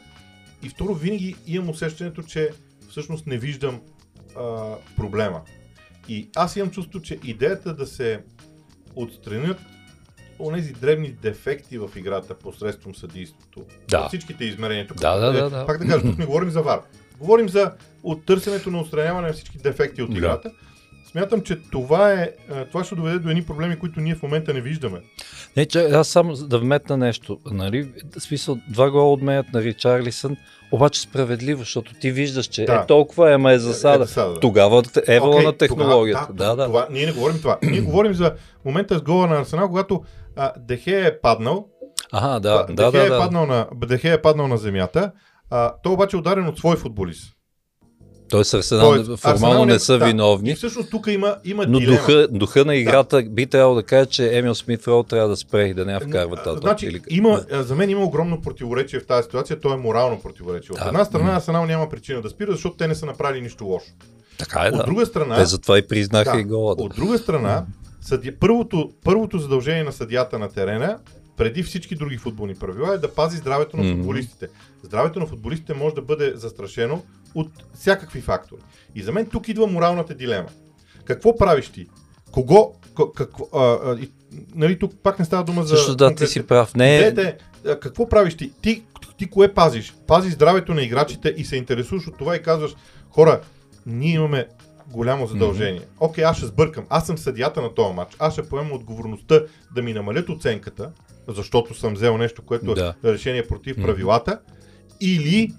И 0.62 0.68
второ, 0.68 0.94
винаги 0.94 1.36
имам 1.46 1.70
усещането, 1.70 2.22
че 2.22 2.50
всъщност 2.88 3.26
не 3.26 3.38
виждам 3.38 3.80
а, 4.36 4.74
проблема. 4.96 5.40
И 6.08 6.30
аз 6.36 6.56
имам 6.56 6.70
чувство, 6.70 7.02
че 7.02 7.18
идеята 7.24 7.74
да 7.74 7.86
се 7.86 8.22
отстранят 8.96 9.58
онези 10.38 10.72
древни 10.72 11.12
дефекти 11.12 11.78
в 11.78 11.90
играта 11.96 12.38
посредством 12.38 12.94
съдейството. 12.94 13.64
Да. 13.88 14.08
Всичките 14.08 14.44
измерения. 14.44 14.86
Тук, 14.86 14.96
Да, 14.96 15.16
да, 15.16 15.38
е, 15.38 15.40
да, 15.40 15.50
да. 15.50 15.66
Пак 15.66 15.78
да 15.78 15.86
кажа, 15.86 16.02
тук 16.02 16.18
не 16.18 16.26
говорим 16.26 16.50
за 16.50 16.62
вар. 16.62 16.80
Говорим 17.18 17.48
за 17.48 17.72
оттърсенето 18.02 18.70
на 18.70 18.80
отстраняване 18.80 19.26
на 19.26 19.32
всички 19.32 19.58
дефекти 19.58 20.02
от 20.02 20.14
Да. 20.14 20.40
Смятам, 21.10 21.42
че 21.42 21.56
това, 21.72 22.12
е, 22.12 22.30
това 22.70 22.84
ще 22.84 22.94
доведе 22.94 23.18
до 23.18 23.30
едни 23.30 23.42
проблеми, 23.42 23.78
които 23.78 24.00
ние 24.00 24.14
в 24.14 24.22
момента 24.22 24.54
не 24.54 24.60
виждаме. 24.60 25.00
Не, 25.56 25.66
че, 25.66 25.84
аз 25.84 26.08
само 26.08 26.34
да 26.34 26.58
вметна 26.58 26.96
нещо. 26.96 27.38
Нали? 27.50 27.92
Смисъл, 28.18 28.58
два 28.68 28.90
гола 28.90 29.12
отменят 29.12 29.46
на 29.52 29.62
Ричарлисън, 29.62 30.36
обаче 30.72 31.00
справедливо, 31.00 31.60
защото 31.60 31.94
ти 31.94 32.10
виждаш, 32.10 32.46
че 32.46 32.64
Да. 32.64 32.74
е 32.74 32.86
толкова, 32.86 33.32
ема 33.32 33.52
е 33.52 33.58
засада. 33.58 34.04
Е, 34.04 34.06
засада, 34.06 34.34
да. 34.34 34.40
Тогава 34.40 34.82
е 35.06 35.20
Окей, 35.20 35.44
на 35.44 35.56
технологията. 35.56 36.26
Тогава, 36.26 36.56
да, 36.56 36.56
да. 36.56 36.66
Това, 36.66 36.86
ние 36.90 37.06
не 37.06 37.12
говорим 37.12 37.38
това. 37.38 37.58
Ние 37.62 37.80
говорим 37.80 38.14
за 38.14 38.34
момента 38.64 38.98
с 38.98 39.02
гола 39.02 39.26
на 39.26 39.38
Арсенал, 39.40 39.68
когато 39.68 40.02
а, 40.36 40.52
Дехе 40.58 41.06
е 41.06 41.20
паднал. 41.20 41.66
Ага, 42.12 42.40
да, 42.40 42.66
да, 42.66 42.74
Дехе, 42.74 42.98
да, 42.98 43.06
е 43.06 43.08
да. 43.08 43.18
паднал 43.18 43.46
на, 43.46 43.66
Дехе 43.74 44.12
е 44.12 44.22
паднал 44.22 44.48
на 44.48 44.56
земята. 44.56 45.12
А, 45.50 45.72
той 45.82 45.92
обаче 45.92 46.16
е 46.16 46.20
ударен 46.20 46.48
от 46.48 46.58
свой 46.58 46.76
футболист. 46.76 47.32
Тоест 48.30 48.54
Арсенал 48.54 48.92
Тоест, 48.94 49.20
формално 49.20 49.46
Арсенал 49.46 49.64
не 49.64 49.78
са 49.78 49.98
да. 49.98 50.04
виновни. 50.06 50.50
И 50.50 50.54
всъщност 50.54 50.90
тук 50.90 51.06
има, 51.06 51.36
има 51.44 51.66
Но 51.68 51.78
дилема. 51.78 51.96
духа, 51.96 52.28
духа 52.30 52.64
на 52.64 52.76
играта 52.76 53.22
би 53.22 53.46
трябвало 53.46 53.74
да 53.74 53.82
каже, 53.82 54.06
че 54.06 54.38
Емил 54.38 54.54
Смит 54.54 54.88
Роу 54.88 55.02
трябва 55.02 55.28
да 55.28 55.36
спре 55.36 55.62
и 55.64 55.74
да 55.74 55.84
не 55.84 55.92
я 55.92 56.00
вкарва 56.00 56.36
тази. 56.36 56.58
Значи, 56.60 57.00
има, 57.10 57.40
а, 57.52 57.62
за 57.62 57.74
мен 57.74 57.90
има 57.90 58.04
огромно 58.04 58.40
противоречие 58.42 59.00
в 59.00 59.06
тази 59.06 59.22
ситуация. 59.24 59.60
То 59.60 59.72
е 59.72 59.76
морално 59.76 60.20
противоречие. 60.20 60.72
От 60.72 60.78
Да. 60.78 60.88
една 60.88 61.04
страна. 61.04 61.36
Арсенал 61.36 61.66
няма 61.66 61.88
причина 61.88 62.22
да 62.22 62.30
спира, 62.30 62.52
защото 62.52 62.76
те 62.76 62.88
не 62.88 62.94
са 62.94 63.06
направили 63.06 63.40
нищо 63.40 63.64
лошо. 63.64 63.86
Така 64.38 64.60
е, 64.64 64.68
От 64.68 64.76
да. 64.76 64.84
друга 64.84 65.06
страна, 65.06 65.36
Те 65.36 65.44
затова 65.44 65.78
и 65.78 65.86
признаха 65.88 66.32
Да. 66.32 66.40
и 66.40 66.44
гола. 66.44 66.76
Да. 66.76 66.82
От 66.82 66.94
друга 66.96 67.18
страна, 67.18 67.64
съди... 68.00 68.32
първото, 68.32 68.90
първото 69.04 69.38
задължение 69.38 69.84
на 69.84 69.92
съдията 69.92 70.38
на 70.38 70.48
терена, 70.48 70.98
преди 71.36 71.62
всички 71.62 71.94
други 71.94 72.16
футболни 72.16 72.54
правила, 72.54 72.94
е 72.94 72.98
да 72.98 73.14
пази 73.14 73.36
здравето 73.36 73.76
на 73.76 73.90
футболистите. 73.90 74.48
Здравето 74.82 75.20
на 75.20 75.26
футболистите 75.26 75.74
може 75.74 75.94
да 75.94 76.02
бъде 76.02 76.32
застрашено 76.34 77.02
от 77.34 77.48
всякакви 77.74 78.20
фактори. 78.20 78.60
И 78.94 79.02
за 79.02 79.12
мен 79.12 79.26
тук 79.26 79.48
идва 79.48 79.66
моралната 79.66 80.14
дилема. 80.14 80.48
Какво 81.04 81.36
правиш 81.36 81.68
ти? 81.68 81.86
Кого? 82.32 82.74
Какво, 83.14 83.48
а, 83.54 83.78
а, 83.84 83.98
и, 84.00 84.10
нали, 84.54 84.78
тук 84.78 84.92
пак 85.02 85.18
не 85.18 85.24
става 85.24 85.44
дума 85.44 85.62
за. 85.62 85.76
Също 85.76 85.96
да, 85.96 86.08
ти 86.08 86.14
конкретни- 86.14 86.26
си 86.26 86.46
прав. 86.46 86.74
Не, 86.74 86.96
Идеята 86.96 87.36
е, 87.66 87.80
какво 87.80 88.08
правиш 88.08 88.36
ти? 88.36 88.52
ти? 88.62 88.82
Ти 89.16 89.30
кое 89.30 89.54
пазиш? 89.54 89.94
Пазиш 90.06 90.32
здравето 90.32 90.74
на 90.74 90.82
играчите 90.82 91.34
и 91.36 91.44
се 91.44 91.56
интересуваш 91.56 92.06
от 92.08 92.18
това 92.18 92.36
и 92.36 92.42
казваш, 92.42 92.74
хора, 93.10 93.40
ние 93.86 94.14
имаме 94.14 94.46
голямо 94.86 95.26
задължение. 95.26 95.82
Окей, 96.00 96.24
аз 96.24 96.36
ще 96.36 96.46
сбъркам. 96.46 96.84
Аз 96.88 97.06
съм 97.06 97.18
съдията 97.18 97.62
на 97.62 97.74
този 97.74 97.94
матч. 97.94 98.16
Аз 98.18 98.32
ще 98.32 98.42
поема 98.42 98.74
отговорността 98.74 99.40
да 99.74 99.82
ми 99.82 99.92
намалят 99.92 100.28
оценката, 100.28 100.90
защото 101.28 101.74
съм 101.74 101.94
взел 101.94 102.18
нещо, 102.18 102.42
което 102.42 102.74
Да. 102.74 102.94
е 103.04 103.12
решение 103.12 103.46
против 103.46 103.76
Мгм. 103.76 103.86
правилата. 103.86 104.40
Или, 105.00 105.52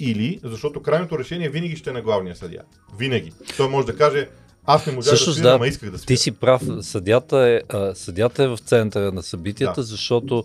или, 0.00 0.40
защото 0.44 0.82
крайното 0.82 1.18
решение 1.18 1.48
винаги 1.48 1.76
ще 1.76 1.90
е 1.90 1.92
на 1.92 2.02
главния 2.02 2.36
съдия. 2.36 2.62
Винаги. 2.98 3.32
Той 3.56 3.68
може 3.68 3.86
да 3.86 3.96
каже, 3.96 4.28
аз 4.66 4.86
не 4.86 4.92
можах 4.92 5.10
да 5.10 5.16
Всъщност, 5.16 5.36
свиря, 5.38 5.48
да, 5.48 5.54
ама 5.54 5.68
исках 5.68 5.90
да 5.90 5.98
свиря. 5.98 6.06
Ти 6.06 6.16
си 6.16 6.32
прав. 6.32 6.62
Съдята 6.80 7.38
е, 7.38 7.60
а, 7.68 7.94
съдята 7.94 8.44
е 8.44 8.48
в 8.48 8.58
центъра 8.58 9.12
на 9.12 9.22
събитията, 9.22 9.80
Да. 9.80 9.86
защото 9.86 10.44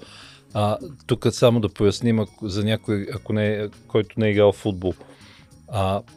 а, 0.53 0.77
тук 1.07 1.27
само 1.31 1.59
да 1.59 1.69
поясним 1.69 2.19
ако, 2.19 2.49
за 2.49 2.63
някой, 2.63 3.07
ако 3.13 3.33
не, 3.33 3.69
който 3.87 4.19
не 4.19 4.27
е 4.27 4.31
играл 4.31 4.51
в 4.51 4.55
футбол. 4.55 4.93
А, 4.99 5.03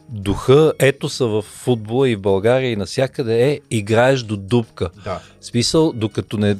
духа, 0.09 0.73
ето 0.79 1.09
са 1.09 1.27
в 1.27 1.41
футбола 1.41 2.09
и 2.09 2.15
в 2.15 2.21
България 2.21 2.71
и 2.71 2.75
навсякъде 2.75 3.49
е 3.51 3.59
играеш 3.71 4.21
до 4.21 4.37
дупка. 4.37 4.89
Да. 5.03 5.19
Смисъл, 5.41 5.91
докато 5.95 6.37
не... 6.37 6.57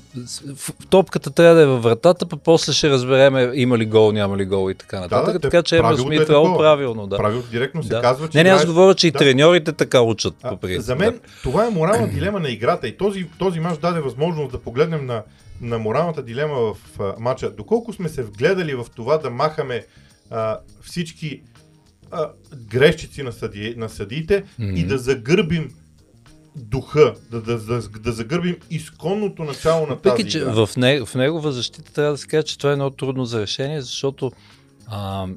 в- 0.55 0.73
Топката 0.89 1.31
трябва 1.31 1.55
да 1.55 1.61
е 1.61 1.65
във 1.65 1.83
вратата, 1.83 2.25
па 2.25 2.37
после 2.37 2.73
ще 2.73 2.89
разбереме 2.89 3.51
има 3.53 3.77
ли 3.77 3.85
гол, 3.85 4.11
няма 4.11 4.37
ли 4.37 4.45
гол 4.45 4.71
и 4.71 4.75
така 4.75 4.99
нататък. 4.99 5.25
да, 5.25 5.39
те- 5.39 5.49
така 5.49 5.63
че 5.63 5.77
Емил 5.77 5.93
е 5.93 5.97
Смит 5.97 6.19
Роу 6.19 6.43
такова. 6.43 6.57
правилно, 6.57 7.07
да. 7.07 7.17
Правило 7.17 7.41
директно 7.51 7.83
се 7.83 7.89
да. 7.89 8.01
казва, 8.01 8.29
че. 8.29 8.37
не, 8.37 8.43
не, 8.43 8.49
аз 8.49 8.65
говоря, 8.65 8.95
че 8.95 9.07
и 9.07 9.11
да. 9.11 9.19
треньорите 9.19 9.73
така 9.73 10.01
учат. 10.01 10.35
А, 10.43 10.49
по 10.49 10.57
принцип, 10.57 10.81
за 10.81 10.95
мен 10.95 11.19
това 11.43 11.67
е 11.67 11.69
морална 11.69 12.07
дилема 12.07 12.39
на 12.39 12.49
играта 12.49 12.87
и 12.87 12.97
този, 12.97 13.25
този 13.39 13.59
мач 13.59 13.77
даде 13.77 13.99
възможност 13.99 14.51
да 14.51 14.59
погледнем 14.59 15.05
на, 15.05 15.23
на 15.61 15.79
моралната 15.79 16.23
дилема 16.23 16.55
в 16.55 16.73
а, 16.99 17.13
матча. 17.19 17.49
Доколко 17.49 17.93
сме 17.93 18.09
се 18.09 18.23
вгледали 18.23 18.73
в 18.75 18.85
това 18.95 19.17
да 19.17 19.29
махаме 19.29 19.85
а, 20.31 20.57
всички 20.81 21.41
а, 22.11 22.29
грешчици 22.67 23.23
на, 23.23 23.31
съди, 23.31 23.73
на 23.77 23.89
съдиите 23.89 24.43
Мгм. 24.59 24.75
и 24.75 24.83
да 24.83 24.97
загърбим 24.97 25.73
духа, 26.55 27.13
да, 27.31 27.41
да, 27.41 27.59
да, 27.59 27.81
да 27.81 28.11
загърбим 28.11 28.57
изконното 28.69 29.43
начало 29.43 29.87
на 29.87 29.95
тази 30.01 30.11
Въпреки, 30.11 30.31
че 30.31 30.37
игра. 30.37 30.65
в, 30.65 30.69
не, 30.77 31.05
в 31.05 31.15
негова 31.15 31.51
защита 31.51 31.93
трябва 31.93 32.11
да 32.11 32.17
се 32.17 32.27
каже, 32.27 32.43
че 32.43 32.57
това 32.57 32.73
е 32.73 32.75
много 32.75 32.95
трудно 32.95 33.25
за 33.25 33.41
решение, 33.41 33.81
защото 33.81 34.31
а, 34.87 35.27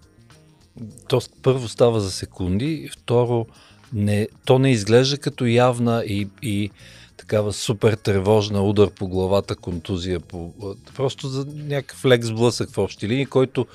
то 1.08 1.20
първо 1.42 1.68
става 1.68 2.00
за 2.00 2.10
секунди, 2.10 2.88
второ, 2.92 3.46
не, 3.92 4.28
то 4.44 4.58
не 4.58 4.70
изглежда 4.70 5.18
като 5.18 5.46
явна 5.46 6.04
и, 6.06 6.28
и 6.42 6.70
такава 7.16 7.52
супер 7.52 7.92
тревожна 7.92 8.62
удар 8.62 8.90
по 8.90 9.08
главата, 9.08 9.56
контузия, 9.56 10.20
по, 10.20 10.54
просто 10.96 11.28
за 11.28 11.46
някакъв 11.54 12.04
лек 12.04 12.24
сблъсък 12.24 12.70
в 12.70 12.78
общи 12.78 13.08
линии, 13.08 13.26
който, 13.26 13.66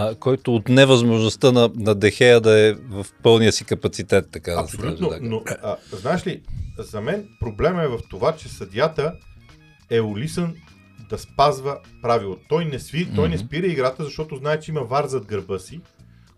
а, 0.00 0.14
който 0.14 0.54
от 0.54 0.68
невъзможността 0.68 1.52
на, 1.52 1.70
на 1.74 1.94
Дехея 1.94 2.40
да 2.40 2.68
е 2.68 2.72
в 2.72 3.06
пълния 3.22 3.52
си 3.52 3.64
капацитет, 3.64 4.28
така 4.32 4.50
да 4.50 4.56
се 4.68 4.76
Абсолютно, 4.76 5.08
каже. 5.08 5.20
да. 5.20 5.28
но 5.28 5.42
а, 5.62 5.76
знаеш 5.92 6.26
ли, 6.26 6.42
за 6.78 7.00
мен 7.00 7.28
проблема 7.40 7.82
е 7.82 7.88
в 7.88 7.98
това, 8.10 8.36
че 8.36 8.48
съдята 8.48 9.12
е 9.90 10.00
улисан 10.00 10.54
да 11.10 11.18
спазва 11.18 11.78
правило. 12.02 12.36
Той 12.48 12.64
не, 12.64 12.78
сви, 12.78 13.08
той 13.14 13.28
не 13.28 13.38
спира 13.38 13.66
играта, 13.66 14.04
защото 14.04 14.36
знае, 14.36 14.60
че 14.60 14.70
има 14.70 14.80
вар 14.80 15.06
зад 15.06 15.26
гърба 15.26 15.58
си, 15.58 15.80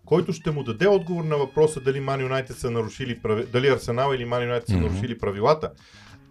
който 0.05 0.33
ще 0.33 0.51
му 0.51 0.63
даде 0.63 0.87
отговор 0.87 1.23
на 1.23 1.37
въпроса 1.37 1.79
дали 1.81 1.99
Ман 1.99 2.21
Юнайтед 2.21 2.57
са 2.57 2.71
нарушили 2.71 3.19
прави... 3.19 3.45
дали 3.45 3.67
Арсенал 3.67 4.13
или 4.13 4.25
Ман 4.25 4.43
Юнайтед 4.43 4.67
са 4.69 4.77
Мгм. 4.77 4.85
нарушили 4.85 5.17
правилата. 5.17 5.71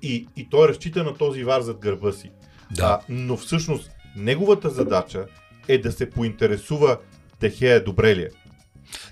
И, 0.02 0.28
и 0.36 0.48
той 0.50 0.68
разчита 0.68 1.04
на 1.04 1.14
този 1.14 1.44
вар 1.44 1.60
зад 1.60 1.78
гърба 1.78 2.12
си. 2.12 2.30
Да. 2.70 2.84
А, 2.84 3.00
но 3.08 3.36
всъщност 3.36 3.90
неговата 4.16 4.70
задача 4.70 5.26
е 5.68 5.78
да 5.78 5.92
се 5.92 6.10
поинтересува 6.10 6.98
Техея 7.40 7.84
добре 7.84 8.16
ли 8.16 8.22
е. 8.22 8.28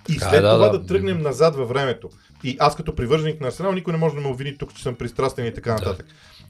И 0.08 0.14
Така 0.14 0.26
е, 0.26 0.30
след 0.30 0.42
да, 0.42 0.54
това 0.54 0.68
да. 0.68 0.78
да 0.78 0.86
тръгнем 0.86 1.22
назад 1.22 1.56
във 1.56 1.68
времето. 1.68 2.08
И 2.44 2.56
аз 2.60 2.76
като 2.76 2.94
привърженик 2.94 3.40
на 3.40 3.46
Арсенал, 3.46 3.72
никой 3.72 3.92
не 3.92 3.98
може 3.98 4.14
да 4.14 4.20
ме 4.20 4.28
обвини 4.28 4.58
тук, 4.58 4.74
че 4.74 4.82
съм 4.82 4.94
пристрастен 4.94 5.46
и 5.46 5.54
така 5.54 5.70
Да. 5.70 5.76
нататък. 5.76 6.06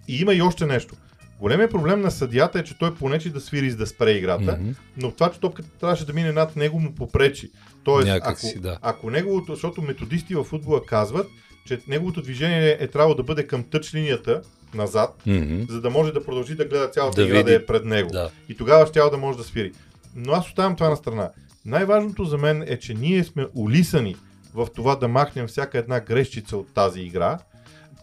И 0.08 0.20
има 0.20 0.34
и 0.34 0.42
още 0.42 0.66
нещо. 0.66 0.94
Големият 1.40 1.70
проблем 1.70 2.00
на 2.00 2.10
съдията 2.10 2.58
е, 2.58 2.64
че 2.64 2.78
той 2.78 2.94
понече 2.94 3.30
да 3.30 3.40
свири 3.40 3.70
за 3.70 3.76
да 3.76 3.86
спре 3.86 4.10
играта, 4.10 4.58
Мгм. 4.60 4.70
но 4.96 5.10
това, 5.10 5.30
че 5.30 5.40
топката 5.40 5.68
трябваше 5.80 6.06
да 6.06 6.12
мине 6.12 6.32
над 6.32 6.56
него, 6.56 6.80
му 6.80 6.94
попречи. 6.94 7.50
Тоест, 7.84 8.06
Някак 8.08 8.38
ако, 8.38 8.60
да. 8.60 8.78
ако 8.82 9.10
неговото, 9.10 9.54
защото 9.54 9.82
методисти 9.82 10.34
във 10.34 10.46
футбола 10.46 10.84
казват, 10.86 11.26
че 11.66 11.80
неговото 11.88 12.22
движение 12.22 12.76
е 12.80 12.86
трябвало 12.88 13.14
да 13.14 13.22
бъде 13.22 13.46
към 13.46 13.64
тъч 13.64 13.94
линията 13.94 14.42
назад, 14.74 15.22
Мгм. 15.26 15.62
за 15.68 15.80
да 15.80 15.90
може 15.90 16.12
да 16.12 16.24
продължи 16.24 16.54
да 16.54 16.64
гледа 16.64 16.88
цялата 16.88 17.16
Да 17.16 17.26
игра 17.26 17.38
види. 17.38 17.50
да 17.50 17.54
е 17.56 17.66
пред 17.66 17.84
него. 17.84 18.10
Да. 18.10 18.30
И 18.48 18.56
тогава 18.56 18.86
ще 18.86 19.00
да 19.00 19.16
може 19.16 19.38
да 19.38 19.44
свири. 19.44 19.72
Но 20.14 20.32
аз 20.32 20.46
оставям 20.46 20.76
това 20.76 20.88
на 20.90 20.96
страна. 20.96 21.30
Най-важното 21.68 22.24
за 22.24 22.38
мен 22.38 22.64
е, 22.66 22.78
че 22.78 22.94
ние 22.94 23.24
сме 23.24 23.46
улисани 23.54 24.16
в 24.54 24.68
това 24.74 24.96
да 24.96 25.08
махнем 25.08 25.46
всяка 25.46 25.78
една 25.78 26.00
грешчица 26.00 26.56
от 26.56 26.74
тази 26.74 27.00
игра 27.00 27.38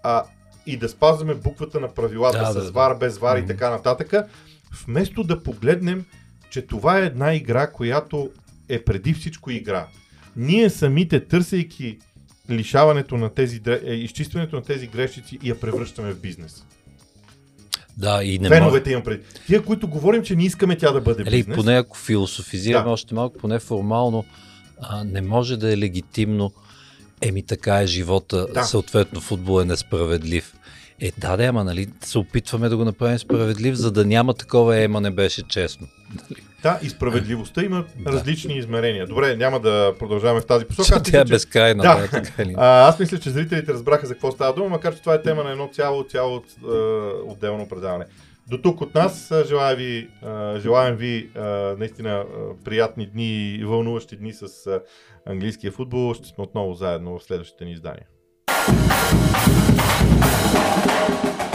а, 0.03 0.23
и 0.65 0.77
да 0.77 0.89
спазваме 0.89 1.35
буквата 1.35 1.79
на 1.79 1.93
правилата 1.93 2.37
Да, 2.37 2.51
с 2.61 2.65
да, 2.65 2.71
вар, 2.71 2.95
без 2.97 3.17
вар 3.17 3.37
и 3.37 3.39
Мгм. 3.39 3.47
така 3.47 3.69
нататък, 3.69 4.13
вместо 4.85 5.23
да 5.23 5.43
погледнем, 5.43 6.05
че 6.49 6.61
това 6.61 6.99
е 6.99 7.05
една 7.05 7.33
игра, 7.33 7.71
която 7.71 8.31
е 8.69 8.83
преди 8.83 9.13
всичко 9.13 9.51
игра. 9.51 9.87
Ние 10.35 10.69
самите, 10.69 11.25
търсейки 11.25 11.99
лишаването 12.49 13.17
на 13.17 13.29
тези, 13.29 13.61
е, 13.67 13.93
изчистването 13.93 14.55
на 14.55 14.61
тези 14.61 14.87
грешчици 14.87 15.39
и 15.43 15.49
я 15.49 15.59
превръщаме 15.59 16.11
в 16.11 16.21
бизнес. 16.21 16.65
Да, 17.97 18.23
и 18.23 18.39
не. 18.39 18.49
Феновете 18.49 18.91
имам 18.91 19.03
преди. 19.03 19.21
Тия, 19.47 19.63
които 19.63 19.87
говорим, 19.87 20.23
че 20.23 20.35
не 20.35 20.43
искаме 20.45 20.77
тя 20.77 20.91
да 20.91 21.01
бъде 21.01 21.23
Нали, 21.23 21.35
бизнес. 21.37 21.55
поне 21.55 21.77
ако 21.77 21.97
философизираме 21.97 22.83
Да. 22.85 22.89
още 22.91 23.13
малко, 23.15 23.37
поне 23.37 23.59
формално, 23.59 24.25
а, 24.81 25.03
не 25.03 25.21
може 25.21 25.57
да 25.57 25.73
е 25.73 25.77
легитимно. 25.77 26.51
Еми 27.21 27.43
така 27.43 27.81
е 27.81 27.87
живота, 27.87 28.47
Да. 28.53 28.63
съответно 28.63 29.21
футбол 29.21 29.61
е 29.61 29.65
несправедлив. 29.65 30.53
Е, 31.01 31.11
да, 31.17 31.37
да, 31.37 31.43
ама 31.43 31.63
нали 31.63 31.87
се 32.01 32.17
опитваме 32.17 32.69
да 32.69 32.77
го 32.77 32.85
направим 32.85 33.19
справедлив, 33.19 33.75
за 33.75 33.91
да 33.91 34.05
няма 34.05 34.33
такова 34.33 34.77
ема 34.77 35.01
не 35.01 35.11
беше 35.11 35.47
честно. 35.47 35.87
Да, 36.63 36.79
и 36.81 36.89
справедливостта 36.89 37.63
има 37.63 37.85
различни 38.07 38.57
измерения. 38.57 39.07
Добре, 39.07 39.35
няма 39.35 39.59
да 39.59 39.93
продължаваме 39.99 40.41
в 40.41 40.45
тази 40.45 40.65
посока. 40.65 40.95
Аз 40.95 41.03
тя 41.03 41.17
е 41.17 41.23
мисля, 41.23 41.33
безкрайна. 41.33 41.83
Да. 41.83 41.95
Да. 41.95 42.07
така 42.07 42.43
иначе. 42.43 42.55
А, 42.59 42.87
аз 42.87 42.99
мисля, 42.99 43.19
че 43.19 43.29
зрителите 43.29 43.73
разбраха 43.73 44.07
за 44.07 44.13
какво 44.13 44.31
става 44.31 44.53
дума, 44.53 44.69
макар 44.69 44.95
че 44.95 45.01
това 45.01 45.13
е 45.13 45.21
тема 45.21 45.43
на 45.43 45.51
едно 45.51 45.67
цяло, 45.67 46.03
цяло 46.03 46.37
е, 46.37 46.67
отделно 47.25 47.67
предаване. 47.69 48.05
До 48.47 48.57
тук 48.57 48.81
от 48.81 48.95
нас 48.95 49.31
желая 49.47 49.75
ви, 49.75 50.09
а, 50.23 50.59
желаем 50.59 50.95
ви 50.95 51.29
а, 51.35 51.41
наистина 51.79 52.23
приятни 52.65 53.05
дни 53.05 53.55
и 53.55 53.65
вълнуващи 53.65 54.15
дни 54.15 54.33
с 54.33 54.47
английския 55.25 55.71
футбол. 55.71 56.13
Ще 56.13 56.27
сме 56.27 56.43
отново 56.43 56.73
заедно 56.73 57.19
в 57.19 57.23
следващите 57.23 57.65
ни 57.65 57.71
издания. 57.71 58.05
Thank 60.75 61.53
you. 61.53 61.54